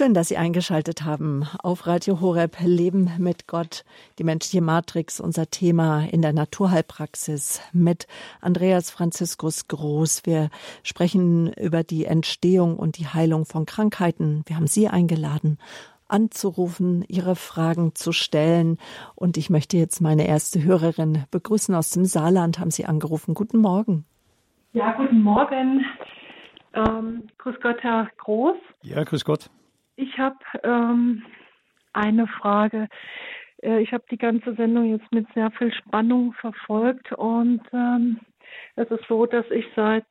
Schön, 0.00 0.14
dass 0.14 0.28
Sie 0.28 0.38
eingeschaltet 0.38 1.02
haben 1.02 1.46
auf 1.62 1.86
Radio 1.86 2.22
Horeb 2.22 2.56
Leben 2.62 3.10
mit 3.18 3.46
Gott, 3.46 3.84
die 4.18 4.24
menschliche 4.24 4.62
Matrix, 4.62 5.20
unser 5.20 5.50
Thema 5.50 6.06
in 6.06 6.22
der 6.22 6.32
Naturheilpraxis 6.32 7.60
mit 7.74 8.06
Andreas 8.40 8.90
Franziskus 8.90 9.68
Groß. 9.68 10.22
Wir 10.24 10.48
sprechen 10.84 11.52
über 11.52 11.84
die 11.84 12.06
Entstehung 12.06 12.78
und 12.78 12.96
die 12.96 13.08
Heilung 13.08 13.44
von 13.44 13.66
Krankheiten. 13.66 14.42
Wir 14.46 14.56
haben 14.56 14.68
Sie 14.68 14.88
eingeladen, 14.88 15.58
anzurufen, 16.10 17.04
Ihre 17.08 17.36
Fragen 17.36 17.94
zu 17.94 18.12
stellen. 18.12 18.78
Und 19.14 19.36
ich 19.36 19.50
möchte 19.50 19.76
jetzt 19.76 20.00
meine 20.00 20.26
erste 20.26 20.62
Hörerin 20.62 21.24
begrüßen 21.30 21.74
aus 21.74 21.90
dem 21.90 22.04
Saarland. 22.04 22.58
Haben 22.58 22.70
Sie 22.70 22.86
angerufen? 22.86 23.34
Guten 23.34 23.58
Morgen. 23.58 24.04
Ja, 24.72 24.92
guten 24.92 25.22
Morgen. 25.22 25.84
Ähm, 26.74 27.24
grüß 27.38 27.56
Gott, 27.60 27.82
Herr 27.82 28.08
Groß. 28.18 28.56
Ja, 28.82 29.02
grüß 29.02 29.24
Gott. 29.24 29.50
Ich 29.96 30.18
habe 30.18 30.38
ähm, 30.62 31.22
eine 31.92 32.26
Frage. 32.26 32.88
Äh, 33.62 33.80
ich 33.80 33.92
habe 33.92 34.04
die 34.10 34.18
ganze 34.18 34.54
Sendung 34.54 34.84
jetzt 34.84 35.10
mit 35.12 35.26
sehr 35.34 35.50
viel 35.52 35.72
Spannung 35.72 36.32
verfolgt 36.34 37.12
und 37.12 37.62
ähm, 37.72 38.20
es 38.76 38.90
ist 38.90 39.04
so, 39.08 39.26
dass 39.26 39.44
ich 39.50 39.64
seit 39.76 40.06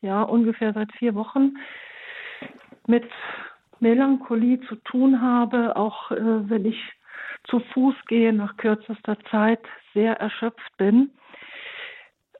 ja 0.00 0.22
ungefähr 0.22 0.72
seit 0.72 0.92
vier 0.92 1.14
Wochen 1.14 1.54
mit 2.86 3.04
Melancholie 3.82 4.60
zu 4.68 4.76
tun 4.76 5.20
habe, 5.20 5.76
auch 5.76 6.10
äh, 6.12 6.48
wenn 6.48 6.64
ich 6.64 6.78
zu 7.44 7.60
Fuß 7.74 7.96
gehe 8.06 8.32
nach 8.32 8.56
kürzester 8.56 9.18
Zeit 9.30 9.60
sehr 9.92 10.14
erschöpft 10.20 10.76
bin, 10.78 11.10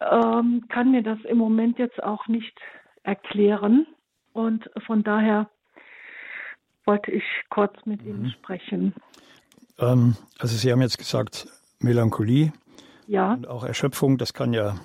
ähm, 0.00 0.64
kann 0.68 0.92
mir 0.92 1.02
das 1.02 1.18
im 1.24 1.38
Moment 1.38 1.78
jetzt 1.78 2.02
auch 2.02 2.28
nicht 2.28 2.56
erklären 3.02 3.86
und 4.32 4.70
von 4.86 5.02
daher 5.02 5.50
wollte 6.84 7.10
ich 7.10 7.24
kurz 7.50 7.74
mit 7.84 8.02
mhm. 8.02 8.08
Ihnen 8.08 8.30
sprechen. 8.30 8.94
Ähm, 9.78 10.16
also 10.38 10.56
Sie 10.56 10.70
haben 10.70 10.80
jetzt 10.80 10.98
gesagt, 10.98 11.48
Melancholie 11.80 12.52
ja. 13.08 13.32
und 13.32 13.48
auch 13.48 13.64
Erschöpfung, 13.64 14.16
das 14.16 14.32
kann 14.32 14.52
ja 14.52 14.76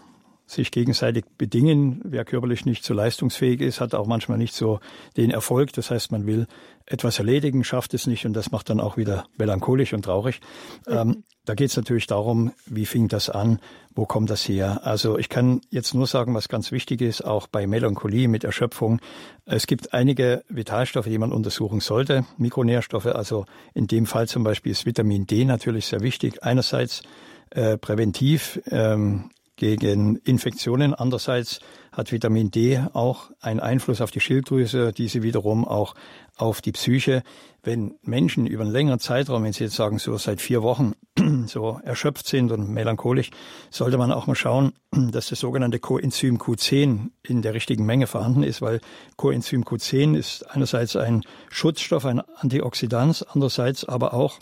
sich 0.47 0.71
gegenseitig 0.71 1.25
bedingen. 1.37 2.01
Wer 2.03 2.25
körperlich 2.25 2.65
nicht 2.65 2.83
so 2.83 2.93
leistungsfähig 2.93 3.61
ist, 3.61 3.81
hat 3.81 3.93
auch 3.93 4.07
manchmal 4.07 4.37
nicht 4.37 4.55
so 4.55 4.79
den 5.17 5.29
Erfolg. 5.29 5.73
Das 5.73 5.91
heißt, 5.91 6.11
man 6.11 6.25
will 6.25 6.47
etwas 6.85 7.19
erledigen, 7.19 7.65
schafft 7.65 7.93
es 7.93 8.07
nicht 8.07 8.25
und 8.25 8.33
das 8.33 8.51
macht 8.51 8.69
dann 8.69 8.79
auch 8.79 8.95
wieder 8.95 9.25
melancholisch 9.37 9.93
und 9.93 10.05
traurig. 10.05 10.39
Ähm, 10.87 11.23
da 11.43 11.53
geht 11.53 11.69
es 11.69 11.77
natürlich 11.77 12.07
darum, 12.07 12.53
wie 12.65 12.85
fing 12.85 13.09
das 13.09 13.29
an, 13.29 13.59
wo 13.93 14.05
kommt 14.05 14.29
das 14.29 14.47
her? 14.47 14.81
Also 14.83 15.17
ich 15.17 15.27
kann 15.27 15.61
jetzt 15.69 15.93
nur 15.93 16.07
sagen, 16.07 16.33
was 16.33 16.47
ganz 16.47 16.71
wichtig 16.71 17.01
ist, 17.01 17.25
auch 17.25 17.47
bei 17.47 17.67
Melancholie 17.67 18.27
mit 18.27 18.43
Erschöpfung. 18.43 19.01
Es 19.45 19.67
gibt 19.67 19.93
einige 19.93 20.43
Vitalstoffe, 20.47 21.07
die 21.07 21.17
man 21.17 21.33
untersuchen 21.33 21.81
sollte, 21.81 22.25
Mikronährstoffe. 22.37 23.07
Also 23.07 23.45
in 23.73 23.87
dem 23.87 24.05
Fall 24.05 24.27
zum 24.27 24.43
Beispiel 24.43 24.71
ist 24.71 24.85
Vitamin 24.85 25.25
D 25.25 25.43
natürlich 25.45 25.87
sehr 25.87 26.01
wichtig. 26.01 26.43
Einerseits 26.43 27.01
äh, 27.49 27.77
präventiv 27.77 28.61
ähm, 28.69 29.29
gegen 29.57 30.15
Infektionen. 30.17 30.93
Andererseits 30.93 31.59
hat 31.91 32.11
Vitamin 32.11 32.51
D 32.51 32.79
auch 32.93 33.31
einen 33.41 33.59
Einfluss 33.59 34.01
auf 34.01 34.11
die 34.11 34.19
Schilddrüse, 34.19 34.93
diese 34.93 35.23
wiederum 35.23 35.67
auch 35.67 35.95
auf 36.37 36.61
die 36.61 36.71
Psyche. 36.71 37.23
Wenn 37.63 37.95
Menschen 38.03 38.45
über 38.45 38.63
einen 38.63 38.71
längeren 38.71 38.99
Zeitraum, 38.99 39.43
wenn 39.43 39.51
Sie 39.51 39.65
jetzt 39.65 39.75
sagen, 39.75 39.97
so 39.97 40.15
seit 40.17 40.39
vier 40.39 40.61
Wochen 40.61 40.93
so 41.47 41.81
erschöpft 41.83 42.27
sind 42.27 42.51
und 42.51 42.69
melancholisch, 42.69 43.31
sollte 43.71 43.97
man 43.97 44.11
auch 44.11 44.27
mal 44.27 44.35
schauen, 44.35 44.73
dass 44.91 45.29
das 45.29 45.39
sogenannte 45.39 45.79
Coenzym 45.79 46.37
Q10 46.37 47.09
in 47.23 47.41
der 47.41 47.55
richtigen 47.55 47.85
Menge 47.85 48.05
vorhanden 48.05 48.43
ist, 48.43 48.61
weil 48.61 48.79
Coenzym 49.17 49.63
Q10 49.63 50.15
ist 50.15 50.43
einerseits 50.51 50.95
ein 50.95 51.23
Schutzstoff, 51.49 52.05
ein 52.05 52.21
Antioxidant, 52.37 53.25
andererseits 53.33 53.83
aber 53.83 54.13
auch 54.13 54.37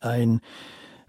ein 0.00 0.40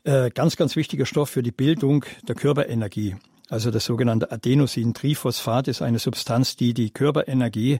äh, 0.03 0.29
ganz, 0.29 0.55
ganz 0.55 0.75
wichtiger 0.75 1.05
Stoff 1.05 1.29
für 1.29 1.43
die 1.43 1.51
Bildung 1.51 2.05
der 2.27 2.35
Körperenergie. 2.35 3.15
Also 3.49 3.71
das 3.71 3.85
sogenannte 3.85 4.31
Adenosin-Triphosphat 4.31 5.67
ist 5.67 5.81
eine 5.81 5.97
Substanz, 5.97 6.55
die 6.55 6.75
die 6.75 6.91
Körperenergie 6.91 7.79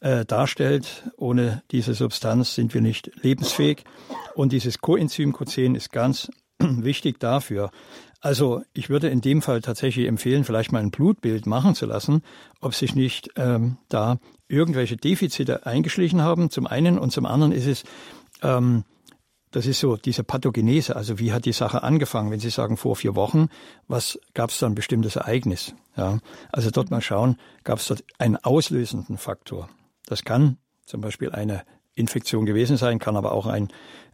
äh, 0.00 0.24
darstellt. 0.24 1.04
Ohne 1.18 1.62
diese 1.70 1.92
Substanz 1.92 2.54
sind 2.54 2.72
wir 2.72 2.80
nicht 2.80 3.10
lebensfähig. 3.22 3.84
Und 4.34 4.52
dieses 4.52 4.78
Coenzym 4.78 5.34
Q10 5.34 5.76
ist 5.76 5.92
ganz 5.92 6.30
wichtig 6.58 7.20
dafür. 7.20 7.70
Also 8.22 8.62
ich 8.72 8.88
würde 8.88 9.08
in 9.08 9.20
dem 9.20 9.42
Fall 9.42 9.60
tatsächlich 9.60 10.06
empfehlen, 10.06 10.44
vielleicht 10.44 10.72
mal 10.72 10.80
ein 10.80 10.90
Blutbild 10.90 11.46
machen 11.46 11.74
zu 11.74 11.86
lassen, 11.86 12.22
ob 12.60 12.74
sich 12.74 12.94
nicht 12.94 13.30
ähm, 13.36 13.76
da 13.88 14.18
irgendwelche 14.48 14.96
Defizite 14.96 15.66
eingeschlichen 15.66 16.22
haben. 16.22 16.50
Zum 16.50 16.66
einen 16.66 16.98
und 16.98 17.12
zum 17.12 17.24
anderen 17.24 17.52
ist 17.52 17.66
es 17.66 17.84
ähm, 18.42 18.84
das 19.50 19.66
ist 19.66 19.80
so 19.80 19.96
diese 19.96 20.22
Pathogenese, 20.22 20.94
also 20.94 21.18
wie 21.18 21.32
hat 21.32 21.44
die 21.44 21.52
Sache 21.52 21.82
angefangen? 21.82 22.30
Wenn 22.30 22.40
Sie 22.40 22.50
sagen 22.50 22.76
vor 22.76 22.96
vier 22.96 23.16
Wochen, 23.16 23.48
was 23.88 24.18
gab 24.34 24.50
es 24.50 24.58
da 24.58 24.66
ein 24.66 24.74
bestimmtes 24.74 25.16
Ereignis? 25.16 25.74
Ja, 25.96 26.18
also 26.52 26.70
dort 26.70 26.90
mal 26.90 27.00
schauen, 27.00 27.36
gab 27.64 27.78
es 27.78 27.86
dort 27.86 28.04
einen 28.18 28.36
auslösenden 28.36 29.18
Faktor. 29.18 29.68
Das 30.06 30.24
kann 30.24 30.58
zum 30.86 31.00
Beispiel 31.00 31.32
eine 31.32 31.62
Infektion 31.94 32.46
gewesen 32.46 32.76
sein, 32.76 32.98
kann 32.98 33.16
aber 33.16 33.32
auch 33.32 33.46
ein 33.46 33.68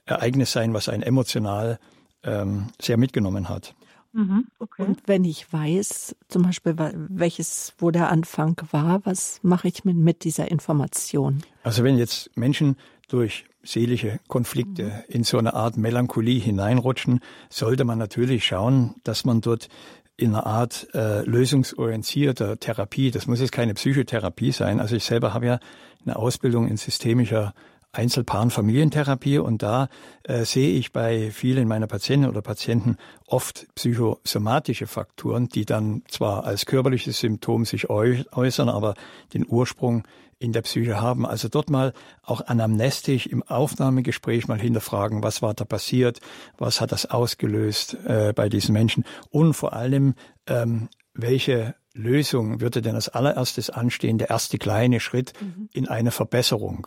Ereignis 0.07 0.53
sein, 0.53 0.73
was 0.73 0.89
einen 0.89 1.03
emotional 1.03 1.79
ähm, 2.23 2.69
sehr 2.81 2.97
mitgenommen 2.97 3.49
hat. 3.49 3.75
Mhm, 4.13 4.47
okay. 4.59 4.83
Und 4.83 5.03
wenn 5.07 5.25
ich 5.25 5.53
weiß, 5.53 6.17
zum 6.29 6.43
Beispiel, 6.43 6.75
welches, 7.11 7.75
wo 7.79 7.91
der 7.91 8.11
Anfang 8.11 8.57
war, 8.71 9.05
was 9.05 9.41
mache 9.43 9.69
ich 9.69 9.85
mit, 9.85 9.97
mit 9.97 10.25
dieser 10.25 10.51
Information? 10.51 11.43
Also 11.63 11.85
wenn 11.85 11.99
jetzt 11.99 12.35
Menschen 12.35 12.77
durch 13.09 13.45
seelische 13.67 14.21
Konflikte 14.29 14.85
mhm. 14.85 14.91
in 15.09 15.25
so 15.25 15.39
eine 15.39 15.55
Art 15.55 15.77
Melancholie 15.77 16.41
hineinrutschen, 16.41 17.21
sollte 17.51 17.85
man 17.85 17.99
natürlich 17.99 18.45
schauen, 18.45 18.95
dass 19.05 19.25
man 19.25 19.41
dort 19.41 19.69
in 20.17 20.35
einer 20.35 20.47
Art 20.47 20.89
äh, 20.95 21.23
lösungsorientierter 21.23 22.59
Therapie, 22.59 23.11
das 23.11 23.27
muss 23.27 23.41
jetzt 23.41 23.53
keine 23.53 23.75
Psychotherapie 23.75 24.53
sein. 24.53 24.81
Also 24.81 24.97
ich 24.97 25.05
selber 25.05 25.35
habe 25.35 25.47
ja 25.47 25.59
eine 26.05 26.17
Ausbildung 26.17 26.69
in 26.69 26.77
systemischer 26.77 27.53
Einzelpaaren 27.93 28.51
Familientherapie 28.51 29.39
und 29.39 29.63
da 29.63 29.89
äh, 30.25 30.45
sehe 30.45 30.75
ich 30.79 30.93
bei 30.93 31.31
vielen 31.31 31.67
meiner 31.67 31.87
Patienten 31.87 32.29
oder 32.29 32.43
Patienten 32.43 32.97
oft 33.27 33.67
psychosomatische 33.75 34.87
Faktoren, 34.87 35.49
die 35.49 35.65
dann 35.65 36.03
zwar 36.09 36.45
als 36.45 36.67
körperliches 36.67 37.19
Symptom 37.19 37.65
sich 37.65 37.89
äußern, 37.89 38.69
aber 38.69 38.95
den 39.33 39.47
Ursprung 39.49 40.05
in 40.39 40.53
der 40.53 40.63
Psyche 40.63 41.01
haben. 41.01 41.27
Also 41.27 41.49
dort 41.49 41.71
mal 41.71 41.93
auch 42.23 42.47
anamnestisch 42.47 43.27
im 43.27 43.43
Aufnahmegespräch 43.43 44.49
mal 44.49 44.59
hinterfragen, 44.59 45.23
was 45.23 45.43
war 45.43 45.55
da 45.55 45.65
passiert, 45.65 46.21
was 46.59 46.81
hat 46.81 46.93
das 46.93 47.07
ausgelöst 47.07 47.97
äh, 48.07 48.33
bei 48.35 48.49
diesen 48.49 48.73
Menschen 48.73 49.05
und 49.31 49.55
vor 49.55 49.73
allem, 49.73 50.15
ähm, 50.47 50.89
welche 51.15 51.75
Lösung 51.95 52.61
würde 52.61 52.83
denn 52.83 52.95
als 52.95 53.09
allererstes 53.09 53.71
anstehen, 53.71 54.19
der 54.19 54.29
erste 54.29 54.59
kleine 54.59 55.01
Schritt 55.01 55.33
mhm. 55.41 55.69
in 55.73 55.89
eine 55.89 56.11
Verbesserung? 56.11 56.87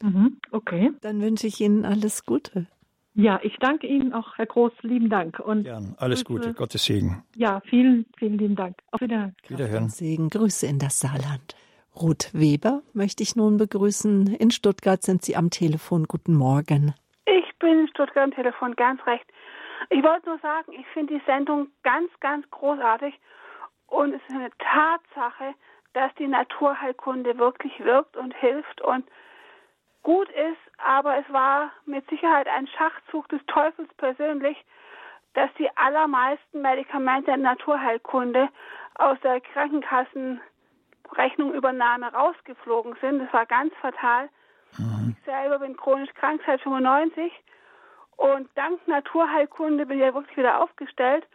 Mhm. 0.00 0.38
Okay. 0.52 0.90
Dann 1.00 1.20
wünsche 1.20 1.48
ich 1.48 1.60
Ihnen 1.60 1.84
alles 1.84 2.24
Gute. 2.24 2.66
Ja, 3.14 3.40
ich 3.42 3.56
danke 3.58 3.88
Ihnen 3.88 4.12
auch, 4.12 4.36
Herr 4.36 4.46
Groß, 4.46 4.70
lieben 4.82 5.10
Dank. 5.10 5.40
Und 5.40 5.64
Gern, 5.64 5.96
alles 5.96 6.24
Grüße. 6.24 6.40
Gute, 6.40 6.54
Gottes 6.54 6.84
Segen. 6.84 7.24
Ja, 7.34 7.60
vielen, 7.68 8.06
vielen 8.16 8.38
lieben 8.38 8.54
Dank. 8.54 8.76
Auf 8.92 9.00
Wiederhören. 9.00 9.34
Wiederhören. 9.48 9.88
Segen, 9.88 10.28
Grüße 10.28 10.68
in 10.68 10.78
das 10.78 11.00
Saarland. 11.00 11.56
Ruth 11.94 12.30
Weber 12.32 12.82
möchte 12.92 13.22
ich 13.22 13.36
nun 13.36 13.56
begrüßen. 13.56 14.34
In 14.36 14.50
Stuttgart 14.50 15.02
sind 15.02 15.22
Sie 15.22 15.36
am 15.36 15.50
Telefon. 15.50 16.04
Guten 16.04 16.34
Morgen. 16.34 16.94
Ich 17.26 17.58
bin 17.58 17.80
in 17.80 17.88
Stuttgart 17.88 18.24
am 18.24 18.30
Telefon, 18.30 18.74
ganz 18.76 19.04
recht. 19.06 19.26
Ich 19.90 20.02
wollte 20.02 20.28
nur 20.28 20.38
sagen, 20.38 20.72
ich 20.72 20.86
finde 20.88 21.14
die 21.14 21.22
Sendung 21.26 21.68
ganz, 21.82 22.10
ganz 22.20 22.48
großartig 22.50 23.14
und 23.86 24.14
es 24.14 24.20
ist 24.28 24.34
eine 24.34 24.50
Tatsache, 24.58 25.54
dass 25.94 26.14
die 26.16 26.28
Naturheilkunde 26.28 27.38
wirklich 27.38 27.72
wirkt 27.80 28.16
und 28.16 28.34
hilft 28.36 28.80
und 28.82 29.04
gut 30.02 30.28
ist, 30.30 30.60
aber 30.78 31.18
es 31.18 31.32
war 31.32 31.72
mit 31.86 32.08
Sicherheit 32.08 32.46
ein 32.48 32.66
Schachzug 32.66 33.28
des 33.28 33.40
Teufels 33.46 33.88
persönlich, 33.96 34.56
dass 35.34 35.50
die 35.58 35.68
allermeisten 35.76 36.62
Medikamente 36.62 37.26
der 37.26 37.36
Naturheilkunde 37.36 38.48
aus 38.94 39.18
der 39.22 39.40
Krankenkassen 39.40 40.40
Rechnungübernahme 41.16 42.12
rausgeflogen 42.12 42.96
sind. 43.00 43.20
Das 43.20 43.32
war 43.32 43.46
ganz 43.46 43.74
fatal. 43.80 44.28
Mhm. 44.76 45.16
Ich 45.18 45.24
selber 45.24 45.58
bin 45.58 45.76
chronisch 45.76 46.12
krank 46.14 46.40
seit 46.46 46.60
95 46.60 47.32
und 48.16 48.50
dank 48.56 48.86
Naturheilkunde 48.88 49.86
bin 49.86 49.98
ich 49.98 50.04
ja 50.04 50.12
wirklich 50.12 50.36
wieder 50.36 50.60
aufgestellt. 50.60 51.26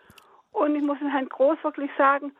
Und 0.52 0.76
ich 0.76 0.84
muss 0.84 1.00
den 1.00 1.10
Herrn 1.10 1.30
Groß 1.30 1.58
wirklich 1.64 1.90
sagen, 1.98 2.36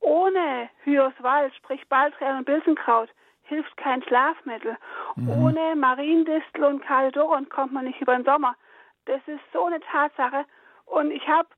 ohne 0.00 0.68
Hyoswald, 0.84 1.54
sprich 1.56 1.88
Baldrian 1.88 2.38
und 2.38 2.44
Bilsenkraut, 2.44 3.08
hilft 3.42 3.76
kein 3.76 4.02
Schlafmittel. 4.02 4.76
Mhm. 5.16 5.28
Ohne 5.30 5.76
Mariendistel 5.76 6.64
und 6.64 6.84
Kaldoron 6.84 7.48
kommt 7.48 7.72
man 7.72 7.86
nicht 7.86 8.00
über 8.00 8.14
den 8.14 8.24
Sommer. 8.24 8.54
Das 9.06 9.20
ist 9.26 9.40
so 9.52 9.64
eine 9.64 9.80
Tatsache. 9.80 10.44
Und 10.84 11.10
ich 11.10 11.26
habe 11.26 11.48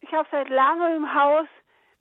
ich 0.00 0.12
hab 0.12 0.28
seit 0.30 0.48
langem 0.48 0.96
im 0.96 1.14
Haus 1.14 1.46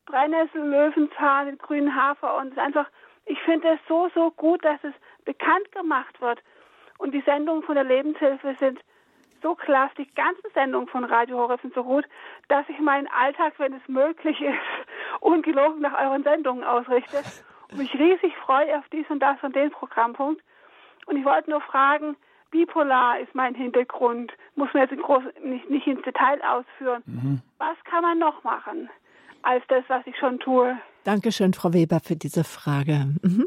Brennnessel, 0.06 0.62
Löwenzahn, 0.62 1.47
den 1.47 1.58
grünen 1.58 1.95
Hafer 1.95 2.38
und 2.38 2.51
es 2.54 2.58
einfach, 2.58 2.88
ich 3.26 3.39
finde 3.41 3.70
es 3.70 3.80
so, 3.88 4.10
so 4.14 4.32
gut, 4.32 4.64
dass 4.64 4.84
es 4.84 4.93
bekannt 5.26 5.72
gemacht 5.72 6.20
wird. 6.22 6.41
Und 6.97 7.14
die 7.14 7.22
Sendungen 7.22 7.64
von 7.64 7.76
der 7.76 7.84
Lebenshilfe 7.84 8.56
sind 8.60 8.80
so 9.41 9.56
klasse, 9.56 9.95
die 9.97 10.14
ganzen 10.16 10.49
Sendungen 10.54 10.88
von 10.88 11.04
Radio 11.04 11.38
Horeb 11.38 11.62
sind 11.62 11.74
so 11.74 11.84
gut, 11.84 12.06
dass 12.47 12.68
ich 12.70 12.80
meinen 12.80 13.08
Alltag, 13.08 13.54
wenn 13.58 13.74
es 13.74 13.88
möglich 13.88 14.39
ist, 14.41 14.56
ungelogen 15.20 15.82
nach 15.82 15.99
euren 15.99 16.24
Sendungen 16.24 16.64
ausrichte 16.64 17.22
und 17.70 17.78
mich 17.78 17.93
riesig 17.93 18.36
freue 18.38 18.78
auf 18.78 18.88
dies 18.91 19.06
und 19.10 19.20
das 19.20 19.38
und 19.43 19.56
den 19.56 19.72
Programmpunkt. 19.72 20.41
Und 21.06 21.18
ich 21.18 21.26
wollte 21.26 21.49
nur 21.49 21.62
fragen, 21.62 22.16
bipolar 22.51 23.20
ist 23.20 23.36
mein 23.36 23.56
Hintergrund, 23.56 24.32
muss 24.56 24.74
man 24.74 24.88
jetzt 24.88 25.01
groß, 25.01 25.24
nicht, 25.43 25.70
nicht 25.70 25.88
ins 25.88 26.04
Detail 26.04 26.41
ausführen. 26.41 27.04
Mhm. 27.06 27.41
Was 27.58 27.76
kann 27.84 28.04
man 28.04 28.20
noch 28.20 28.43
machen? 28.43 28.89
Als 29.44 29.64
das, 29.68 29.84
was 29.88 30.06
ich 30.08 30.16
schon 30.18 30.39
tue. 30.39 30.76
Dankeschön, 31.04 31.54
Frau 31.54 31.74
Weber, 31.74 32.00
für 32.00 32.16
diese 32.16 32.44
Frage. 32.44 33.16
Mhm. 33.22 33.46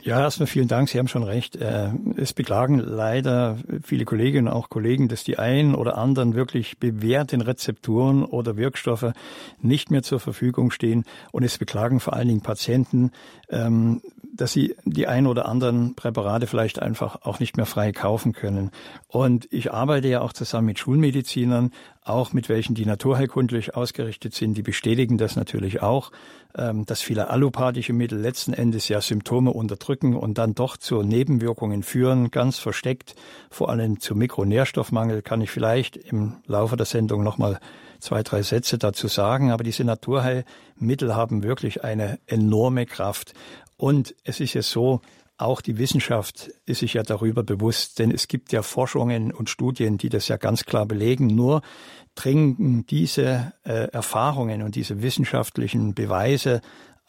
Ja, 0.00 0.20
erstmal 0.20 0.46
vielen 0.46 0.68
Dank. 0.68 0.88
Sie 0.88 0.98
haben 0.98 1.08
schon 1.08 1.24
recht. 1.24 1.56
Äh, 1.56 1.90
es 2.16 2.32
beklagen 2.32 2.78
leider 2.78 3.58
viele 3.82 4.04
Kolleginnen 4.04 4.46
und 4.46 4.54
auch 4.54 4.68
Kollegen, 4.68 5.08
dass 5.08 5.24
die 5.24 5.38
einen 5.38 5.74
oder 5.74 5.98
anderen 5.98 6.34
wirklich 6.34 6.78
bewährten 6.78 7.40
Rezepturen 7.40 8.24
oder 8.24 8.56
Wirkstoffe 8.56 9.12
nicht 9.60 9.90
mehr 9.90 10.04
zur 10.04 10.20
Verfügung 10.20 10.70
stehen. 10.70 11.04
Und 11.32 11.42
es 11.42 11.58
beklagen 11.58 11.98
vor 11.98 12.12
allen 12.12 12.28
Dingen 12.28 12.42
Patienten, 12.42 13.10
ähm, 13.50 14.00
dass 14.32 14.52
sie 14.52 14.76
die 14.84 15.08
ein 15.08 15.26
oder 15.26 15.48
anderen 15.48 15.96
Präparate 15.96 16.46
vielleicht 16.46 16.80
einfach 16.80 17.22
auch 17.22 17.40
nicht 17.40 17.56
mehr 17.56 17.66
frei 17.66 17.90
kaufen 17.90 18.32
können. 18.32 18.70
Und 19.08 19.48
ich 19.50 19.72
arbeite 19.72 20.06
ja 20.06 20.20
auch 20.20 20.32
zusammen 20.32 20.66
mit 20.68 20.78
Schulmedizinern, 20.78 21.72
auch 22.08 22.32
mit 22.32 22.48
welchen, 22.48 22.74
die 22.74 22.86
naturheilkundlich 22.86 23.74
ausgerichtet 23.74 24.34
sind, 24.34 24.54
die 24.54 24.62
bestätigen 24.62 25.18
das 25.18 25.36
natürlich 25.36 25.82
auch, 25.82 26.10
ähm, 26.56 26.86
dass 26.86 27.02
viele 27.02 27.30
allopathische 27.30 27.92
Mittel 27.92 28.18
letzten 28.18 28.52
Endes 28.52 28.88
ja 28.88 29.00
Symptome 29.00 29.52
unterdrücken 29.52 30.16
und 30.16 30.38
dann 30.38 30.54
doch 30.54 30.76
zu 30.76 31.02
Nebenwirkungen 31.02 31.82
führen, 31.82 32.30
ganz 32.30 32.58
versteckt, 32.58 33.14
vor 33.50 33.68
allem 33.68 34.00
zu 34.00 34.14
Mikronährstoffmangel, 34.14 35.22
kann 35.22 35.40
ich 35.40 35.50
vielleicht 35.50 35.96
im 35.96 36.36
Laufe 36.46 36.76
der 36.76 36.86
Sendung 36.86 37.22
nochmal 37.22 37.58
zwei, 38.00 38.22
drei 38.22 38.42
Sätze 38.42 38.78
dazu 38.78 39.08
sagen. 39.08 39.50
Aber 39.50 39.64
diese 39.64 39.84
Naturheilmittel 39.84 41.14
haben 41.14 41.42
wirklich 41.42 41.84
eine 41.84 42.18
enorme 42.26 42.86
Kraft. 42.86 43.34
Und 43.76 44.14
es 44.24 44.40
ist 44.40 44.54
ja 44.54 44.62
so, 44.62 45.00
auch 45.38 45.60
die 45.60 45.78
Wissenschaft 45.78 46.50
ist 46.66 46.80
sich 46.80 46.94
ja 46.94 47.04
darüber 47.04 47.44
bewusst, 47.44 48.00
denn 48.00 48.10
es 48.10 48.26
gibt 48.26 48.52
ja 48.52 48.62
Forschungen 48.62 49.32
und 49.32 49.48
Studien, 49.48 49.96
die 49.96 50.08
das 50.08 50.28
ja 50.28 50.36
ganz 50.36 50.64
klar 50.64 50.84
belegen. 50.84 51.28
Nur 51.28 51.62
dringen 52.16 52.84
diese 52.86 53.52
äh, 53.64 53.88
Erfahrungen 53.92 54.62
und 54.62 54.74
diese 54.74 55.00
wissenschaftlichen 55.00 55.94
Beweise 55.94 56.60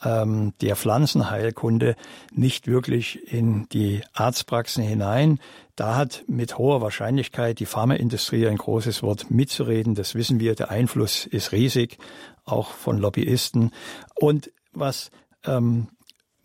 ähm, 0.04 0.54
der 0.62 0.76
Pflanzenheilkunde 0.76 1.96
nicht 2.32 2.68
wirklich 2.68 3.34
in 3.34 3.68
die 3.70 4.02
Arztpraxen 4.14 4.84
hinein. 4.84 5.40
Da 5.76 5.96
hat 5.96 6.24
mit 6.28 6.58
hoher 6.58 6.82
Wahrscheinlichkeit 6.82 7.60
die 7.60 7.66
Pharmaindustrie 7.66 8.48
ein 8.48 8.58
großes 8.58 9.02
Wort 9.02 9.32
mitzureden. 9.32 9.96
Das 9.96 10.14
wissen 10.14 10.40
wir. 10.40 10.54
Der 10.54 10.70
Einfluss 10.70 11.26
ist 11.26 11.52
riesig, 11.52 11.98
auch 12.46 12.70
von 12.70 13.00
Lobbyisten. 13.00 13.72
Und 14.16 14.52
was 14.72 15.10
ähm, 15.46 15.88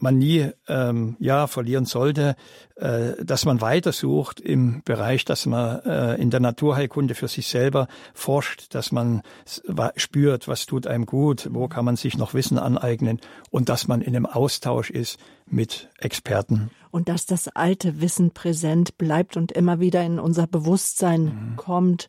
man 0.04 0.18
nie 0.18 0.50
ähm, 0.68 1.16
ja 1.18 1.48
verlieren 1.48 1.86
sollte, 1.86 2.36
äh, 2.76 3.24
dass 3.24 3.44
man 3.44 3.60
weitersucht 3.60 4.38
im 4.38 4.82
Bereich, 4.84 5.24
dass 5.24 5.46
man 5.46 5.80
äh, 5.80 6.14
in 6.14 6.30
der 6.30 6.38
Naturheilkunde 6.38 7.16
für 7.16 7.26
sich 7.26 7.48
selber 7.48 7.88
forscht, 8.14 8.74
dass 8.74 8.92
man 8.92 9.22
spürt, 9.96 10.46
was 10.46 10.66
tut 10.66 10.86
einem 10.86 11.06
gut, 11.06 11.48
wo 11.52 11.66
kann 11.66 11.84
man 11.84 11.96
sich 11.96 12.16
noch 12.16 12.34
Wissen 12.34 12.58
aneignen 12.58 13.20
und 13.50 13.68
dass 13.68 13.88
man 13.88 14.00
in 14.00 14.14
einem 14.14 14.26
Austausch 14.26 14.90
ist 14.90 15.18
mit 15.46 15.88
Experten. 15.98 16.70
Und 16.90 17.08
dass 17.08 17.26
das 17.26 17.48
alte 17.48 18.00
Wissen 18.00 18.30
präsent 18.30 18.98
bleibt 18.98 19.36
und 19.36 19.50
immer 19.50 19.80
wieder 19.80 20.04
in 20.04 20.20
unser 20.20 20.46
Bewusstsein 20.46 21.24
mhm. 21.24 21.56
kommt. 21.56 22.08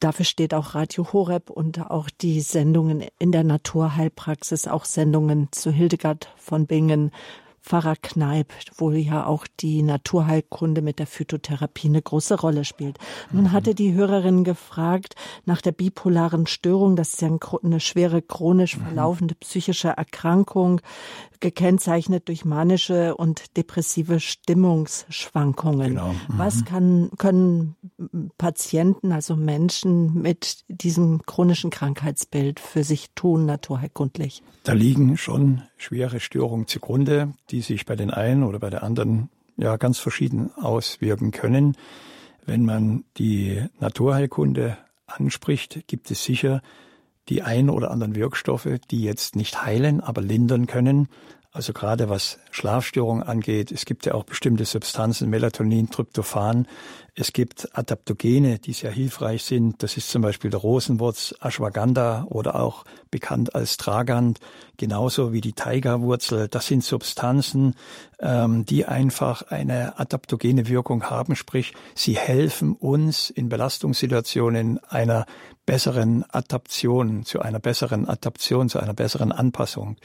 Dafür 0.00 0.24
steht 0.24 0.54
auch 0.54 0.74
Radio 0.74 1.12
Horeb 1.12 1.50
und 1.50 1.90
auch 1.90 2.08
die 2.08 2.40
Sendungen 2.40 3.04
in 3.18 3.32
der 3.32 3.44
Naturheilpraxis, 3.44 4.66
auch 4.66 4.86
Sendungen 4.86 5.48
zu 5.52 5.70
Hildegard 5.70 6.32
von 6.38 6.66
Bingen, 6.66 7.12
Pfarrer 7.62 7.96
Kneip, 7.96 8.52
wo 8.76 8.90
ja 8.90 9.26
auch 9.26 9.46
die 9.60 9.82
Naturheilkunde 9.82 10.82
mit 10.82 10.98
der 10.98 11.06
Phytotherapie 11.06 11.88
eine 11.88 12.02
große 12.02 12.40
Rolle 12.40 12.64
spielt. 12.64 12.98
Nun 13.32 13.44
mhm. 13.44 13.52
hatte 13.52 13.74
die 13.74 13.92
Hörerin 13.94 14.44
gefragt 14.44 15.14
nach 15.44 15.60
der 15.60 15.72
bipolaren 15.72 16.46
Störung. 16.46 16.96
Das 16.96 17.14
ist 17.14 17.22
ja 17.22 17.30
eine 17.62 17.80
schwere 17.80 18.22
chronisch 18.22 18.76
mhm. 18.76 18.82
verlaufende 18.82 19.34
psychische 19.34 19.88
Erkrankung, 19.88 20.80
gekennzeichnet 21.40 22.28
durch 22.28 22.44
manische 22.44 23.14
und 23.16 23.56
depressive 23.56 24.20
Stimmungsschwankungen. 24.20 25.88
Genau. 25.88 26.12
Mhm. 26.12 26.18
Was 26.28 26.64
kann, 26.64 27.10
können 27.18 27.76
Patienten, 28.38 29.12
also 29.12 29.36
Menschen 29.36 30.14
mit 30.20 30.64
diesem 30.68 31.22
chronischen 31.26 31.70
Krankheitsbild 31.70 32.60
für 32.60 32.84
sich 32.84 33.10
tun, 33.14 33.46
naturheilkundlich? 33.46 34.42
Da 34.64 34.72
liegen 34.72 35.16
schon 35.16 35.62
schwere 35.80 36.20
Störungen 36.20 36.66
zugrunde, 36.66 37.32
die 37.50 37.62
sich 37.62 37.86
bei 37.86 37.96
den 37.96 38.10
einen 38.10 38.44
oder 38.44 38.58
bei 38.58 38.70
der 38.70 38.82
anderen 38.82 39.30
ja 39.56 39.76
ganz 39.76 39.98
verschieden 39.98 40.50
auswirken 40.56 41.30
können. 41.30 41.76
Wenn 42.46 42.64
man 42.64 43.04
die 43.16 43.64
Naturheilkunde 43.80 44.76
anspricht, 45.06 45.86
gibt 45.86 46.10
es 46.10 46.24
sicher 46.24 46.62
die 47.28 47.42
ein 47.42 47.70
oder 47.70 47.90
anderen 47.90 48.14
Wirkstoffe, 48.14 48.68
die 48.90 49.02
jetzt 49.02 49.36
nicht 49.36 49.62
heilen, 49.62 50.00
aber 50.00 50.20
lindern 50.20 50.66
können. 50.66 51.08
Also 51.52 51.72
gerade 51.72 52.08
was 52.08 52.38
Schlafstörungen 52.52 53.24
angeht, 53.24 53.72
es 53.72 53.84
gibt 53.84 54.06
ja 54.06 54.14
auch 54.14 54.22
bestimmte 54.22 54.64
Substanzen, 54.64 55.28
Melatonin, 55.30 55.90
Tryptophan. 55.90 56.68
Es 57.16 57.32
gibt 57.32 57.76
Adaptogene, 57.76 58.60
die 58.60 58.72
sehr 58.72 58.92
hilfreich 58.92 59.42
sind. 59.42 59.82
Das 59.82 59.96
ist 59.96 60.10
zum 60.10 60.22
Beispiel 60.22 60.50
der 60.50 60.60
Rosenwurz, 60.60 61.34
Ashwagandha 61.40 62.24
oder 62.28 62.54
auch 62.54 62.84
bekannt 63.10 63.56
als 63.56 63.76
Tragant, 63.78 64.38
genauso 64.76 65.32
wie 65.32 65.40
die 65.40 65.52
Taiga-Wurzel. 65.52 66.46
Das 66.46 66.68
sind 66.68 66.84
Substanzen, 66.84 67.74
ähm, 68.20 68.64
die 68.64 68.86
einfach 68.86 69.42
eine 69.42 69.98
adaptogene 69.98 70.68
Wirkung 70.68 71.10
haben, 71.10 71.34
sprich, 71.34 71.74
sie 71.96 72.16
helfen 72.16 72.74
uns 72.76 73.28
in 73.28 73.48
Belastungssituationen 73.48 74.78
einer 74.84 75.26
besseren 75.70 76.24
Adaption, 76.30 77.24
zu 77.24 77.38
einer 77.38 77.60
besseren 77.60 78.08
Adaption, 78.08 78.68
zu 78.68 78.80
einer 78.80 78.92
besseren 78.92 79.30
Anpassung. 79.30 79.98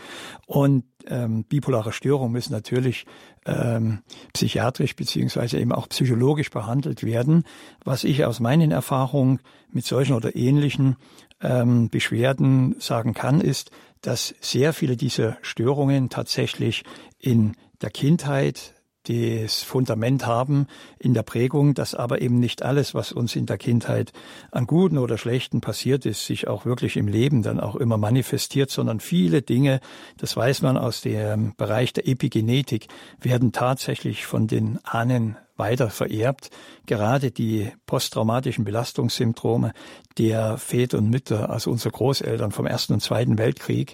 Und 0.46 0.84
ähm, 1.08 1.44
bipolare 1.44 1.92
Störungen 1.92 2.32
müssen 2.32 2.54
natürlich 2.54 3.08
ähm, 3.48 4.04
psychiatrisch 4.32 4.96
beziehungsweise 4.96 5.58
eben 5.58 5.72
auch 5.72 5.90
psychologisch 5.90 6.52
behandelt 6.52 7.04
werden. 7.04 7.46
Was 7.84 8.04
ich 8.04 8.26
aus 8.26 8.40
meinen 8.40 8.70
Erfahrungen 8.70 9.40
mit 9.72 9.88
solchen 9.88 10.14
oder 10.14 10.36
ähnlichen 10.36 10.98
ähm, 11.42 11.90
Beschwerden 11.90 12.76
sagen 12.78 13.16
kann, 13.16 13.42
ist, 13.42 13.72
dass 14.02 14.36
sehr 14.42 14.72
viele 14.72 14.96
dieser 14.96 15.38
Störungen 15.42 16.12
tatsächlich 16.12 16.84
in 17.18 17.56
der 17.82 17.90
Kindheit 17.90 18.75
das 19.08 19.62
Fundament 19.62 20.26
haben 20.26 20.68
in 21.00 21.14
der 21.14 21.24
Prägung, 21.24 21.74
dass 21.74 21.96
aber 21.96 22.22
eben 22.22 22.40
nicht 22.40 22.64
alles, 22.64 22.94
was 22.94 23.12
uns 23.12 23.36
in 23.36 23.46
der 23.46 23.58
Kindheit 23.58 24.12
an 24.52 24.68
Guten 24.68 24.98
oder 24.98 25.18
Schlechten 25.18 25.62
passiert 25.62 26.06
ist, 26.06 26.26
sich 26.26 26.48
auch 26.48 26.66
wirklich 26.66 26.98
im 26.98 27.08
Leben 27.08 27.42
dann 27.42 27.60
auch 27.60 27.76
immer 27.76 27.98
manifestiert, 27.98 28.70
sondern 28.70 29.00
viele 29.00 29.42
Dinge, 29.42 29.80
das 30.18 30.36
weiß 30.36 30.62
man 30.62 30.78
aus 30.78 31.02
dem 31.02 31.56
Bereich 31.56 31.94
der 31.94 32.08
Epigenetik, 32.08 32.88
werden 33.22 33.52
tatsächlich 33.52 34.26
von 34.26 34.48
den 34.48 34.80
Ahnen 34.84 35.38
weiter 35.58 35.90
vererbt. 35.90 36.50
Gerade 36.86 37.32
die 37.32 37.72
posttraumatischen 37.86 38.66
Belastungssymptome 38.66 39.74
der 40.18 40.58
Väter 40.58 40.98
und 40.98 41.10
Mütter, 41.10 41.50
also 41.50 41.72
unserer 41.72 41.92
Großeltern 41.92 42.52
vom 42.52 42.66
Ersten 42.66 42.94
und 42.94 43.02
Zweiten 43.02 43.38
Weltkrieg, 43.38 43.94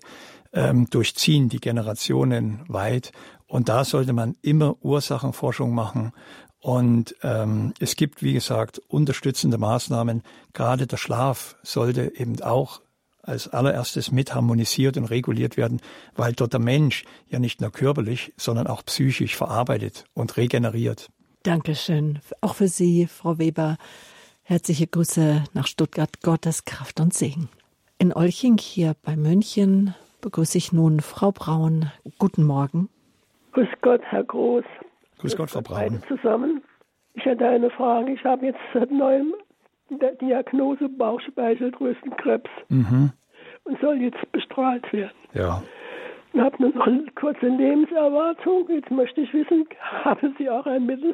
ähm, 0.54 0.88
durchziehen 0.90 1.50
die 1.50 1.60
Generationen 1.60 2.62
weit 2.68 3.12
und 3.52 3.68
da 3.68 3.84
sollte 3.84 4.14
man 4.14 4.38
immer 4.42 4.78
Ursachenforschung 4.82 5.76
machen. 5.76 6.14
Und 6.62 7.18
ähm, 7.22 7.74
es 7.80 7.98
gibt, 7.98 8.24
wie 8.24 8.32
gesagt, 8.32 8.80
unterstützende 8.88 9.58
Maßnahmen. 9.58 10.24
Gerade 10.54 10.88
der 10.88 10.96
Schlaf 10.96 11.58
sollte 11.62 12.14
eben 12.16 12.42
auch 12.42 12.82
als 13.22 13.50
allererstes 13.50 14.10
mit 14.10 14.34
harmonisiert 14.34 14.96
und 14.96 15.04
reguliert 15.04 15.58
werden, 15.58 15.82
weil 16.16 16.32
dort 16.32 16.54
der 16.54 16.62
Mensch 16.62 17.04
ja 17.28 17.40
nicht 17.40 17.60
nur 17.60 17.72
körperlich, 17.72 18.34
sondern 18.38 18.68
auch 18.68 18.86
psychisch 18.86 19.36
verarbeitet 19.36 20.06
und 20.14 20.38
regeneriert. 20.38 21.10
Dankeschön. 21.44 22.20
Auch 22.40 22.56
für 22.56 22.70
Sie, 22.70 23.06
Frau 23.06 23.38
Weber. 23.38 23.78
Herzliche 24.44 24.88
Grüße 24.88 25.44
nach 25.54 25.68
Stuttgart. 25.68 26.22
Gottes 26.22 26.64
Kraft 26.64 27.02
und 27.02 27.14
Segen. 27.14 27.50
In 27.98 28.14
Olching 28.14 28.58
hier 28.58 28.96
bei 29.04 29.18
München 29.18 29.94
begrüße 30.22 30.58
ich 30.58 30.72
nun 30.72 31.02
Frau 31.02 31.34
Braun. 31.34 31.92
Guten 32.18 32.46
Morgen. 32.46 32.88
Grüß 33.52 33.68
Gott, 33.82 34.02
Herr 34.04 34.24
Groß. 34.24 34.66
Grüß 35.20 35.36
Gott, 35.36 35.52
Frau 35.52 35.62
Braun. 35.62 36.02
zusammen. 36.08 36.64
Ich 37.14 37.26
hätte 37.26 37.48
eine 37.48 37.70
Frage. 37.70 38.14
Ich 38.14 38.24
habe 38.24 38.46
jetzt 38.48 38.60
seit 38.74 38.92
neuem 38.92 39.34
Diagnose 40.22 40.88
Bauchspeicheldrüsenkrebs 40.88 42.50
mhm. 42.70 43.12
und 43.66 43.82
soll 43.82 43.98
jetzt 43.98 44.32
bestrahlt 44.32 44.92
werden. 44.94 45.12
Ja. 45.34 45.62
Ich 46.34 46.40
habe 46.40 46.56
nur 46.62 46.74
noch 46.74 46.88
eine 46.88 47.06
kurze 47.16 47.48
Lebenserwartung. 47.48 48.70
Jetzt 48.70 48.90
möchte 48.90 49.22
ich 49.22 49.34
wissen, 49.34 49.68
haben 50.04 50.34
Sie 50.38 50.50
auch 50.50 50.66
ein 50.66 50.86
Mittel, 50.86 51.14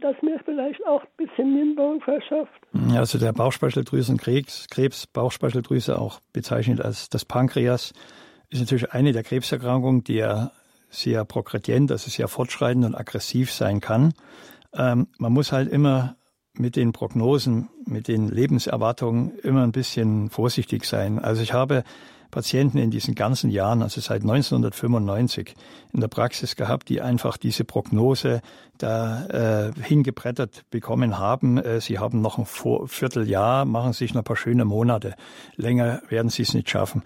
das 0.00 0.16
mir 0.22 0.40
vielleicht 0.44 0.84
auch 0.86 1.02
ein 1.02 1.26
bisschen 1.26 1.54
Linderung 1.54 2.00
verschafft? 2.00 2.50
Also 2.96 3.18
der 3.18 3.32
Bauchspeicheldrüsenkrebs, 3.32 4.66
Krebs, 4.70 5.06
Bauchspeicheldrüse 5.06 5.98
auch 5.98 6.20
bezeichnet 6.32 6.80
als 6.80 7.08
das 7.10 7.24
Pankreas, 7.24 7.92
ist 8.52 8.60
natürlich 8.60 8.92
eine 8.92 9.12
der 9.12 9.22
Krebserkrankungen, 9.22 10.04
die 10.04 10.14
ja 10.14 10.52
sehr 10.90 11.24
progredient, 11.24 11.90
also 11.90 12.10
sehr 12.10 12.28
fortschreitend 12.28 12.84
und 12.84 12.94
aggressiv 12.94 13.50
sein 13.50 13.80
kann. 13.80 14.12
Ähm, 14.74 15.08
man 15.18 15.32
muss 15.32 15.52
halt 15.52 15.70
immer 15.70 16.16
mit 16.54 16.76
den 16.76 16.92
Prognosen, 16.92 17.70
mit 17.86 18.08
den 18.08 18.28
Lebenserwartungen 18.28 19.38
immer 19.38 19.62
ein 19.62 19.72
bisschen 19.72 20.28
vorsichtig 20.28 20.84
sein. 20.84 21.18
Also 21.18 21.42
ich 21.42 21.54
habe 21.54 21.82
Patienten 22.30 22.78
in 22.78 22.90
diesen 22.90 23.14
ganzen 23.14 23.50
Jahren, 23.50 23.82
also 23.82 24.00
seit 24.00 24.22
1995, 24.22 25.54
in 25.92 26.00
der 26.00 26.08
Praxis 26.08 26.56
gehabt, 26.56 26.88
die 26.88 27.00
einfach 27.00 27.36
diese 27.36 27.64
Prognose 27.64 28.40
da 28.78 29.26
äh, 29.26 29.72
hingebrettert 29.80 30.64
bekommen 30.70 31.18
haben. 31.18 31.58
Äh, 31.58 31.80
sie 31.80 31.98
haben 31.98 32.22
noch 32.22 32.38
ein 32.38 32.46
Vierteljahr, 32.46 33.66
machen 33.66 33.92
sich 33.92 34.14
noch 34.14 34.22
ein 34.22 34.24
paar 34.24 34.36
schöne 34.36 34.64
Monate. 34.64 35.14
Länger 35.56 36.02
werden 36.08 36.30
sie 36.30 36.42
es 36.42 36.54
nicht 36.54 36.70
schaffen. 36.70 37.02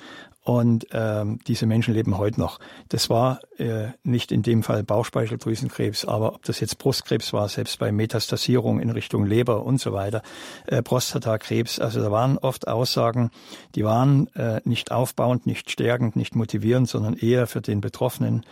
Und 0.47 0.87
ähm, 0.93 1.41
diese 1.49 1.67
Menschen 1.67 1.93
leben 1.93 2.19
heute 2.19 2.39
noch. 2.39 2.61
Das 2.89 3.11
war 3.11 3.41
äh, 3.59 3.89
nicht 4.05 4.31
in 4.31 4.43
dem 4.43 4.63
Fall 4.63 4.85
Bauchspeicheldrüsenkrebs, 4.85 6.05
aber 6.05 6.37
ob 6.37 6.45
das 6.45 6.61
jetzt 6.61 6.79
Brustkrebs 6.79 7.33
war, 7.33 7.49
selbst 7.49 7.81
bei 7.81 7.91
Metastasierung 7.91 8.79
in 8.79 8.91
Richtung 8.91 9.27
Leber 9.27 9.65
und 9.65 9.81
so 9.81 9.93
weiter, 9.93 10.23
äh, 10.69 10.83
Prostatakrebs, 10.83 11.81
also 11.81 12.01
da 12.01 12.13
waren 12.13 12.39
oft 12.39 12.69
Aussagen, 12.69 13.33
die 13.75 13.85
waren 13.85 14.29
äh, 14.37 14.61
nicht 14.63 14.93
aufbauend, 14.93 15.47
nicht 15.47 15.69
stärkend, 15.69 16.15
nicht 16.15 16.37
motivierend, 16.37 16.89
sondern 16.89 17.15
eher 17.15 17.49
für 17.49 17.61
den 17.61 17.81
Betroffenen 17.81 18.47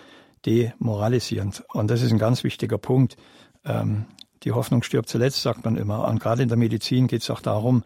demoralisierend. 0.47 1.63
Und 1.75 1.93
das 1.93 2.03
ist 2.03 2.11
ein 2.11 2.19
ganz 2.19 2.43
wichtiger 2.43 2.79
Punkt. 2.79 3.17
Ähm, 3.65 4.07
die 4.43 4.51
Hoffnung 4.51 4.83
stirbt 4.83 5.09
zuletzt, 5.09 5.43
sagt 5.43 5.65
man 5.65 5.77
immer. 5.77 6.09
Und 6.09 6.19
gerade 6.19 6.43
in 6.43 6.49
der 6.49 6.59
Medizin 6.59 7.07
geht 7.07 7.23
es 7.23 7.31
auch 7.31 7.41
darum, 7.41 7.85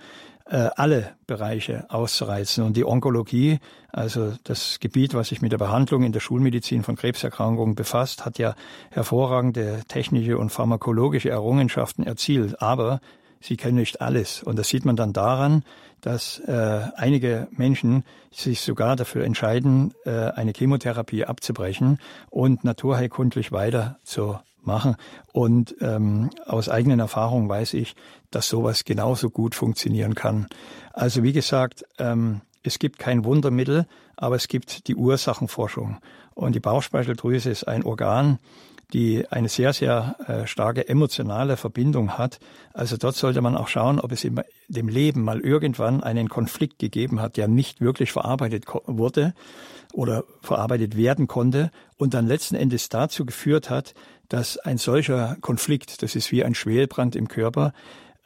alle 0.51 1.11
Bereiche 1.26 1.84
auszureizen. 1.88 2.64
Und 2.64 2.76
die 2.76 2.84
Onkologie, 2.84 3.59
also 3.92 4.32
das 4.44 4.80
Gebiet, 4.80 5.14
was 5.14 5.28
sich 5.28 5.42
mit 5.42 5.53
der 5.53 5.59
Behandlung 5.59 6.03
in 6.03 6.12
der 6.12 6.20
Schulmedizin 6.20 6.82
von 6.82 6.96
Krebserkrankungen 6.96 7.74
befasst, 7.74 8.24
hat 8.24 8.38
ja 8.38 8.55
hervorragende 8.90 9.82
technische 9.88 10.38
und 10.38 10.51
pharmakologische 10.51 11.30
Errungenschaften 11.30 12.05
erzielt. 12.05 12.62
Aber 12.62 13.01
sie 13.40 13.57
können 13.57 13.76
nicht 13.76 14.01
alles. 14.01 14.42
Und 14.42 14.59
das 14.59 14.68
sieht 14.68 14.84
man 14.84 14.96
dann 14.96 15.12
daran, 15.12 15.64
dass 16.01 16.38
äh, 16.40 16.80
einige 16.96 17.49
Menschen 17.51 18.05
sich 18.30 18.61
sogar 18.61 18.96
dafür 18.96 19.24
entscheiden, 19.24 19.92
äh, 20.05 20.11
eine 20.11 20.53
Chemotherapie 20.57 21.24
abzubrechen 21.24 21.99
und 22.30 22.64
naturheilkundlich 22.64 23.53
weiter 23.53 23.99
zu 24.05 24.38
machen. 24.63 24.97
Und 25.33 25.75
ähm, 25.81 26.31
aus 26.47 26.69
eigenen 26.69 27.01
Erfahrungen 27.01 27.49
weiß 27.49 27.75
ich, 27.75 27.95
dass 28.31 28.49
sowas 28.49 28.85
genauso 28.85 29.31
gut 29.31 29.55
funktionieren 29.55 30.15
kann. 30.15 30.47
Also 30.93 31.23
wie 31.23 31.33
gesagt, 31.33 31.85
ähm, 31.99 32.41
es 32.63 32.79
gibt 32.79 32.99
kein 32.99 33.25
Wundermittel, 33.25 33.87
aber 34.17 34.37
es 34.37 34.49
gibt 34.49 34.89
die 34.89 34.97
Ursachenforschung. 34.97 35.99
Und 36.35 36.55
die 36.55 36.61
Bauchspeicheldrüse 36.61 37.51
ist 37.51 37.67
ein 37.67 37.85
Organ, 37.85 38.39
die 38.93 39.27
eine 39.31 39.49
sehr, 39.49 39.73
sehr 39.73 40.17
äh, 40.27 40.47
starke 40.47 40.89
emotionale 40.89 41.57
Verbindung 41.57 42.17
hat. 42.17 42.41
Also 42.73 42.97
dort 42.97 43.17
sollte 43.17 43.43
man 43.43 43.57
auch 43.57 43.69
schauen, 43.69 44.01
ob 44.01 44.13
es 44.13 44.25
in 44.25 44.41
dem 44.69 44.89
Leben 44.89 45.23
mal 45.23 45.41
irgendwann 45.41 46.03
einen 46.03 46.29
Konflikt 46.29 46.79
gegeben 46.79 47.21
hat, 47.21 47.37
der 47.37 47.49
nicht 47.49 47.81
wirklich 47.81 48.13
verarbeitet 48.13 48.65
wurde 48.87 49.35
oder 49.93 50.25
verarbeitet 50.41 50.97
werden 50.97 51.27
konnte 51.27 51.71
und 51.99 52.14
dann 52.14 52.26
letzten 52.26 52.55
Endes 52.55 52.88
dazu 52.88 53.26
geführt 53.26 53.68
hat, 53.68 53.92
dass 54.28 54.57
ein 54.57 54.78
solcher 54.78 55.36
Konflikt, 55.40 56.03
das 56.03 56.14
ist 56.14 56.32
wie 56.32 56.44
ein 56.44 56.55
Schwelbrand 56.55 57.16
im 57.16 57.28
Körper, 57.28 57.72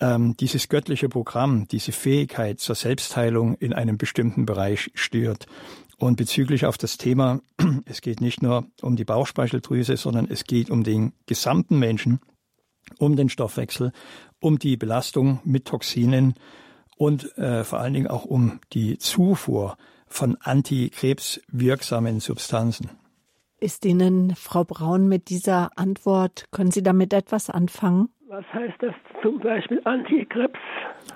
ähm, 0.00 0.36
dieses 0.36 0.68
göttliche 0.68 1.08
Programm, 1.08 1.66
diese 1.68 1.92
Fähigkeit 1.92 2.60
zur 2.60 2.74
Selbstheilung 2.74 3.54
in 3.56 3.72
einem 3.72 3.98
bestimmten 3.98 4.46
Bereich 4.46 4.90
stört. 4.94 5.46
Und 5.98 6.16
bezüglich 6.16 6.66
auf 6.66 6.76
das 6.76 6.98
Thema, 6.98 7.40
es 7.86 8.00
geht 8.00 8.20
nicht 8.20 8.42
nur 8.42 8.66
um 8.82 8.96
die 8.96 9.04
Bauchspeicheldrüse, 9.04 9.96
sondern 9.96 10.28
es 10.28 10.44
geht 10.44 10.70
um 10.70 10.82
den 10.84 11.12
gesamten 11.26 11.78
Menschen, 11.78 12.20
um 12.98 13.16
den 13.16 13.28
Stoffwechsel, 13.28 13.92
um 14.40 14.58
die 14.58 14.76
Belastung 14.76 15.40
mit 15.44 15.66
Toxinen 15.66 16.34
und 16.96 17.36
äh, 17.38 17.64
vor 17.64 17.78
allen 17.78 17.94
Dingen 17.94 18.08
auch 18.08 18.24
um 18.24 18.60
die 18.72 18.98
Zufuhr 18.98 19.76
von 20.08 20.36
antikrebswirksamen 20.40 22.20
Substanzen. 22.20 22.90
Ist 23.62 23.84
Ihnen, 23.84 24.34
Frau 24.34 24.64
Braun, 24.64 25.06
mit 25.06 25.28
dieser 25.28 25.70
Antwort, 25.76 26.46
können 26.50 26.72
Sie 26.72 26.82
damit 26.82 27.12
etwas 27.12 27.48
anfangen? 27.48 28.08
Was 28.26 28.44
heißt 28.52 28.74
das 28.80 28.92
zum 29.22 29.38
Beispiel 29.38 29.80
Antikrebs? 29.84 30.58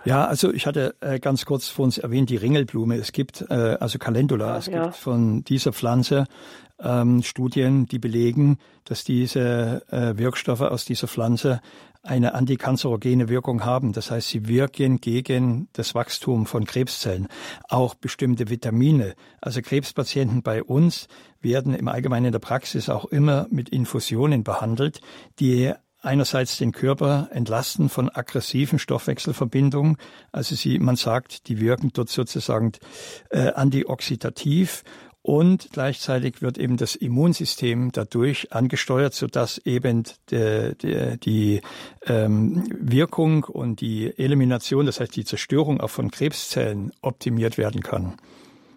Ja, 0.05 0.27
also 0.27 0.53
ich 0.53 0.65
hatte 0.65 0.95
äh, 1.01 1.19
ganz 1.19 1.45
kurz 1.45 1.69
vor 1.69 1.87
uns 1.87 1.99
erwähnt, 1.99 2.31
die 2.31 2.37
Ringelblume. 2.37 2.95
Es 2.95 3.11
gibt 3.11 3.45
äh, 3.51 3.77
also 3.81 3.99
Calendula, 3.99 4.59
es 4.59 4.67
ja. 4.67 4.85
gibt 4.85 4.95
von 4.95 5.43
dieser 5.43 5.73
Pflanze 5.73 6.27
ähm, 6.79 7.25
Studien, 7.25 7.87
die 7.87 7.99
belegen, 7.99 8.59
dass 8.85 9.03
diese 9.03 9.83
äh, 9.91 10.17
Wirkstoffe 10.17 10.61
aus 10.61 10.85
dieser 10.85 11.09
Pflanze 11.09 11.61
eine 12.07 12.35
antikanzerogene 12.35 13.29
Wirkung 13.29 13.65
haben. 13.65 13.93
Das 13.93 14.11
heißt, 14.11 14.29
sie 14.29 14.49
wirken 14.49 15.01
gegen 15.01 15.69
das 15.73 15.95
Wachstum 15.95 16.47
von 16.47 16.65
Krebszellen. 16.65 17.29
Auch 17.69 17.95
bestimmte 17.95 18.49
Vitamine. 18.49 19.15
Also 19.41 19.63
Krebspatienten 19.63 20.43
bei 20.43 20.63
uns 20.63 21.09
werden 21.41 21.75
im 21.75 21.89
Allgemeinen 21.89 22.27
in 22.27 22.33
der 22.33 22.39
Praxis 22.39 22.89
auch 22.89 23.05
immer 23.07 23.47
mit 23.51 23.69
Infusionen 23.69 24.45
behandelt, 24.45 25.01
die 25.39 25.73
einerseits 26.07 26.59
den 26.59 26.73
Körper 26.73 27.29
entlasten 27.33 27.89
von 27.89 28.09
aggressiven 28.09 28.79
Stoffwechselverbindungen. 28.79 29.97
Also 30.33 30.55
sie, 30.55 30.79
man 30.79 30.97
sagt, 30.97 31.49
die 31.49 31.61
wirken 31.61 31.91
dort 31.93 32.09
sozusagen 32.09 32.73
äh, 33.31 33.53
antioxidativ 33.53 34.85
und 35.27 35.71
gleichzeitig 35.73 36.41
wird 36.41 36.57
eben 36.57 36.77
das 36.77 36.95
Immunsystem 36.95 37.91
dadurch 37.91 38.53
angesteuert, 38.53 39.13
sodass 39.13 39.59
eben 39.59 40.05
die, 40.31 40.73
die, 40.81 41.19
die 41.19 41.61
ähm, 42.07 42.63
Wirkung 42.79 43.43
und 43.43 43.81
die 43.81 44.17
Elimination, 44.17 44.87
das 44.87 45.01
heißt 45.01 45.17
die 45.17 45.25
Zerstörung 45.25 45.81
auch 45.81 45.91
von 45.91 46.13
Krebszellen 46.13 46.93
optimiert 47.03 47.59
werden 47.59 47.83
kann. 47.83 48.15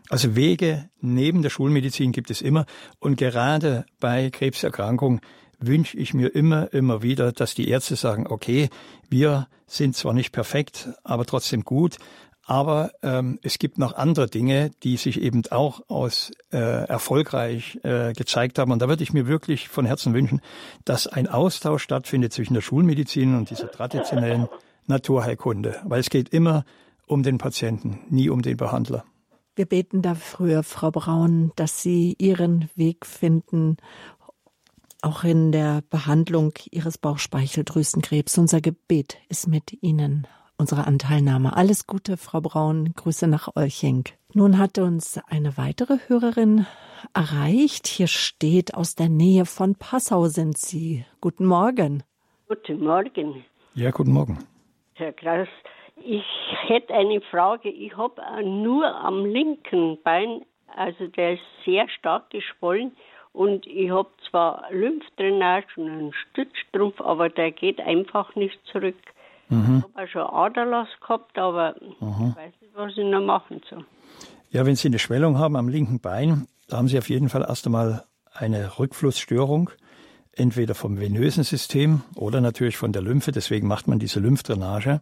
Also 0.10 0.36
Wege 0.36 0.90
neben 1.02 1.44
der 1.44 1.52
Schulmedizin 1.52 2.12
gibt 2.14 2.32
es 2.32 2.42
immer 2.42 2.66
und 2.98 3.18
gerade 3.18 3.86
bei 4.00 4.32
Krebserkrankungen 4.32 5.22
wünsche 5.60 5.98
ich 5.98 6.16
mir 6.16 6.34
immer, 6.34 6.74
immer 6.74 7.04
wieder, 7.04 7.32
dass 7.32 7.54
die 7.54 7.68
Ärzte 7.68 7.96
sagen, 7.96 8.26
okay, 8.28 8.70
wir 9.08 9.48
sind 9.68 9.96
zwar 9.96 10.14
nicht 10.16 10.32
perfekt, 10.32 10.90
aber 11.04 11.28
trotzdem 11.28 11.64
gut, 11.64 11.98
aber 12.50 12.94
ähm, 13.04 13.38
es 13.44 13.60
gibt 13.60 13.78
noch 13.78 13.94
andere 13.94 14.26
Dinge, 14.26 14.72
die 14.82 14.98
sich 14.98 15.22
eben 15.22 15.44
auch 15.52 15.82
aus 15.88 16.32
äh, 16.52 16.58
erfolgreich 16.58 17.80
äh, 17.84 18.14
gezeigt 18.14 18.58
haben. 18.58 18.72
Und 18.72 18.82
da 18.82 18.90
würde 18.90 19.04
ich 19.04 19.14
mir 19.14 19.28
wirklich 19.28 19.70
von 19.70 19.86
Herzen 19.86 20.16
wünschen, 20.16 20.42
dass 20.84 21.06
ein 21.06 21.28
Austausch 21.28 21.84
stattfindet 21.84 22.34
zwischen 22.34 22.56
der 22.56 22.62
Schulmedizin 22.62 23.36
und 23.36 23.52
dieser 23.52 23.70
traditionellen 23.70 24.48
Naturheilkunde. 24.88 25.80
Weil 25.84 26.00
es 26.00 26.10
geht 26.10 26.30
immer 26.30 26.66
um 27.06 27.22
den 27.22 27.38
Patienten, 27.38 28.00
nie 28.10 28.30
um 28.30 28.42
den 28.42 28.58
Behandler. 28.58 29.06
Wir 29.56 29.68
beten 29.68 30.02
dafür, 30.02 30.64
Frau 30.64 30.90
Braun, 30.90 31.52
dass 31.56 31.84
Sie 31.84 32.16
Ihren 32.18 32.68
Weg 32.76 33.06
finden 33.06 33.78
auch 35.04 35.24
in 35.24 35.52
der 35.52 35.84
Behandlung 35.88 36.54
Ihres 36.72 36.98
Bauchspeicheldrüsenkrebs. 36.98 38.40
Unser 38.40 38.60
Gebet 38.60 39.18
ist 39.30 39.48
mit 39.48 39.84
Ihnen, 39.84 40.26
unsere 40.60 40.86
Anteilnahme. 40.86 41.56
Alles 41.56 41.88
Gute, 41.88 42.18
Frau 42.18 42.42
Braun. 42.42 42.94
Grüße 42.96 43.28
nach 43.28 43.50
Olching. 43.56 44.04
Nun 44.34 44.60
hat 44.60 44.78
uns 44.78 45.20
eine 45.30 45.58
weitere 45.58 45.98
Hörerin 46.08 46.68
erreicht. 47.14 47.88
Hier 47.88 48.08
steht, 48.08 48.76
aus 48.76 48.96
der 48.96 49.10
Nähe 49.10 49.46
von 49.46 49.76
Passau 49.76 50.26
sind 50.26 50.58
Sie. 50.58 51.06
Guten 51.22 51.46
Morgen. 51.46 52.04
Guten 52.48 52.84
Morgen. 52.84 53.46
Ja, 53.74 53.92
guten 53.92 54.12
Morgen. 54.12 54.40
Herr 54.96 55.14
Klaus, 55.14 55.48
ich 55.96 56.26
hätte 56.68 56.94
eine 56.94 57.22
Frage. 57.22 57.70
Ich 57.70 57.96
habe 57.96 58.22
nur 58.44 58.86
am 58.86 59.26
linken 59.26 59.98
Bein, 60.04 60.42
also 60.76 61.08
der 61.08 61.34
ist 61.36 61.44
sehr 61.64 61.88
stark 61.90 62.30
geschwollen, 62.32 62.92
und 63.32 63.68
ich 63.68 63.92
habe 63.92 64.10
zwar 64.30 64.66
Lymphdrainage 64.72 65.68
und 65.78 65.88
einen 65.88 66.14
Stützstrumpf, 66.14 67.00
aber 67.00 67.30
der 67.30 67.52
geht 67.52 67.80
einfach 67.80 68.36
nicht 68.36 68.60
zurück. 68.66 68.98
Mhm. 69.50 69.84
Ich 69.86 69.94
habe 69.94 70.04
auch 70.04 70.08
schon 70.08 70.22
Aderlass 70.22 70.88
gehabt, 71.02 71.38
aber 71.38 71.76
mhm. 72.00 72.30
ich 72.30 72.36
weiß 72.36 72.54
nicht, 72.62 72.76
was 72.76 72.92
ich 72.98 73.06
noch 73.06 73.22
machen 73.22 73.62
soll. 73.70 73.86
Ja, 74.52 74.66
wenn 74.66 74.76
Sie 74.76 74.88
eine 74.88 75.00
Schwellung 75.00 75.38
haben 75.38 75.56
am 75.56 75.70
linken 75.70 76.00
Bein, 76.00 76.48
da 76.68 76.78
haben 76.78 76.88
Sie 76.88 76.98
auf 76.98 77.10
jeden 77.10 77.30
Fall 77.30 77.46
erst 77.48 77.66
einmal 77.66 78.04
eine 78.32 78.80
Rückflussstörung, 78.80 79.70
entweder 80.32 80.76
vom 80.76 81.00
venösen 81.00 81.44
System 81.44 82.02
oder 82.16 82.42
natürlich 82.42 82.78
von 82.78 82.92
der 82.92 83.02
Lymphe. 83.02 83.32
Deswegen 83.32 83.68
macht 83.68 83.88
man 83.88 84.00
diese 84.00 84.20
Lymphdrainage. 84.20 85.02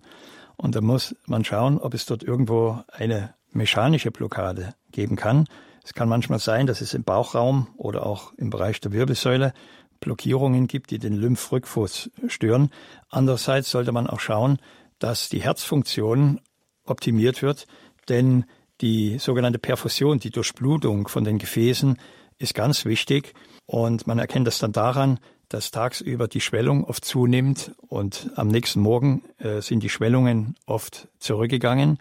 Und 0.55 0.75
da 0.75 0.81
muss 0.81 1.15
man 1.25 1.45
schauen, 1.45 1.77
ob 1.77 1.93
es 1.93 2.05
dort 2.05 2.23
irgendwo 2.23 2.79
eine 2.91 3.35
mechanische 3.51 4.11
Blockade 4.11 4.73
geben 4.91 5.15
kann. 5.15 5.45
Es 5.83 5.93
kann 5.93 6.09
manchmal 6.09 6.39
sein, 6.39 6.67
dass 6.67 6.81
es 6.81 6.93
im 6.93 7.03
Bauchraum 7.03 7.67
oder 7.77 8.05
auch 8.05 8.33
im 8.33 8.49
Bereich 8.49 8.81
der 8.81 8.91
Wirbelsäule 8.91 9.53
Blockierungen 9.99 10.67
gibt, 10.67 10.91
die 10.91 10.99
den 10.99 11.13
Lymphrückfluss 11.13 12.09
stören. 12.27 12.69
Andererseits 13.09 13.71
sollte 13.71 13.91
man 13.91 14.07
auch 14.07 14.19
schauen, 14.19 14.59
dass 14.99 15.29
die 15.29 15.41
Herzfunktion 15.41 16.41
optimiert 16.85 17.41
wird, 17.41 17.67
denn 18.09 18.45
die 18.81 19.17
sogenannte 19.17 19.59
Perfusion, 19.59 20.19
die 20.19 20.29
Durchblutung 20.29 21.07
von 21.07 21.23
den 21.23 21.39
Gefäßen 21.39 21.97
ist 22.37 22.53
ganz 22.53 22.85
wichtig 22.85 23.33
und 23.65 24.07
man 24.07 24.19
erkennt 24.19 24.47
das 24.47 24.59
dann 24.59 24.71
daran, 24.71 25.19
dass 25.49 25.71
tagsüber 25.71 26.27
die 26.27 26.41
Schwellung 26.41 26.83
oft 26.83 27.05
zunimmt 27.05 27.71
und 27.87 28.29
am 28.35 28.49
nächsten 28.49 28.81
Morgen 28.81 29.23
äh, 29.39 29.61
sind 29.61 29.81
die 29.81 29.89
Schwellungen 29.89 30.55
oft 30.65 31.07
zurückgegangen. 31.19 31.97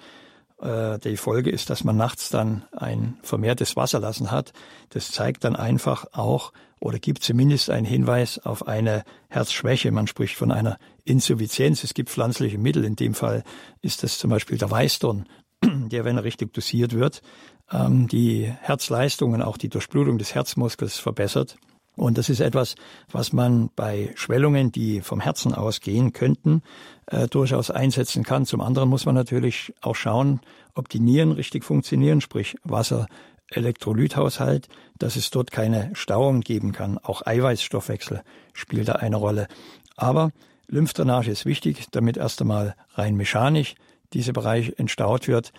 Äh, 0.61 0.99
die 0.99 1.17
Folge 1.17 1.51
ist, 1.51 1.71
dass 1.71 1.85
man 1.85 1.97
nachts 1.97 2.31
dann 2.31 2.65
ein 2.73 3.19
vermehrtes 3.23 3.77
Wasserlassen 3.77 4.31
hat. 4.31 4.53
Das 4.91 5.11
zeigt 5.11 5.45
dann 5.45 5.57
einfach 5.57 6.07
auch 6.13 6.53
oder 6.81 6.99
gibt 6.99 7.23
zumindest 7.23 7.71
einen 7.71 7.87
Hinweis 7.87 8.39
auf 8.39 8.67
eine 8.67 9.05
Herzschwäche. 9.29 9.91
Man 9.91 10.07
spricht 10.07 10.37
von 10.37 10.53
einer 10.53 10.79
Insuffizienz. 11.05 11.85
Es 11.85 11.95
gibt 11.95 12.11
pflanzliche 12.11 12.59
Mittel. 12.59 12.85
In 12.85 12.97
dem 12.97 13.15
Fall 13.15 13.45
ist 13.81 14.03
das 14.03 14.19
zum 14.19 14.31
Beispiel 14.31 14.59
der 14.59 14.71
Weißdorn, 14.71 15.27
der, 15.65 16.05
wenn 16.05 16.17
er 16.17 16.25
richtig 16.25 16.53
dosiert 16.53 16.93
wird, 16.93 17.23
ähm, 17.71 18.09
die 18.09 18.45
Herzleistung 18.45 19.33
und 19.33 19.43
auch 19.43 19.57
die 19.57 19.69
Durchblutung 19.69 20.19
des 20.19 20.35
Herzmuskels 20.35 20.99
verbessert. 20.99 21.57
Und 21.97 22.19
das 22.19 22.29
ist 22.29 22.41
etwas, 22.41 22.75
was 23.11 23.33
man 23.33 23.71
bei 23.75 24.13
Schwellungen, 24.17 24.71
die 24.71 25.01
vom 25.01 25.21
Herzen 25.21 25.55
ausgehen 25.55 26.13
könnten, 26.13 26.63
äh, 27.07 27.27
durchaus 27.27 27.71
einsetzen 27.71 28.23
kann. 28.23 28.45
Zum 28.45 28.61
anderen 28.61 28.89
muss 28.91 29.07
man 29.07 29.15
natürlich 29.15 29.75
auch 29.81 29.97
schauen, 29.97 30.41
ob 30.75 30.91
die 30.91 31.01
Nieren 31.01 31.33
richtig 31.33 31.65
funktionieren, 31.65 32.21
sprich 32.21 32.57
Wasser, 32.65 33.07
Elektrolythaushalt, 33.51 34.69
dass 34.99 35.17
es 35.17 35.31
dort 35.31 35.51
keine 35.51 35.91
Stauung 35.95 36.41
geben 36.41 36.73
kann. 36.73 36.99
Auch 36.99 37.25
Eiweißstoffwechsel 37.25 38.23
spielt 38.53 38.89
da 38.89 38.93
eine 38.93 39.17
Rolle. 39.17 39.49
Aber 39.97 40.33
Lymphdrainage 40.69 41.31
ist 41.31 41.47
wichtig, 41.47 41.87
damit 41.93 42.17
erst 42.17 42.41
einmal 42.41 42.75
rein 42.95 43.17
mechanisch 43.17 43.75
dieser 44.13 44.33
Bereich 44.33 44.75
entstaut 44.79 45.29
wird. 45.29 45.53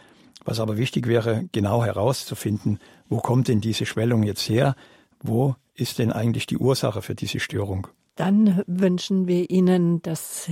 Was 0.46 0.60
aber 0.60 0.78
wichtig 0.78 1.08
wäre, 1.08 1.46
genau 1.52 1.84
herauszufinden, 1.84 2.80
wo 3.10 3.20
kommt 3.20 3.48
denn 3.48 3.62
diese 3.62 3.86
Schwellung 3.86 4.24
jetzt 4.24 4.48
her? 4.48 4.76
Wo 5.22 5.56
ist 5.78 6.00
denn 6.00 6.12
eigentlich 6.12 6.48
die 6.48 6.58
Ursache 6.58 7.02
für 7.02 7.16
diese 7.16 7.40
Störung? 7.40 7.88
Dann 8.16 8.64
wünschen 8.68 9.28
wir 9.28 9.50
Ihnen, 9.50 10.02
dass 10.02 10.50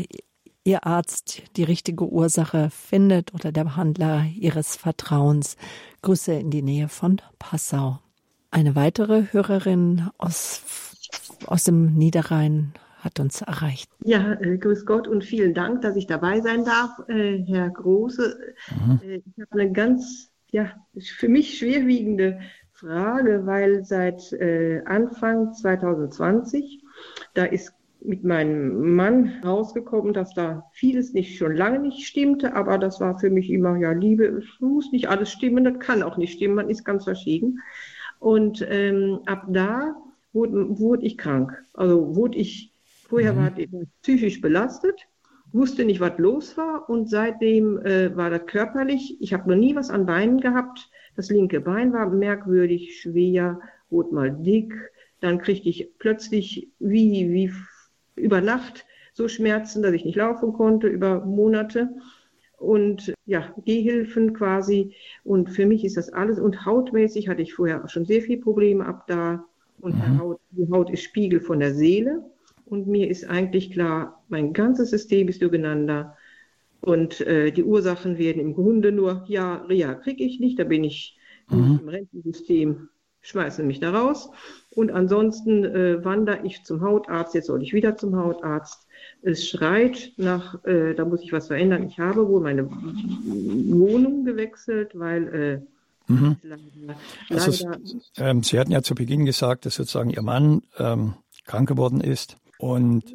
Ihr 0.64 0.86
Arzt 0.86 1.44
die 1.58 1.64
richtige 1.64 2.06
Ursache 2.06 2.70
findet 2.72 3.34
oder 3.34 3.52
der 3.52 3.66
Behandler 3.66 4.26
Ihres 4.36 4.76
Vertrauens. 4.76 5.58
Grüße 6.02 6.34
in 6.34 6.52
die 6.52 6.62
Nähe 6.62 6.88
von 6.88 7.22
Passau. 7.40 8.00
Eine 8.52 8.76
weitere 8.76 9.26
Hörerin 9.32 10.10
aus, 10.18 10.64
aus 11.46 11.64
dem 11.66 11.96
Niederrhein 11.96 12.74
hat 13.00 13.20
uns 13.20 13.42
erreicht. 13.42 13.92
Ja, 14.04 14.34
äh, 14.34 14.58
grüß 14.58 14.86
Gott 14.86 15.08
und 15.08 15.24
vielen 15.24 15.54
Dank, 15.54 15.82
dass 15.82 15.96
ich 15.96 16.08
dabei 16.08 16.42
sein 16.42 16.66
darf, 16.66 17.08
äh, 17.08 17.44
Herr 17.46 17.70
Große. 17.70 18.56
Mhm. 18.72 19.00
Äh, 19.04 19.16
ich 19.18 19.42
habe 19.42 19.52
eine 19.52 19.72
ganz, 19.72 20.32
ja, 20.52 20.72
für 20.98 21.30
mich 21.30 21.58
schwerwiegende 21.58 22.40
Frage, 22.76 23.46
weil 23.46 23.86
seit 23.86 24.34
äh, 24.34 24.82
Anfang 24.84 25.54
2020, 25.54 26.84
da 27.34 27.46
ist 27.46 27.74
mit 28.02 28.26
meinem 28.26 28.96
Mann 28.96 29.42
rausgekommen, 29.46 30.14
dass 30.14 30.34
da 30.34 30.70
vieles 30.74 31.14
nicht 31.14 31.38
schon 31.38 31.56
lange 31.56 31.80
nicht 31.80 32.06
stimmte, 32.06 32.54
aber 32.54 32.78
das 32.78 33.00
war 33.00 33.18
für 33.18 33.30
mich 33.30 33.50
immer, 33.50 33.78
ja, 33.78 33.94
Liebe, 33.94 34.26
es 34.26 34.46
muss 34.60 34.92
nicht 34.92 35.08
alles 35.08 35.32
stimmen, 35.32 35.64
das 35.64 35.80
kann 35.80 36.04
auch 36.04 36.18
nicht 36.18 36.34
stimmen, 36.34 36.56
man 36.56 36.70
ist 36.70 36.84
ganz 36.84 37.06
verschieden. 37.06 37.62
Und 38.20 38.66
ähm, 38.70 39.20
ab 39.26 39.46
da 39.48 39.96
wurde, 40.34 40.78
wurde 40.78 41.06
ich 41.06 41.18
krank. 41.18 41.64
Also 41.74 42.14
wurde 42.16 42.38
ich, 42.38 42.74
vorher 43.08 43.34
mhm. 43.34 43.38
war 43.38 43.58
ich 43.58 43.70
psychisch 44.02 44.42
belastet, 44.42 45.08
wusste 45.54 45.86
nicht, 45.86 46.02
was 46.02 46.18
los 46.18 46.58
war 46.58 46.90
und 46.90 47.10
seitdem 47.10 47.80
äh, 47.86 48.16
war 48.18 48.30
das 48.30 48.46
körperlich. 48.46 49.18
Ich 49.22 49.34
habe 49.34 49.50
noch 49.50 49.56
nie 49.56 49.78
was 49.78 49.90
an 49.90 50.06
Beinen 50.06 50.42
gehabt. 50.42 50.90
Das 51.16 51.30
linke 51.30 51.62
Bein 51.62 51.94
war 51.94 52.10
merkwürdig 52.10 53.00
schwer, 53.00 53.60
wurde 53.90 54.14
mal 54.14 54.32
dick. 54.32 54.74
Dann 55.22 55.40
kriegte 55.40 55.70
ich 55.70 55.92
plötzlich 55.98 56.70
wie, 56.80 57.32
wie 57.32 57.52
über 58.16 58.42
Nacht 58.42 58.86
so 59.14 59.28
Schmerzen, 59.28 59.82
dass 59.82 59.94
ich 59.94 60.06
nicht 60.06 60.18
laufen 60.18 60.54
konnte, 60.54 60.88
über 60.88 61.26
Monate. 61.26 61.90
Und 62.58 63.14
ja, 63.26 63.54
Gehhilfen 63.64 64.34
quasi. 64.34 64.94
Und 65.24 65.50
für 65.50 65.66
mich 65.66 65.86
ist 65.86 65.98
das 65.98 66.12
alles. 66.12 66.40
Und 66.40 66.66
hautmäßig 66.66 67.30
hatte 67.30 67.42
ich 67.42 67.54
vorher 67.54 67.88
schon 67.88 68.06
sehr 68.06 68.22
viele 68.22 68.42
Probleme 68.42 68.86
ab 68.86 69.08
da. 69.08 69.46
Und 69.80 69.96
mhm. 69.96 70.20
Haut, 70.20 70.40
die 70.52 70.70
Haut 70.70 70.90
ist 70.90 71.04
Spiegel 71.04 71.40
von 71.40 71.60
der 71.60 71.74
Seele. 71.74 72.24
und 72.66 72.88
mir 72.88 73.10
ist 73.10 73.30
eigentlich 73.30 73.72
klar, 73.72 74.24
mein 74.28 74.52
ganzes 74.54 74.90
System 74.90 75.28
ist 75.28 75.42
durcheinander 75.42 76.18
und 76.86 77.22
äh, 77.22 77.52
die 77.52 77.64
Ursachen 77.64 78.18
werden 78.20 78.40
im 78.40 78.54
Grunde 78.54 78.92
nur, 78.92 79.26
ja, 79.28 79.56
Reha 79.68 79.96
kriege 79.96 80.24
ich 80.24 80.40
nicht, 80.40 80.60
da 80.60 80.64
bin 80.64 80.84
ich 80.84 81.18
mhm. 81.50 81.80
im 81.82 81.90
Rentensystem, 81.90 82.90
schmeißen 83.22 83.66
mich 83.66 83.80
da 83.80 83.90
raus. 83.90 84.30
Und 84.76 84.92
ansonsten 84.92 85.66
äh, 85.66 86.06
wandere 86.06 86.46
ich 86.46 86.64
zum 86.64 86.82
Hautarzt, 86.82 87.34
jetzt 87.34 87.48
soll 87.48 87.64
ich 87.64 87.74
wieder 87.74 87.98
zum 87.98 88.16
Hautarzt. 88.16 88.88
Es 89.24 89.48
schreit 89.48 90.14
nach, 90.18 90.64
äh, 90.66 90.94
da 90.94 91.06
muss 91.06 91.24
ich 91.24 91.32
was 91.32 91.48
verändern. 91.48 91.88
Ich 91.88 91.98
habe 91.98 92.28
wohl 92.28 92.42
meine 92.42 92.70
Wohnung 92.70 94.24
gewechselt, 94.24 94.92
weil 94.94 95.66
äh, 96.08 96.12
mhm. 96.12 96.36
leider, 96.44 97.00
also, 97.30 97.68
ähm, 98.18 98.44
Sie 98.44 98.60
hatten 98.60 98.72
ja 98.72 98.84
zu 98.84 98.94
Beginn 98.94 99.26
gesagt, 99.26 99.66
dass 99.66 99.76
sozusagen 99.76 100.12
Ihr 100.12 100.22
Mann 100.22 100.62
ähm, 100.78 101.16
krank 101.46 101.68
geworden 101.68 102.02
ist 102.02 102.38
und 102.60 103.06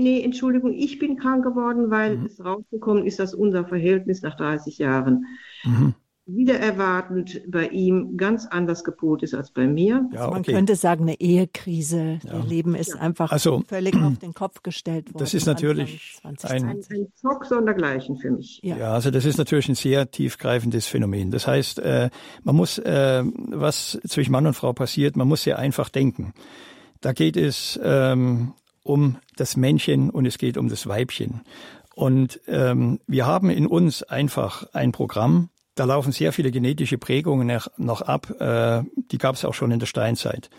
nee, 0.00 0.22
Entschuldigung, 0.22 0.72
ich 0.72 0.98
bin 0.98 1.16
krank 1.16 1.44
geworden, 1.44 1.90
weil 1.90 2.18
mhm. 2.18 2.26
es 2.26 2.44
rausgekommen 2.44 3.06
ist, 3.06 3.18
dass 3.18 3.34
unser 3.34 3.64
Verhältnis 3.64 4.22
nach 4.22 4.36
30 4.36 4.78
Jahren 4.78 5.26
mhm 5.64 5.94
wieder 6.36 6.58
erwartend 6.58 7.42
bei 7.48 7.68
ihm 7.68 8.16
ganz 8.16 8.46
anders 8.46 8.84
gepolt 8.84 9.22
ist 9.22 9.34
als 9.34 9.50
bei 9.50 9.66
mir. 9.66 10.08
Ja, 10.12 10.20
also 10.20 10.30
man 10.30 10.40
okay. 10.40 10.52
könnte 10.52 10.76
sagen, 10.76 11.02
eine 11.02 11.20
Ehekrise. 11.20 12.18
Ja. 12.24 12.38
Ihr 12.38 12.44
Leben 12.44 12.74
ist 12.74 12.94
ja. 12.94 13.00
einfach 13.00 13.32
also, 13.32 13.62
völlig 13.66 13.94
auf 14.02 14.18
den 14.18 14.34
Kopf 14.34 14.62
gestellt 14.62 15.08
worden. 15.08 15.18
Das 15.18 15.34
ist 15.34 15.46
natürlich 15.46 16.20
ein, 16.22 16.36
ein, 16.42 16.68
ein 16.68 17.12
Schock 17.20 17.46
sondergleichen 17.46 18.16
für 18.16 18.30
mich. 18.30 18.60
Ja. 18.62 18.76
ja. 18.76 18.92
also 18.92 19.10
das 19.10 19.24
ist 19.24 19.38
natürlich 19.38 19.68
ein 19.68 19.74
sehr 19.74 20.10
tiefgreifendes 20.10 20.86
Phänomen. 20.86 21.30
Das 21.30 21.46
heißt, 21.46 21.78
äh, 21.80 22.10
man 22.42 22.56
muss, 22.56 22.78
äh, 22.78 23.22
was 23.24 23.98
zwischen 24.06 24.32
Mann 24.32 24.46
und 24.46 24.54
Frau 24.54 24.72
passiert, 24.72 25.16
man 25.16 25.28
muss 25.28 25.42
sehr 25.42 25.58
einfach 25.58 25.88
denken. 25.88 26.32
Da 27.00 27.12
geht 27.12 27.36
es 27.36 27.80
ähm, 27.82 28.52
um 28.82 29.16
das 29.36 29.56
Männchen 29.56 30.10
und 30.10 30.26
es 30.26 30.38
geht 30.38 30.56
um 30.56 30.68
das 30.68 30.86
Weibchen. 30.86 31.42
Und 31.94 32.40
ähm, 32.46 33.00
wir 33.06 33.26
haben 33.26 33.50
in 33.50 33.66
uns 33.66 34.02
einfach 34.02 34.66
ein 34.72 34.92
Programm, 34.92 35.50
da 35.74 35.84
laufen 35.84 36.12
sehr 36.12 36.32
viele 36.32 36.50
genetische 36.50 36.98
Prägungen 36.98 37.58
noch 37.78 38.02
ab. 38.02 38.30
Äh, 38.40 38.82
die 39.10 39.18
gab 39.18 39.34
es 39.34 39.44
auch 39.44 39.54
schon 39.54 39.70
in 39.70 39.78
der 39.78 39.86
Steinzeit. 39.86 40.50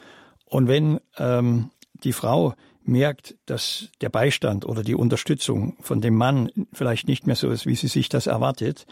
Und 0.45 0.67
wenn 0.67 0.99
ähm, 1.17 1.69
die 2.03 2.13
Frau 2.13 2.55
merkt, 2.83 3.35
dass 3.45 3.89
der 4.01 4.09
Beistand 4.09 4.65
oder 4.65 4.83
die 4.83 4.95
Unterstützung 4.95 5.77
von 5.81 6.01
dem 6.01 6.15
Mann 6.15 6.49
vielleicht 6.73 7.07
nicht 7.07 7.27
mehr 7.27 7.35
so 7.35 7.49
ist, 7.49 7.65
wie 7.65 7.75
sie 7.75 7.87
sich 7.87 8.09
das 8.09 8.27
erwartet, 8.27 8.87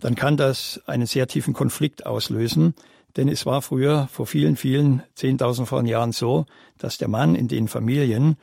dann 0.00 0.14
kann 0.14 0.36
das 0.36 0.80
einen 0.86 1.06
sehr 1.06 1.26
tiefen 1.26 1.54
Konflikt 1.54 2.06
auslösen. 2.06 2.74
Denn 3.16 3.28
es 3.28 3.46
war 3.46 3.62
früher, 3.62 4.08
vor 4.10 4.26
vielen, 4.26 4.56
vielen, 4.56 5.02
zehntausend 5.14 5.68
von 5.68 5.86
Jahren 5.86 6.12
so, 6.12 6.46
dass 6.78 6.98
der 6.98 7.08
Mann 7.08 7.34
in 7.34 7.48
den 7.48 7.68
Familien 7.68 8.36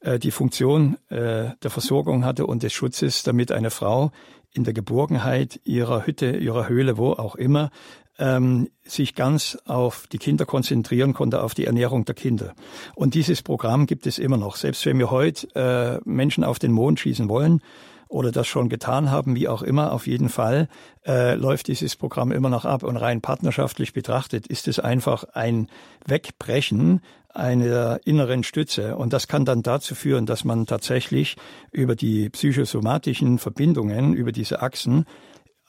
äh, 0.00 0.18
die 0.18 0.30
Funktion 0.30 0.96
äh, 1.08 1.50
der 1.62 1.70
Versorgung 1.70 2.24
hatte 2.24 2.46
und 2.46 2.62
des 2.62 2.72
Schutzes, 2.72 3.22
damit 3.22 3.52
eine 3.52 3.70
Frau 3.70 4.12
in 4.52 4.64
der 4.64 4.72
Geborgenheit 4.72 5.60
ihrer 5.64 6.06
Hütte, 6.06 6.36
ihrer 6.36 6.68
Höhle, 6.68 6.96
wo 6.96 7.12
auch 7.12 7.34
immer, 7.34 7.70
ähm, 8.18 8.70
sich 8.84 9.14
ganz 9.14 9.58
auf 9.64 10.06
die 10.06 10.18
Kinder 10.18 10.46
konzentrieren 10.46 11.14
konnte, 11.14 11.42
auf 11.42 11.54
die 11.54 11.66
Ernährung 11.66 12.04
der 12.04 12.14
Kinder. 12.14 12.54
Und 12.94 13.14
dieses 13.14 13.42
Programm 13.42 13.86
gibt 13.86 14.06
es 14.06 14.18
immer 14.18 14.36
noch. 14.36 14.56
Selbst 14.56 14.86
wenn 14.86 14.98
wir 14.98 15.10
heute 15.10 15.48
äh, 15.54 16.08
Menschen 16.08 16.44
auf 16.44 16.58
den 16.58 16.72
Mond 16.72 17.00
schießen 17.00 17.28
wollen, 17.28 17.60
oder 18.08 18.32
das 18.32 18.46
schon 18.46 18.68
getan 18.68 19.10
haben, 19.10 19.34
wie 19.36 19.48
auch 19.48 19.62
immer, 19.62 19.92
auf 19.92 20.06
jeden 20.06 20.28
Fall 20.28 20.68
äh, 21.06 21.34
läuft 21.34 21.68
dieses 21.68 21.96
Programm 21.96 22.32
immer 22.32 22.50
noch 22.50 22.64
ab. 22.64 22.82
Und 22.82 22.96
rein 22.96 23.20
partnerschaftlich 23.20 23.92
betrachtet 23.92 24.46
ist 24.46 24.68
es 24.68 24.78
einfach 24.78 25.24
ein 25.34 25.68
Wegbrechen 26.06 27.00
einer 27.30 28.00
inneren 28.04 28.44
Stütze. 28.44 28.96
Und 28.96 29.12
das 29.12 29.26
kann 29.26 29.44
dann 29.44 29.62
dazu 29.62 29.94
führen, 29.94 30.26
dass 30.26 30.44
man 30.44 30.66
tatsächlich 30.66 31.36
über 31.72 31.96
die 31.96 32.30
psychosomatischen 32.30 33.38
Verbindungen, 33.38 34.14
über 34.14 34.30
diese 34.30 34.62
Achsen, 34.62 35.04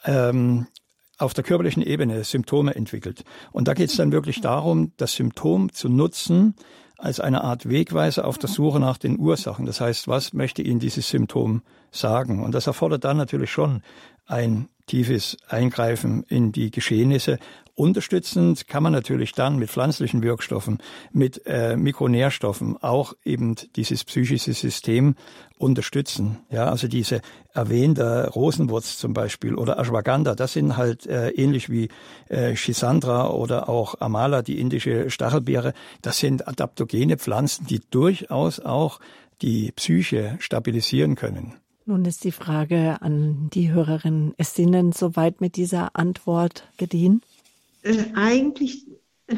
ähm, 0.06 0.68
auf 1.18 1.34
der 1.34 1.44
körperlichen 1.44 1.82
Ebene 1.82 2.24
Symptome 2.24 2.76
entwickelt. 2.76 3.24
Und 3.52 3.68
da 3.68 3.74
geht 3.74 3.90
es 3.90 3.96
dann 3.96 4.12
wirklich 4.12 4.42
darum, 4.42 4.92
das 4.98 5.14
Symptom 5.14 5.72
zu 5.72 5.90
nutzen 5.90 6.56
als 6.98 7.20
eine 7.20 7.44
Art 7.44 7.70
Wegweiser 7.70 8.26
auf 8.26 8.38
der 8.38 8.50
Suche 8.50 8.80
nach 8.80 8.98
den 8.98 9.20
Ursachen. 9.20 9.66
Das 9.66 9.82
heißt, 9.82 10.08
was 10.08 10.34
möchte 10.34 10.62
Ihnen 10.62 10.80
dieses 10.80 11.10
Symptom 11.10 11.62
sagen? 11.92 12.44
Und 12.44 12.56
das 12.56 12.68
erfordert 12.68 13.04
dann 13.04 13.18
natürlich 13.18 13.52
schon 13.52 13.82
ein 14.26 14.70
tiefes 14.86 15.38
Eingreifen 15.48 16.24
in 16.24 16.52
die 16.52 16.72
Geschehnisse. 16.72 17.40
Unterstützend 17.78 18.70
kann 18.70 18.84
man 18.84 18.94
natürlich 18.94 19.34
dann 19.34 19.58
mit 19.58 19.70
pflanzlichen 19.70 20.24
Wirkstoffen, 20.24 20.78
mit 21.12 21.46
äh, 21.46 21.76
Mikronährstoffen 21.76 22.82
auch 22.82 23.14
eben 23.26 23.56
dieses 23.76 24.06
psychische 24.06 24.54
System 24.54 25.16
unterstützen. 25.58 26.38
Ja, 26.50 26.70
also 26.70 26.88
diese 26.88 27.20
erwähnte 27.54 28.30
Rosenwurz 28.34 28.98
zum 28.98 29.14
Beispiel 29.14 29.56
oder 29.56 29.78
Ashwagandha, 29.78 30.36
das 30.36 30.54
sind 30.54 30.78
halt 30.78 31.06
äh, 31.06 31.32
ähnlich 31.32 31.70
wie 31.70 31.90
äh, 32.30 32.56
Schisandra 32.56 33.30
oder 33.30 33.68
auch 33.68 34.00
Amala, 34.00 34.42
die 34.42 34.60
indische 34.62 35.10
Stachelbeere, 35.10 35.74
das 36.02 36.20
sind 36.20 36.48
adaptogene 36.48 37.18
Pflanzen, 37.18 37.68
die 37.68 37.82
durchaus 37.90 38.62
auch 38.62 39.02
die 39.42 39.74
Psyche 39.74 40.38
stabilisieren 40.40 41.16
können. 41.16 41.56
Nun 41.88 42.04
ist 42.06 42.24
die 42.24 42.32
Frage 42.32 42.98
an 43.02 43.50
die 43.54 43.72
Hörerin, 43.72 44.34
ist 44.38 44.58
Ihnen 44.58 44.92
soweit 44.92 45.40
mit 45.40 45.56
dieser 45.56 45.96
Antwort 45.96 46.68
gedient? 46.78 47.24
Äh, 47.84 48.06
eigentlich, 48.16 48.88
äh, 49.28 49.36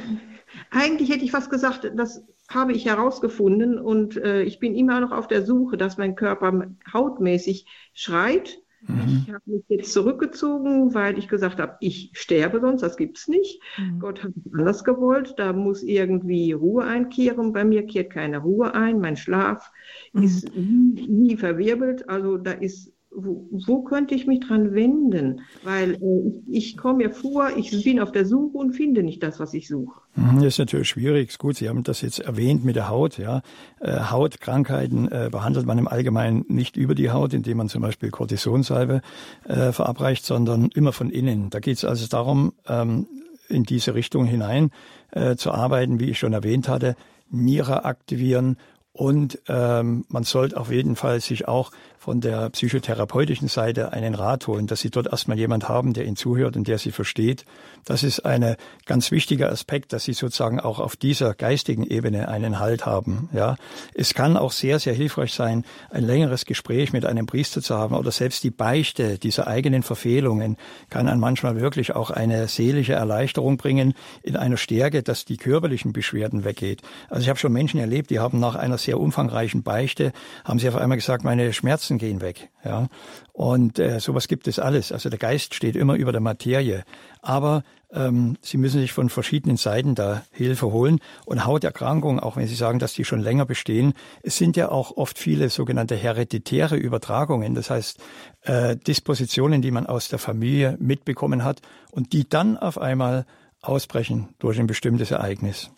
eigentlich 0.71 1.09
hätte 1.09 1.25
ich 1.25 1.31
fast 1.31 1.49
gesagt, 1.49 1.91
das 1.95 2.23
habe 2.47 2.71
ich 2.71 2.85
herausgefunden 2.85 3.77
und 3.77 4.15
äh, 4.15 4.43
ich 4.43 4.59
bin 4.59 4.75
immer 4.75 5.01
noch 5.01 5.11
auf 5.11 5.27
der 5.27 5.45
Suche, 5.45 5.75
dass 5.75 5.97
mein 5.97 6.15
Körper 6.15 6.67
hautmäßig 6.93 7.65
schreit 7.93 8.59
Mhm. 8.81 9.23
Ich 9.23 9.33
habe 9.33 9.41
mich 9.45 9.63
jetzt 9.69 9.93
zurückgezogen, 9.93 10.93
weil 10.93 11.17
ich 11.17 11.27
gesagt 11.27 11.59
habe, 11.59 11.77
ich 11.79 12.11
sterbe 12.13 12.59
sonst, 12.59 12.81
das 12.81 12.97
gibt's 12.97 13.27
nicht. 13.27 13.61
Mhm. 13.77 13.99
Gott 13.99 14.23
hat 14.23 14.31
es 14.35 14.53
anders 14.53 14.83
gewollt, 14.83 15.33
da 15.37 15.53
muss 15.53 15.83
irgendwie 15.83 16.51
Ruhe 16.51 16.83
einkehren. 16.83 17.53
Bei 17.53 17.63
mir 17.63 17.85
kehrt 17.85 18.11
keine 18.11 18.39
Ruhe 18.39 18.73
ein, 18.73 18.99
mein 18.99 19.17
Schlaf 19.17 19.71
mhm. 20.13 20.23
ist 20.23 20.55
nie, 20.55 21.07
nie 21.07 21.37
verwirbelt, 21.37 22.07
also 22.09 22.37
da 22.37 22.51
ist 22.51 22.93
wo, 23.19 23.47
wo, 23.49 23.81
könnte 23.81 24.13
ich 24.13 24.27
mich 24.27 24.41
dran 24.41 24.73
wenden? 24.73 25.41
Weil 25.63 25.95
äh, 25.95 26.31
ich, 26.47 26.77
komme 26.77 27.05
mir 27.05 27.09
vor, 27.09 27.49
ich 27.57 27.83
bin 27.83 27.99
auf 27.99 28.11
der 28.11 28.25
Suche 28.25 28.57
und 28.57 28.73
finde 28.73 29.01
nicht 29.01 29.23
das, 29.23 29.39
was 29.39 29.53
ich 29.55 29.67
suche. 29.67 29.99
Mhm, 30.15 30.35
das 30.35 30.45
ist 30.53 30.59
natürlich 30.59 30.89
schwierig. 30.89 31.35
Gut, 31.39 31.57
Sie 31.57 31.67
haben 31.67 31.83
das 31.83 32.01
jetzt 32.01 32.19
erwähnt 32.19 32.63
mit 32.63 32.75
der 32.75 32.89
Haut. 32.89 33.17
Ja, 33.17 33.41
äh, 33.79 33.91
Hautkrankheiten 33.91 35.11
äh, 35.11 35.29
behandelt 35.31 35.65
man 35.65 35.79
im 35.79 35.87
Allgemeinen 35.87 36.45
nicht 36.47 36.77
über 36.77 36.93
die 36.93 37.09
Haut, 37.09 37.33
indem 37.33 37.57
man 37.57 37.69
zum 37.69 37.81
Beispiel 37.81 38.11
Cortisonsalbe 38.11 39.01
äh, 39.45 39.71
verabreicht, 39.71 40.23
sondern 40.23 40.69
immer 40.75 40.93
von 40.93 41.09
innen. 41.09 41.49
Da 41.49 41.59
geht 41.59 41.77
es 41.77 41.85
also 41.85 42.05
darum, 42.07 42.53
ähm, 42.67 43.07
in 43.49 43.63
diese 43.63 43.95
Richtung 43.95 44.25
hinein 44.25 44.69
äh, 45.11 45.35
zu 45.37 45.51
arbeiten, 45.51 45.99
wie 45.99 46.11
ich 46.11 46.19
schon 46.19 46.33
erwähnt 46.33 46.69
hatte, 46.69 46.95
Niere 47.29 47.83
aktivieren 47.83 48.57
und 48.97 49.39
ähm, 49.47 50.05
man 50.09 50.23
sollte 50.23 50.59
auf 50.59 50.71
jeden 50.71 50.95
Fall 50.95 51.19
sich 51.21 51.47
auch 51.47 51.71
von 52.07 52.21
der 52.21 52.49
psychotherapeutischen 52.51 53.49
Seite 53.49 53.91
einen 53.91 54.15
Rat 54.15 54.47
holen, 54.47 54.65
dass 54.65 54.79
Sie 54.79 54.89
dort 54.89 55.07
erstmal 55.07 55.37
jemand 55.37 55.67
haben, 55.67 55.91
der 55.91 56.05
Ihnen 56.05 56.15
zuhört 56.15 56.55
und 56.55 56.65
der 56.65 56.77
Sie 56.77 56.91
versteht. 56.91 57.43
Das 57.83 58.01
ist 58.01 58.21
ein 58.21 58.55
ganz 58.85 59.11
wichtiger 59.11 59.51
Aspekt, 59.51 59.91
dass 59.91 60.05
Sie 60.05 60.13
sozusagen 60.13 60.61
auch 60.61 60.79
auf 60.79 60.95
dieser 60.95 61.33
geistigen 61.33 61.83
Ebene 61.83 62.29
einen 62.29 62.59
Halt 62.59 62.85
haben. 62.85 63.27
Ja, 63.33 63.57
es 63.93 64.13
kann 64.13 64.37
auch 64.37 64.53
sehr, 64.53 64.79
sehr 64.79 64.93
hilfreich 64.93 65.33
sein, 65.33 65.65
ein 65.89 66.05
längeres 66.05 66.45
Gespräch 66.45 66.93
mit 66.93 67.05
einem 67.05 67.25
Priester 67.25 67.61
zu 67.61 67.75
haben 67.75 67.93
oder 67.93 68.11
selbst 68.11 68.41
die 68.45 68.51
Beichte 68.51 69.19
dieser 69.19 69.47
eigenen 69.47 69.83
Verfehlungen 69.83 70.55
kann 70.89 71.09
einem 71.09 71.19
manchmal 71.19 71.59
wirklich 71.59 71.93
auch 71.93 72.09
eine 72.09 72.47
seelische 72.47 72.93
Erleichterung 72.93 73.57
bringen 73.57 73.95
in 74.23 74.37
einer 74.37 74.55
Stärke, 74.55 75.03
dass 75.03 75.25
die 75.25 75.35
körperlichen 75.35 75.91
Beschwerden 75.91 76.45
weggeht. 76.45 76.83
Also 77.09 77.23
ich 77.23 77.27
habe 77.27 77.37
schon 77.37 77.51
Menschen 77.51 77.81
erlebt, 77.81 78.11
die 78.11 78.19
haben 78.19 78.39
nach 78.39 78.55
einer 78.55 78.77
sehr 78.77 78.97
umfangreichen 78.97 79.63
Beichte, 79.63 80.13
haben 80.45 80.59
sie 80.59 80.69
auf 80.69 80.77
einmal 80.77 80.97
gesagt, 80.97 81.25
meine 81.25 81.51
Schmerzen 81.51 81.96
Grenzen 81.97 82.07
gehen 82.07 82.21
weg. 82.21 82.49
Ja? 82.63 82.87
Und 83.33 83.79
äh, 83.79 83.99
sowas 83.99 84.27
gibt 84.27 84.47
es 84.47 84.59
alles. 84.59 84.91
Also 84.91 85.09
der 85.09 85.19
Geist 85.19 85.53
steht 85.53 85.75
immer 85.75 85.95
über 85.95 86.11
der 86.11 86.21
Materie. 86.21 86.83
Aber 87.21 87.63
ähm, 87.91 88.37
Sie 88.41 88.57
müssen 88.57 88.81
sich 88.81 88.91
von 88.91 89.09
verschiedenen 89.09 89.57
Seiten 89.57 89.95
da 89.95 90.23
Hilfe 90.31 90.71
holen. 90.71 90.99
Und 91.25 91.45
Hauterkrankungen, 91.45 92.19
auch 92.19 92.37
wenn 92.37 92.47
Sie 92.47 92.55
sagen, 92.55 92.79
dass 92.79 92.93
die 92.93 93.05
schon 93.05 93.21
länger 93.21 93.45
bestehen, 93.45 93.93
es 94.23 94.37
sind 94.37 94.57
ja 94.57 94.69
auch 94.69 94.95
oft 94.97 95.17
viele 95.17 95.49
sogenannte 95.49 95.95
hereditäre 95.95 96.77
Übertragungen. 96.77 97.55
Das 97.55 97.69
heißt, 97.69 97.99
äh, 98.41 98.75
Dispositionen, 98.75 99.61
die 99.61 99.71
man 99.71 99.85
aus 99.85 100.09
der 100.09 100.19
Familie 100.19 100.77
mitbekommen 100.79 101.43
hat 101.43 101.61
und 101.91 102.13
die 102.13 102.27
dann 102.27 102.57
auf 102.57 102.79
einmal 102.79 103.25
ausbrechen 103.61 104.29
durch 104.39 104.59
ein 104.59 104.67
bestimmtes 104.67 105.11
Ereignis. 105.11 105.71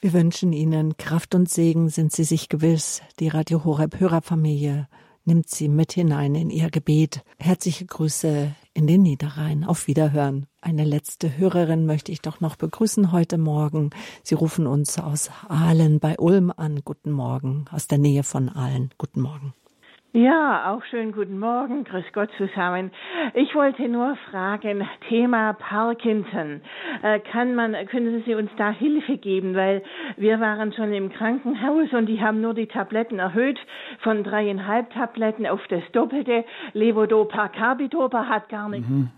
Wir 0.00 0.12
wünschen 0.12 0.52
Ihnen 0.52 0.98
Kraft 0.98 1.34
und 1.34 1.48
Segen, 1.48 1.88
sind 1.88 2.12
Sie 2.12 2.24
sich 2.24 2.50
gewiss, 2.50 3.00
die 3.20 3.28
Radio 3.28 3.64
Horeb 3.64 3.98
Hörerfamilie 3.98 4.86
nimmt 5.24 5.48
sie 5.48 5.68
mit 5.68 5.92
hinein 5.92 6.34
in 6.34 6.50
ihr 6.50 6.70
Gebet. 6.70 7.24
Herzliche 7.38 7.86
Grüße 7.86 8.54
in 8.74 8.86
den 8.86 9.02
Niederrhein. 9.02 9.64
Auf 9.64 9.86
Wiederhören. 9.86 10.46
Eine 10.60 10.84
letzte 10.84 11.36
Hörerin 11.36 11.86
möchte 11.86 12.12
ich 12.12 12.20
doch 12.20 12.40
noch 12.40 12.56
begrüßen 12.56 13.12
heute 13.12 13.38
Morgen. 13.38 13.90
Sie 14.22 14.34
rufen 14.34 14.66
uns 14.66 14.98
aus 14.98 15.30
Aalen 15.48 16.00
bei 16.00 16.18
Ulm 16.18 16.52
an. 16.54 16.80
Guten 16.84 17.10
Morgen. 17.10 17.66
Aus 17.70 17.86
der 17.86 17.98
Nähe 17.98 18.22
von 18.22 18.48
Aalen. 18.48 18.90
Guten 18.98 19.20
Morgen. 19.20 19.54
Ja, 20.16 20.72
auch 20.72 20.84
schönen 20.84 21.10
guten 21.10 21.40
Morgen, 21.40 21.82
grüß 21.82 22.04
Gott 22.12 22.30
zusammen. 22.38 22.92
Ich 23.34 23.52
wollte 23.56 23.88
nur 23.88 24.14
fragen, 24.30 24.88
Thema 25.08 25.54
Parkinson. 25.54 26.60
Äh, 27.02 27.18
kann 27.18 27.56
man, 27.56 27.74
können 27.86 28.22
Sie 28.24 28.36
uns 28.36 28.48
da 28.56 28.70
Hilfe 28.70 29.16
geben? 29.16 29.56
Weil 29.56 29.82
wir 30.16 30.38
waren 30.38 30.72
schon 30.72 30.92
im 30.92 31.10
Krankenhaus 31.10 31.92
und 31.92 32.06
die 32.06 32.20
haben 32.20 32.40
nur 32.40 32.54
die 32.54 32.68
Tabletten 32.68 33.18
erhöht 33.18 33.58
von 34.02 34.22
dreieinhalb 34.22 34.90
Tabletten 34.90 35.48
auf 35.48 35.66
das 35.66 35.82
Doppelte. 35.90 36.44
Levodopa, 36.74 37.48
Carbidopa 37.48 38.28
hat 38.28 38.48
gar 38.48 38.68
nichts. 38.68 38.88
Mhm. 38.88 39.10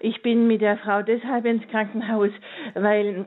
Ich 0.00 0.20
bin 0.20 0.46
mit 0.46 0.60
der 0.60 0.76
Frau 0.76 1.00
deshalb 1.00 1.46
ins 1.46 1.66
Krankenhaus, 1.68 2.32
weil 2.74 3.24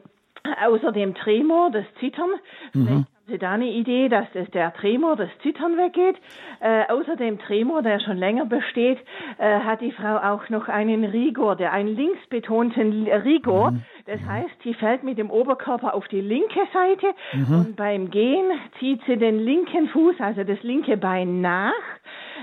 außer 0.63 0.91
dem 0.91 1.15
Tremor, 1.15 1.71
das 1.71 1.85
Zittern, 1.99 2.29
mhm. 2.73 3.07
Sie 3.31 3.37
da 3.37 3.51
eine 3.53 3.69
Idee, 3.69 4.09
dass 4.09 4.27
das 4.33 4.49
der 4.51 4.73
Tremor, 4.73 5.15
das 5.15 5.29
Zittern 5.41 5.77
weggeht? 5.77 6.17
Äh, 6.59 6.83
außer 6.89 7.15
dem 7.15 7.39
Tremor, 7.39 7.81
der 7.81 7.99
schon 7.99 8.17
länger 8.17 8.45
besteht, 8.45 8.99
äh, 9.37 9.59
hat 9.59 9.81
die 9.81 9.91
Frau 9.91 10.17
auch 10.17 10.49
noch 10.49 10.67
einen 10.67 11.05
Rigor, 11.05 11.55
der 11.55 11.71
einen 11.71 11.95
linksbetonten 11.95 13.07
Rigor. 13.07 13.71
Mhm. 13.71 13.83
Das 14.05 14.19
heißt, 14.21 14.61
sie 14.63 14.73
fällt 14.73 15.03
mit 15.03 15.17
dem 15.17 15.31
Oberkörper 15.31 15.93
auf 15.93 16.07
die 16.09 16.21
linke 16.21 16.59
Seite 16.73 17.07
mhm. 17.33 17.55
und 17.55 17.75
beim 17.75 18.11
Gehen 18.11 18.51
zieht 18.79 19.01
sie 19.05 19.17
den 19.17 19.39
linken 19.39 19.87
Fuß, 19.89 20.15
also 20.19 20.43
das 20.43 20.61
linke 20.63 20.97
Bein 20.97 21.41
nach. 21.41 21.71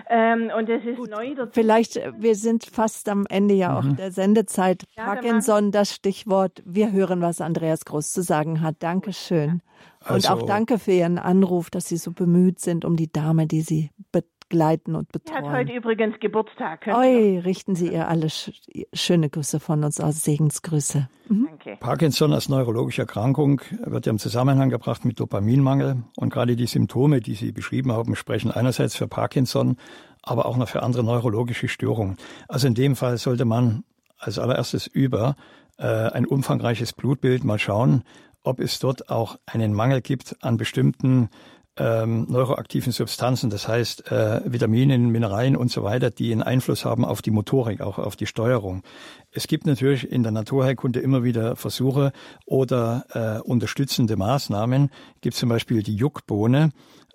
Ähm, 0.09 0.51
und 0.57 0.68
das 0.68 0.84
ist 0.84 0.96
Gut. 0.96 1.11
neu 1.11 1.34
dazu. 1.34 1.51
Vielleicht, 1.53 1.96
äh, 1.96 2.12
wir 2.16 2.34
sind 2.34 2.64
fast 2.64 3.09
am 3.09 3.26
Ende 3.28 3.55
ja 3.55 3.78
auch 3.78 3.84
mhm. 3.84 3.96
der 3.96 4.12
Sendezeit. 4.12 4.84
Ja, 4.96 5.05
Parkinson, 5.05 5.70
das 5.70 5.94
Stichwort. 5.94 6.62
Wir 6.64 6.92
hören, 6.92 7.20
was 7.20 7.40
Andreas 7.40 7.84
Groß 7.84 8.12
zu 8.12 8.22
sagen 8.22 8.61
hat. 8.61 8.76
Dankeschön. 8.80 9.62
Also, 10.01 10.32
und 10.32 10.42
auch 10.42 10.46
danke 10.46 10.78
für 10.78 10.92
Ihren 10.92 11.18
Anruf, 11.18 11.70
dass 11.70 11.86
Sie 11.86 11.96
so 11.96 12.12
bemüht 12.12 12.61
sind 12.61 12.84
um 12.84 12.96
die 12.96 13.11
Dame, 13.11 13.46
die 13.46 13.62
Sie 13.62 13.90
begleiten 14.49 14.94
und 14.94 15.12
betreuen. 15.12 15.44
Sie 15.44 15.49
hat 15.49 15.57
heute 15.57 15.72
übrigens 15.72 16.18
Geburtstag. 16.20 16.86
Oi, 16.86 17.40
richten 17.40 17.74
Sie 17.74 17.88
ihr 17.92 18.09
alle 18.09 18.28
schöne 18.92 19.30
Grüße 19.30 19.61
von 19.61 19.84
uns 19.84 20.01
aus, 20.01 20.24
Segensgrüße. 20.24 21.09
Mhm. 21.28 21.46
Danke. 21.46 21.76
Parkinson 21.80 22.32
als 22.32 22.49
neurologische 22.49 23.03
Erkrankung 23.03 23.61
wird 23.84 24.07
ja 24.07 24.11
im 24.11 24.18
Zusammenhang 24.18 24.70
gebracht 24.70 25.05
mit 25.05 25.20
Dopaminmangel. 25.20 26.03
Und 26.16 26.32
gerade 26.32 26.57
die 26.57 26.66
Symptome, 26.66 27.20
die 27.20 27.34
Sie 27.34 27.53
beschrieben 27.53 27.92
haben, 27.92 28.16
sprechen 28.16 28.51
einerseits 28.51 28.96
für 28.96 29.09
Parkinson, 29.09 29.76
aber 30.22 30.46
auch 30.46 30.57
noch 30.57 30.68
für 30.68 30.82
andere 30.82 31.05
neurologische 31.05 31.68
Störungen. 31.68 32.16
Also 32.49 32.66
in 32.66 32.74
dem 32.74 32.96
Fall 32.96 33.18
sollte 33.18 33.44
man 33.44 33.84
als 34.18 34.38
allererstes 34.38 34.86
über 34.86 35.36
äh, 35.78 35.84
ein 35.86 36.26
umfangreiches 36.26 36.92
Blutbild 36.92 37.44
mal 37.44 37.59
schauen, 37.59 38.03
ob 38.42 38.61
es 38.61 38.78
dort 38.78 39.11
auch 39.11 39.38
einen 39.46 39.74
Mangel 39.74 40.01
gibt 40.01 40.36
an 40.40 40.57
bestimmten 40.57 41.28
ähm, 41.78 42.26
neuroaktiven 42.28 42.92
Substanzen, 42.92 43.50
das 43.50 43.68
heißt 43.68 44.10
äh, 44.10 44.40
Vitaminen, 44.44 45.10
Mineralien 45.10 45.56
und 45.56 45.70
so 45.70 45.82
weiter, 45.82 46.10
die 46.10 46.32
einen 46.32 46.42
Einfluss 46.42 46.84
haben 46.84 47.04
auf 47.04 47.22
die 47.22 47.30
Motorik, 47.30 47.80
auch 47.80 47.98
auf 47.98 48.16
die 48.16 48.26
Steuerung. 48.26 48.82
Es 49.30 49.46
gibt 49.46 49.66
natürlich 49.66 50.10
in 50.10 50.22
der 50.22 50.32
Naturheilkunde 50.32 51.00
immer 51.00 51.22
wieder 51.22 51.56
Versuche 51.56 52.12
oder 52.46 53.04
äh, 53.12 53.48
unterstützende 53.48 54.16
Maßnahmen. 54.16 54.90
Es 55.16 55.20
gibt 55.20 55.36
zum 55.36 55.48
Beispiel 55.48 55.82
die 55.82 55.96
Juckbohne. 55.96 56.70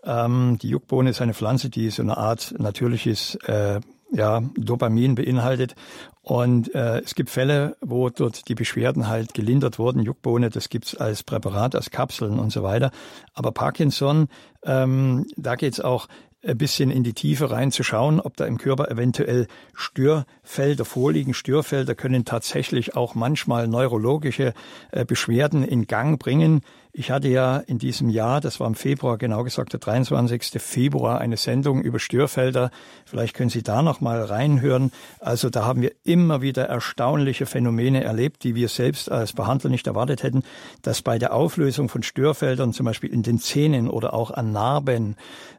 Ähm, 0.05 0.57
die 0.61 0.69
Juckbohne 0.69 1.09
ist 1.09 1.21
eine 1.21 1.33
Pflanze, 1.33 1.69
die 1.69 1.89
so 1.89 2.01
eine 2.01 2.17
Art 2.17 2.55
natürliches 2.57 3.35
äh, 3.45 3.79
ja, 4.13 4.41
Dopamin 4.55 5.15
beinhaltet. 5.15 5.75
Und 6.21 6.73
äh, 6.73 6.99
es 6.99 7.15
gibt 7.15 7.29
Fälle, 7.29 7.75
wo 7.81 8.09
dort 8.09 8.47
die 8.47 8.55
Beschwerden 8.55 9.07
halt 9.09 9.33
gelindert 9.33 9.77
wurden. 9.79 10.01
Juckbohne, 10.01 10.49
das 10.49 10.69
gibt's 10.69 10.95
als 10.95 11.23
Präparat, 11.23 11.75
als 11.75 11.89
Kapseln 11.89 12.39
und 12.39 12.51
so 12.51 12.63
weiter. 12.63 12.91
Aber 13.33 13.51
Parkinson, 13.51 14.29
ähm, 14.65 15.25
da 15.35 15.55
geht's 15.55 15.79
auch 15.79 16.07
ein 16.45 16.57
bisschen 16.57 16.91
in 16.91 17.03
die 17.03 17.13
Tiefe 17.13 17.51
reinzuschauen, 17.51 18.19
ob 18.19 18.35
da 18.35 18.45
im 18.45 18.57
Körper 18.57 18.91
eventuell 18.91 19.47
Störfelder 19.73 20.85
vorliegen. 20.85 21.33
Störfelder 21.33 21.95
können 21.95 22.25
tatsächlich 22.25 22.95
auch 22.95 23.15
manchmal 23.15 23.67
neurologische 23.67 24.53
äh, 24.91 25.05
Beschwerden 25.05 25.63
in 25.63 25.87
Gang 25.87 26.19
bringen. 26.19 26.61
Ich 26.95 27.09
hatte 27.09 27.27
ja 27.27 27.57
in 27.57 27.79
diesem 27.79 28.07
Jahr, 28.07 28.39
das 28.39 28.59
war 28.59 28.67
im 28.67 28.75
Februar, 28.75 29.17
genau 29.17 29.43
gesagt 29.43 29.73
der 29.73 29.79
23. 29.79 30.61
Februar, 30.61 31.19
eine 31.19 31.37
Sendung 31.37 31.81
über 31.81 31.97
Störfelder. 31.97 32.69
Vielleicht 33.03 33.35
können 33.35 33.49
Sie 33.49 33.63
da 33.63 33.81
noch 33.81 33.99
mal 33.99 34.21
reinhören. 34.21 34.91
Also 35.19 35.49
da 35.49 35.65
haben 35.65 35.81
wir 35.81 35.93
immer 36.03 36.43
wieder 36.43 36.65
erstaunliche 36.65 37.47
Phänomene 37.47 38.03
erlebt, 38.03 38.43
die 38.43 38.53
wir 38.53 38.67
selbst 38.67 39.11
als 39.11 39.33
Behandler 39.33 39.71
nicht 39.71 39.87
erwartet 39.87 40.21
hätten, 40.21 40.43
dass 40.83 41.01
bei 41.01 41.17
der 41.17 41.33
Auflösung 41.33 41.89
von 41.89 42.03
Störfeldern, 42.03 42.73
zum 42.73 42.85
Beispiel 42.85 43.11
in 43.11 43.23
den 43.23 43.39
Zähnen 43.39 43.89
oder 43.89 44.13
auch 44.13 44.29
an 44.29 44.51
Narben, 44.51 45.15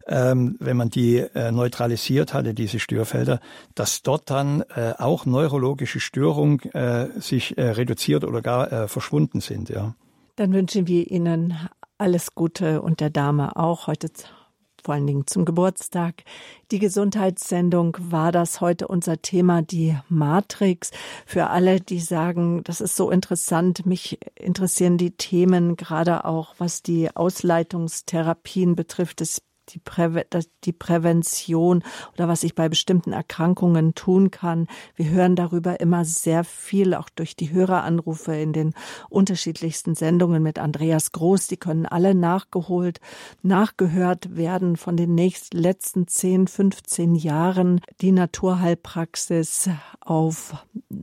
ähm, 0.07 0.55
wenn 0.61 0.77
man 0.77 0.91
die 0.91 1.17
äh, 1.17 1.51
neutralisiert 1.51 2.33
hatte, 2.33 2.55
diese 2.55 2.79
Störfelder, 2.79 3.41
dass 3.75 4.03
dort 4.03 4.31
dann 4.31 4.63
äh, 4.77 4.93
auch 4.99 5.27
neurologische 5.27 5.99
Störungen 5.99 6.61
äh, 6.75 7.09
sich 7.19 7.59
äh, 7.59 7.71
reduziert 7.71 8.23
oder 8.23 8.41
gar 8.41 8.73
äh, 8.73 8.87
verschwunden 8.87 9.41
sind. 9.41 9.69
Ja. 9.69 9.97
Dann 10.37 10.53
wünschen 10.53 10.89
wir 10.89 11.11
Ihnen 11.11 11.57
alles 11.97 12.35
Gute 12.35 12.83
und 12.83 13.01
der 13.01 13.11
Dame 13.11 13.57
auch 13.57 13.87
heute 13.87 14.11
vor 14.85 14.95
allen 14.95 15.07
Dingen 15.07 15.27
zum 15.27 15.45
Geburtstag. 15.45 16.25
Die 16.71 16.79
Gesundheitssendung 16.79 17.97
war 17.99 18.33
das 18.33 18.61
heute 18.61 18.87
unser 18.87 19.23
Thema, 19.23 19.63
die 19.63 19.97
Matrix. 20.09 20.91
Für 21.25 21.49
alle, 21.49 21.81
die 21.81 22.01
sagen, 22.01 22.63
das 22.65 22.83
ist 22.83 22.95
so 22.95 23.11
interessant, 23.11 23.87
mich 23.87 24.19
interessieren 24.35 24.99
die 24.99 25.13
Themen, 25.13 25.77
gerade 25.77 26.27
auch 26.27 26.55
was 26.59 26.83
die 26.83 27.15
Ausleitungstherapien 27.17 28.77
betrifft, 28.77 29.21
des 29.21 29.41
die, 29.71 29.79
Präve 29.79 30.27
die 30.65 30.73
Prävention 30.73 31.83
oder 32.15 32.29
was 32.29 32.45
ich 32.45 32.55
bei 32.55 32.69
bestimmten 32.69 33.13
Erkrankungen 33.13 33.95
tun 33.95 34.31
kann. 34.31 34.67
Wir 34.95 35.11
hören 35.11 35.37
darüber 35.37 35.81
immer 35.81 36.05
sehr 36.05 36.45
viel, 36.45 36.95
auch 36.95 37.09
durch 37.09 37.37
die 37.37 37.53
Höreranrufe 37.53 38.35
in 38.35 38.53
den 38.53 38.75
unterschiedlichsten 39.09 39.95
Sendungen 39.95 40.43
mit 40.43 40.59
Andreas 40.59 41.13
Groß. 41.13 41.49
Die 41.49 41.57
können 41.57 41.87
alle 41.87 42.15
nachgeholt, 42.15 43.01
nachgehört 43.43 44.37
werden 44.37 44.77
von 44.77 44.97
den 44.97 45.15
nächsten, 45.15 45.59
letzten 45.59 46.07
10, 46.07 46.49
15 46.49 47.15
Jahren. 47.15 47.81
Die 48.01 48.13
Naturheilpraxis 48.13 49.71
auf, 50.01 50.55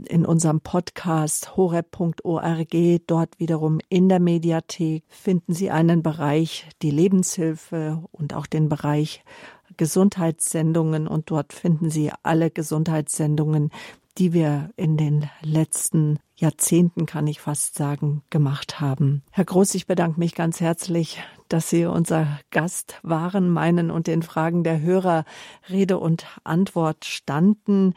in 0.05 0.26
unserem 0.26 0.62
Podcast 0.62 1.55
horeb.org. 1.57 2.76
Dort 3.07 3.39
wiederum 3.39 3.80
in 3.89 4.09
der 4.09 4.20
Mediathek 4.20 5.03
finden 5.07 5.53
Sie 5.53 5.72
einen 5.72 6.03
Bereich, 6.03 6.68
die 6.82 6.91
Lebenshilfe 6.91 8.03
und 8.12 8.34
auch 8.34 8.45
den 8.53 8.69
Bereich 8.69 9.23
Gesundheitssendungen 9.77 11.07
und 11.07 11.31
dort 11.31 11.53
finden 11.53 11.89
Sie 11.89 12.11
alle 12.23 12.51
Gesundheitssendungen, 12.51 13.71
die 14.17 14.33
wir 14.33 14.71
in 14.75 14.97
den 14.97 15.29
letzten 15.41 16.19
Jahrzehnten, 16.35 17.05
kann 17.05 17.27
ich 17.27 17.39
fast 17.39 17.75
sagen, 17.75 18.23
gemacht 18.29 18.81
haben. 18.81 19.23
Herr 19.31 19.45
Groß, 19.45 19.75
ich 19.75 19.87
bedanke 19.87 20.19
mich 20.19 20.35
ganz 20.35 20.59
herzlich, 20.59 21.21
dass 21.47 21.69
Sie 21.69 21.85
unser 21.85 22.39
Gast 22.49 22.99
waren, 23.03 23.49
meinen 23.49 23.91
und 23.91 24.07
den 24.07 24.23
Fragen 24.23 24.63
der 24.63 24.81
Hörer 24.81 25.23
Rede 25.69 25.97
und 25.97 26.25
Antwort 26.43 27.05
standen 27.05 27.93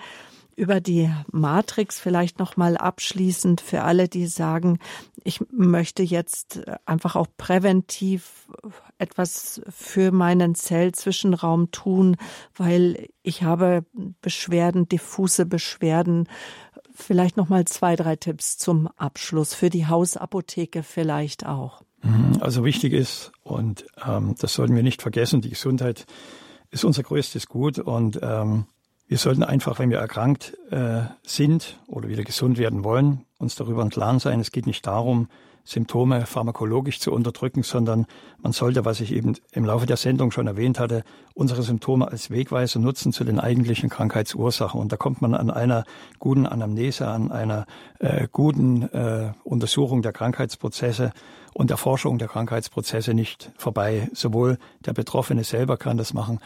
über 0.56 0.80
die 0.80 1.10
Matrix 1.30 1.98
vielleicht 1.98 2.38
noch 2.38 2.56
mal 2.56 2.76
abschließend 2.76 3.60
für 3.60 3.82
alle, 3.82 4.08
die 4.08 4.26
sagen, 4.26 4.78
ich 5.22 5.40
möchte 5.50 6.02
jetzt 6.02 6.62
einfach 6.86 7.16
auch 7.16 7.26
präventiv 7.36 8.48
etwas 8.98 9.60
für 9.68 10.12
meinen 10.12 10.54
Zellzwischenraum 10.54 11.70
tun, 11.70 12.16
weil 12.54 13.08
ich 13.22 13.42
habe 13.42 13.84
Beschwerden, 14.20 14.88
diffuse 14.88 15.46
Beschwerden. 15.46 16.28
Vielleicht 16.94 17.36
noch 17.36 17.48
mal 17.48 17.64
zwei, 17.64 17.96
drei 17.96 18.16
Tipps 18.16 18.56
zum 18.56 18.88
Abschluss 18.96 19.54
für 19.54 19.70
die 19.70 19.86
Hausapotheke 19.86 20.82
vielleicht 20.82 21.44
auch. 21.46 21.82
Mhm, 22.02 22.38
also 22.40 22.64
wichtig 22.64 22.92
ist 22.92 23.32
und 23.42 23.86
ähm, 24.06 24.34
das 24.38 24.54
sollten 24.54 24.76
wir 24.76 24.82
nicht 24.82 25.02
vergessen. 25.02 25.40
Die 25.40 25.50
Gesundheit 25.50 26.06
ist 26.70 26.84
unser 26.84 27.02
größtes 27.02 27.46
Gut 27.46 27.78
und 27.78 28.20
ähm, 28.22 28.66
wir 29.06 29.18
sollten 29.18 29.42
einfach, 29.42 29.78
wenn 29.78 29.90
wir 29.90 29.98
erkrankt 29.98 30.56
äh, 30.70 31.02
sind 31.22 31.78
oder 31.86 32.08
wieder 32.08 32.24
gesund 32.24 32.58
werden 32.58 32.84
wollen, 32.84 33.24
uns 33.38 33.54
darüber 33.54 33.82
im 33.82 33.90
Klaren 33.90 34.18
sein, 34.18 34.40
es 34.40 34.52
geht 34.52 34.66
nicht 34.66 34.86
darum, 34.86 35.28
Symptome 35.64 36.26
pharmakologisch 36.26 37.00
zu 37.00 37.10
unterdrücken, 37.10 37.62
sondern 37.62 38.06
man 38.42 38.52
sollte, 38.52 38.84
was 38.84 39.00
ich 39.00 39.12
eben 39.12 39.34
im 39.52 39.64
Laufe 39.64 39.86
der 39.86 39.96
Sendung 39.96 40.30
schon 40.30 40.46
erwähnt 40.46 40.78
hatte, 40.78 41.04
unsere 41.32 41.62
Symptome 41.62 42.06
als 42.06 42.30
Wegweiser 42.30 42.78
nutzen 42.78 43.12
zu 43.12 43.24
den 43.24 43.40
eigentlichen 43.40 43.88
Krankheitsursachen. 43.88 44.78
Und 44.78 44.92
da 44.92 44.96
kommt 44.96 45.22
man 45.22 45.34
an 45.34 45.50
einer 45.50 45.84
guten 46.18 46.46
Anamnese, 46.46 47.08
an 47.08 47.32
einer 47.32 47.64
äh, 47.98 48.28
guten 48.30 48.82
äh, 48.82 49.32
Untersuchung 49.42 50.02
der 50.02 50.12
Krankheitsprozesse 50.12 51.12
und 51.54 51.70
Erforschung 51.70 52.18
der 52.18 52.28
Krankheitsprozesse 52.28 53.14
nicht 53.14 53.50
vorbei. 53.56 54.10
Sowohl 54.12 54.58
der 54.84 54.92
Betroffene 54.92 55.44
selber 55.44 55.78
kann 55.78 55.96
das 55.96 56.12
machen, 56.12 56.40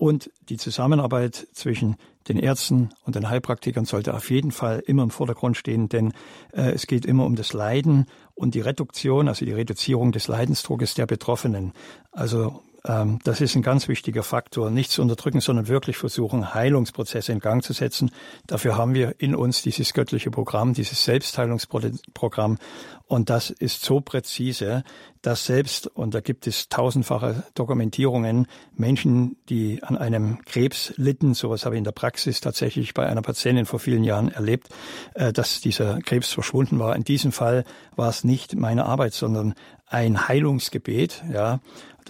Und 0.00 0.30
die 0.48 0.56
Zusammenarbeit 0.56 1.46
zwischen 1.52 1.96
den 2.26 2.38
Ärzten 2.38 2.88
und 3.04 3.16
den 3.16 3.28
Heilpraktikern 3.28 3.84
sollte 3.84 4.14
auf 4.14 4.30
jeden 4.30 4.50
Fall 4.50 4.82
immer 4.86 5.02
im 5.02 5.10
Vordergrund 5.10 5.58
stehen, 5.58 5.90
denn 5.90 6.14
äh, 6.54 6.70
es 6.70 6.86
geht 6.86 7.04
immer 7.04 7.26
um 7.26 7.36
das 7.36 7.52
Leiden 7.52 8.06
und 8.34 8.54
die 8.54 8.62
Reduktion, 8.62 9.28
also 9.28 9.44
die 9.44 9.52
Reduzierung 9.52 10.10
des 10.10 10.26
Leidensdruckes 10.26 10.94
der 10.94 11.04
Betroffenen. 11.04 11.74
Also 12.12 12.62
das 12.82 13.40
ist 13.40 13.56
ein 13.56 13.62
ganz 13.62 13.88
wichtiger 13.88 14.22
Faktor. 14.22 14.70
Nicht 14.70 14.90
zu 14.90 15.02
unterdrücken, 15.02 15.40
sondern 15.40 15.68
wirklich 15.68 15.98
versuchen, 15.98 16.54
Heilungsprozesse 16.54 17.30
in 17.32 17.40
Gang 17.40 17.62
zu 17.62 17.74
setzen. 17.74 18.10
Dafür 18.46 18.76
haben 18.76 18.94
wir 18.94 19.16
in 19.18 19.34
uns 19.34 19.62
dieses 19.62 19.92
göttliche 19.92 20.30
Programm, 20.30 20.72
dieses 20.72 21.04
Selbstheilungsprogramm. 21.04 22.58
Und 23.06 23.28
das 23.28 23.50
ist 23.50 23.84
so 23.84 24.00
präzise, 24.00 24.84
dass 25.20 25.44
selbst, 25.44 25.88
und 25.88 26.14
da 26.14 26.20
gibt 26.20 26.46
es 26.46 26.68
tausendfache 26.68 27.42
Dokumentierungen, 27.54 28.46
Menschen, 28.74 29.36
die 29.48 29.82
an 29.82 29.98
einem 29.98 30.42
Krebs 30.44 30.94
litten, 30.96 31.34
sowas 31.34 31.66
habe 31.66 31.74
ich 31.74 31.78
in 31.78 31.84
der 31.84 31.92
Praxis 31.92 32.40
tatsächlich 32.40 32.94
bei 32.94 33.06
einer 33.06 33.20
Patientin 33.20 33.66
vor 33.66 33.80
vielen 33.80 34.04
Jahren 34.04 34.30
erlebt, 34.30 34.68
äh, 35.14 35.32
dass 35.32 35.60
dieser 35.60 36.00
Krebs 36.00 36.32
verschwunden 36.32 36.78
war. 36.78 36.96
In 36.96 37.04
diesem 37.04 37.32
Fall 37.32 37.64
war 37.96 38.08
es 38.08 38.24
nicht 38.24 38.54
meine 38.54 38.86
Arbeit, 38.86 39.12
sondern 39.12 39.54
ein 39.86 40.28
Heilungsgebet, 40.28 41.24
ja, 41.32 41.58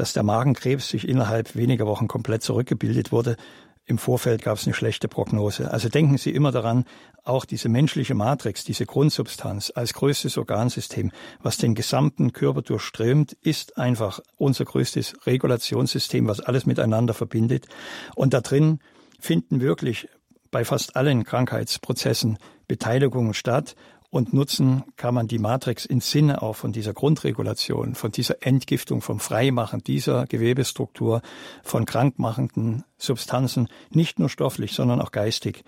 dass 0.01 0.15
der 0.15 0.23
Magenkrebs 0.23 0.89
sich 0.89 1.07
innerhalb 1.07 1.55
weniger 1.57 1.85
Wochen 1.85 2.09
komplett 2.09 2.43
zurückgebildet 2.43 3.13
wurde. 3.13 3.37
Im 3.85 3.99
Vorfeld 3.99 4.41
gab 4.41 4.57
es 4.57 4.65
eine 4.65 4.73
schlechte 4.73 5.09
Prognose. 5.09 5.71
Also 5.71 5.91
denken 5.91 6.17
Sie 6.17 6.31
immer 6.31 6.53
daran, 6.53 6.87
auch 7.23 7.45
diese 7.45 7.69
menschliche 7.69 8.15
Matrix, 8.15 8.65
diese 8.65 8.87
Grundsubstanz 8.87 9.71
als 9.75 9.93
größtes 9.93 10.39
Organsystem, 10.39 11.11
was 11.43 11.59
den 11.59 11.75
gesamten 11.75 12.33
Körper 12.33 12.63
durchströmt, 12.63 13.35
ist 13.43 13.77
einfach 13.77 14.21
unser 14.39 14.65
größtes 14.65 15.27
Regulationssystem, 15.27 16.27
was 16.27 16.41
alles 16.41 16.65
miteinander 16.65 17.13
verbindet. 17.13 17.67
Und 18.15 18.33
da 18.33 18.41
drin 18.41 18.79
finden 19.19 19.61
wirklich 19.61 20.09
bei 20.51 20.65
fast 20.65 20.97
allen 20.97 21.25
Krankheitsprozessen 21.25 22.39
Beteiligungen 22.69 23.35
statt 23.35 23.75
und 24.11 24.33
nutzen 24.33 24.83
kann 24.97 25.15
man 25.15 25.29
die 25.29 25.39
Matrix 25.39 25.85
im 25.87 26.01
Sinne 26.01 26.43
auch 26.43 26.57
von 26.57 26.73
dieser 26.73 26.93
Grundregulation, 26.93 27.95
von 27.95 28.11
dieser 28.11 28.45
Entgiftung, 28.45 29.03
vom 29.03 29.21
Freimachen 29.21 29.83
dieser 29.83 30.27
Gewebestruktur, 30.27 31.23
von 31.63 31.87
krankmachenden 31.87 32.85
Substanzen, 32.99 33.69
nicht 33.91 34.19
nur 34.19 34.29
stofflich, 34.29 34.73
sondern 34.73 35.01
auch 35.01 35.13
geistig. 35.13 35.65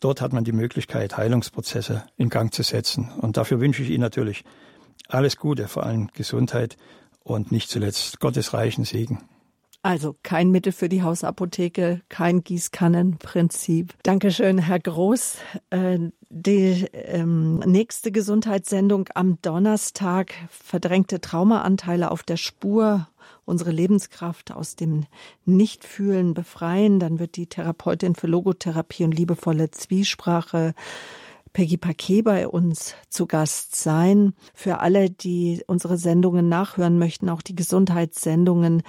Dort 0.00 0.20
hat 0.20 0.34
man 0.34 0.44
die 0.44 0.52
Möglichkeit, 0.52 1.16
Heilungsprozesse 1.16 2.04
in 2.18 2.28
Gang 2.28 2.52
zu 2.52 2.62
setzen. 2.62 3.10
Und 3.20 3.38
dafür 3.38 3.60
wünsche 3.60 3.82
ich 3.82 3.88
Ihnen 3.88 4.02
natürlich 4.02 4.44
alles 5.08 5.38
Gute, 5.38 5.68
vor 5.68 5.84
allem 5.84 6.08
Gesundheit 6.12 6.76
und 7.24 7.50
nicht 7.50 7.70
zuletzt 7.70 8.20
Gottes 8.20 8.52
reichen 8.52 8.84
Segen. 8.84 9.20
Also 9.86 10.16
kein 10.24 10.50
Mittel 10.50 10.72
für 10.72 10.88
die 10.88 11.04
Hausapotheke, 11.04 12.00
kein 12.08 12.42
Gießkannenprinzip. 12.42 13.94
Dankeschön, 14.02 14.58
Herr 14.58 14.80
Groß. 14.80 15.36
Äh, 15.70 16.10
die 16.28 16.86
ähm, 16.92 17.60
nächste 17.60 18.10
Gesundheitssendung 18.10 19.08
am 19.14 19.40
Donnerstag 19.42 20.34
verdrängte 20.50 21.20
Traumaanteile 21.20 22.10
auf 22.10 22.24
der 22.24 22.36
Spur, 22.36 23.06
unsere 23.44 23.70
Lebenskraft 23.70 24.50
aus 24.50 24.74
dem 24.74 25.04
Nichtfühlen 25.44 26.34
befreien. 26.34 26.98
Dann 26.98 27.20
wird 27.20 27.36
die 27.36 27.46
Therapeutin 27.46 28.16
für 28.16 28.26
Logotherapie 28.26 29.04
und 29.04 29.16
liebevolle 29.16 29.70
Zwiesprache 29.70 30.74
Peggy 31.52 31.76
Paquet 31.76 32.22
bei 32.22 32.48
uns 32.48 32.96
zu 33.08 33.26
Gast 33.26 33.76
sein. 33.76 34.34
Für 34.52 34.80
alle, 34.80 35.10
die 35.10 35.62
unsere 35.68 35.96
Sendungen 35.96 36.48
nachhören 36.48 36.98
möchten, 36.98 37.28
auch 37.28 37.40
die 37.40 37.54
Gesundheitssendungen, 37.54 38.82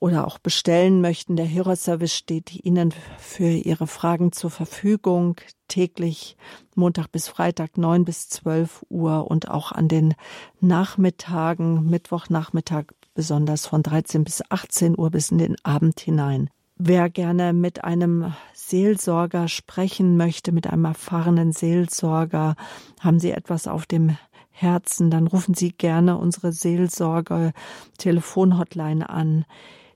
oder 0.00 0.26
auch 0.26 0.38
bestellen 0.38 1.00
möchten, 1.02 1.36
der 1.36 1.48
Hörerservice 1.48 2.14
steht 2.14 2.64
Ihnen 2.64 2.92
für 3.18 3.50
Ihre 3.50 3.86
Fragen 3.86 4.32
zur 4.32 4.50
Verfügung 4.50 5.36
täglich 5.68 6.36
Montag 6.74 7.12
bis 7.12 7.28
Freitag 7.28 7.76
neun 7.76 8.04
bis 8.04 8.28
zwölf 8.28 8.84
Uhr 8.88 9.30
und 9.30 9.50
auch 9.50 9.72
an 9.72 9.88
den 9.88 10.14
Nachmittagen, 10.60 11.88
Mittwochnachmittag 11.88 12.86
besonders 13.14 13.66
von 13.66 13.82
13 13.82 14.24
bis 14.24 14.42
18 14.48 14.98
Uhr 14.98 15.10
bis 15.10 15.30
in 15.30 15.38
den 15.38 15.56
Abend 15.64 16.00
hinein. 16.00 16.48
Wer 16.76 17.10
gerne 17.10 17.52
mit 17.52 17.84
einem 17.84 18.32
Seelsorger 18.54 19.48
sprechen 19.48 20.16
möchte, 20.16 20.50
mit 20.50 20.66
einem 20.66 20.86
erfahrenen 20.86 21.52
Seelsorger, 21.52 22.56
haben 23.00 23.20
Sie 23.20 23.32
etwas 23.32 23.66
auf 23.66 23.84
dem 23.84 24.16
Herzen, 24.48 25.10
dann 25.10 25.26
rufen 25.26 25.54
Sie 25.54 25.72
gerne 25.72 26.16
unsere 26.16 26.52
Seelsorger 26.52 27.52
Telefonhotline 27.98 29.10
an 29.10 29.44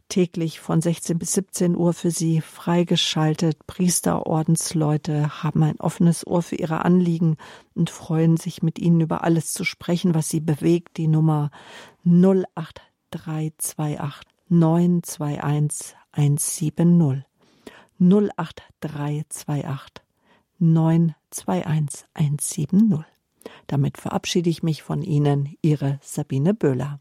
täglich 0.08 0.60
von 0.60 0.80
16 0.80 1.18
bis 1.18 1.32
17 1.32 1.76
Uhr 1.76 1.92
für 1.92 2.10
Sie 2.10 2.40
freigeschaltet. 2.40 3.66
Priester, 3.66 4.26
Ordensleute 4.26 5.42
haben 5.42 5.62
ein 5.62 5.80
offenes 5.80 6.26
Ohr 6.26 6.42
für 6.42 6.56
Ihre 6.56 6.84
Anliegen 6.84 7.36
und 7.74 7.90
freuen 7.90 8.36
sich 8.36 8.62
mit 8.62 8.78
Ihnen 8.78 9.00
über 9.00 9.24
alles 9.24 9.52
zu 9.52 9.64
sprechen, 9.64 10.14
was 10.14 10.28
Sie 10.28 10.40
bewegt. 10.40 10.96
Die 10.98 11.08
Nummer 11.08 11.50
08328 12.04 14.22
921 14.48 15.96
170. 16.12 17.24
08328 17.98 20.04
921 20.58 22.06
170. 22.14 23.04
Damit 23.66 23.98
verabschiede 23.98 24.50
ich 24.50 24.62
mich 24.62 24.82
von 24.82 25.02
Ihnen, 25.02 25.56
Ihre 25.62 25.98
Sabine 26.02 26.54
Böhler. 26.54 27.00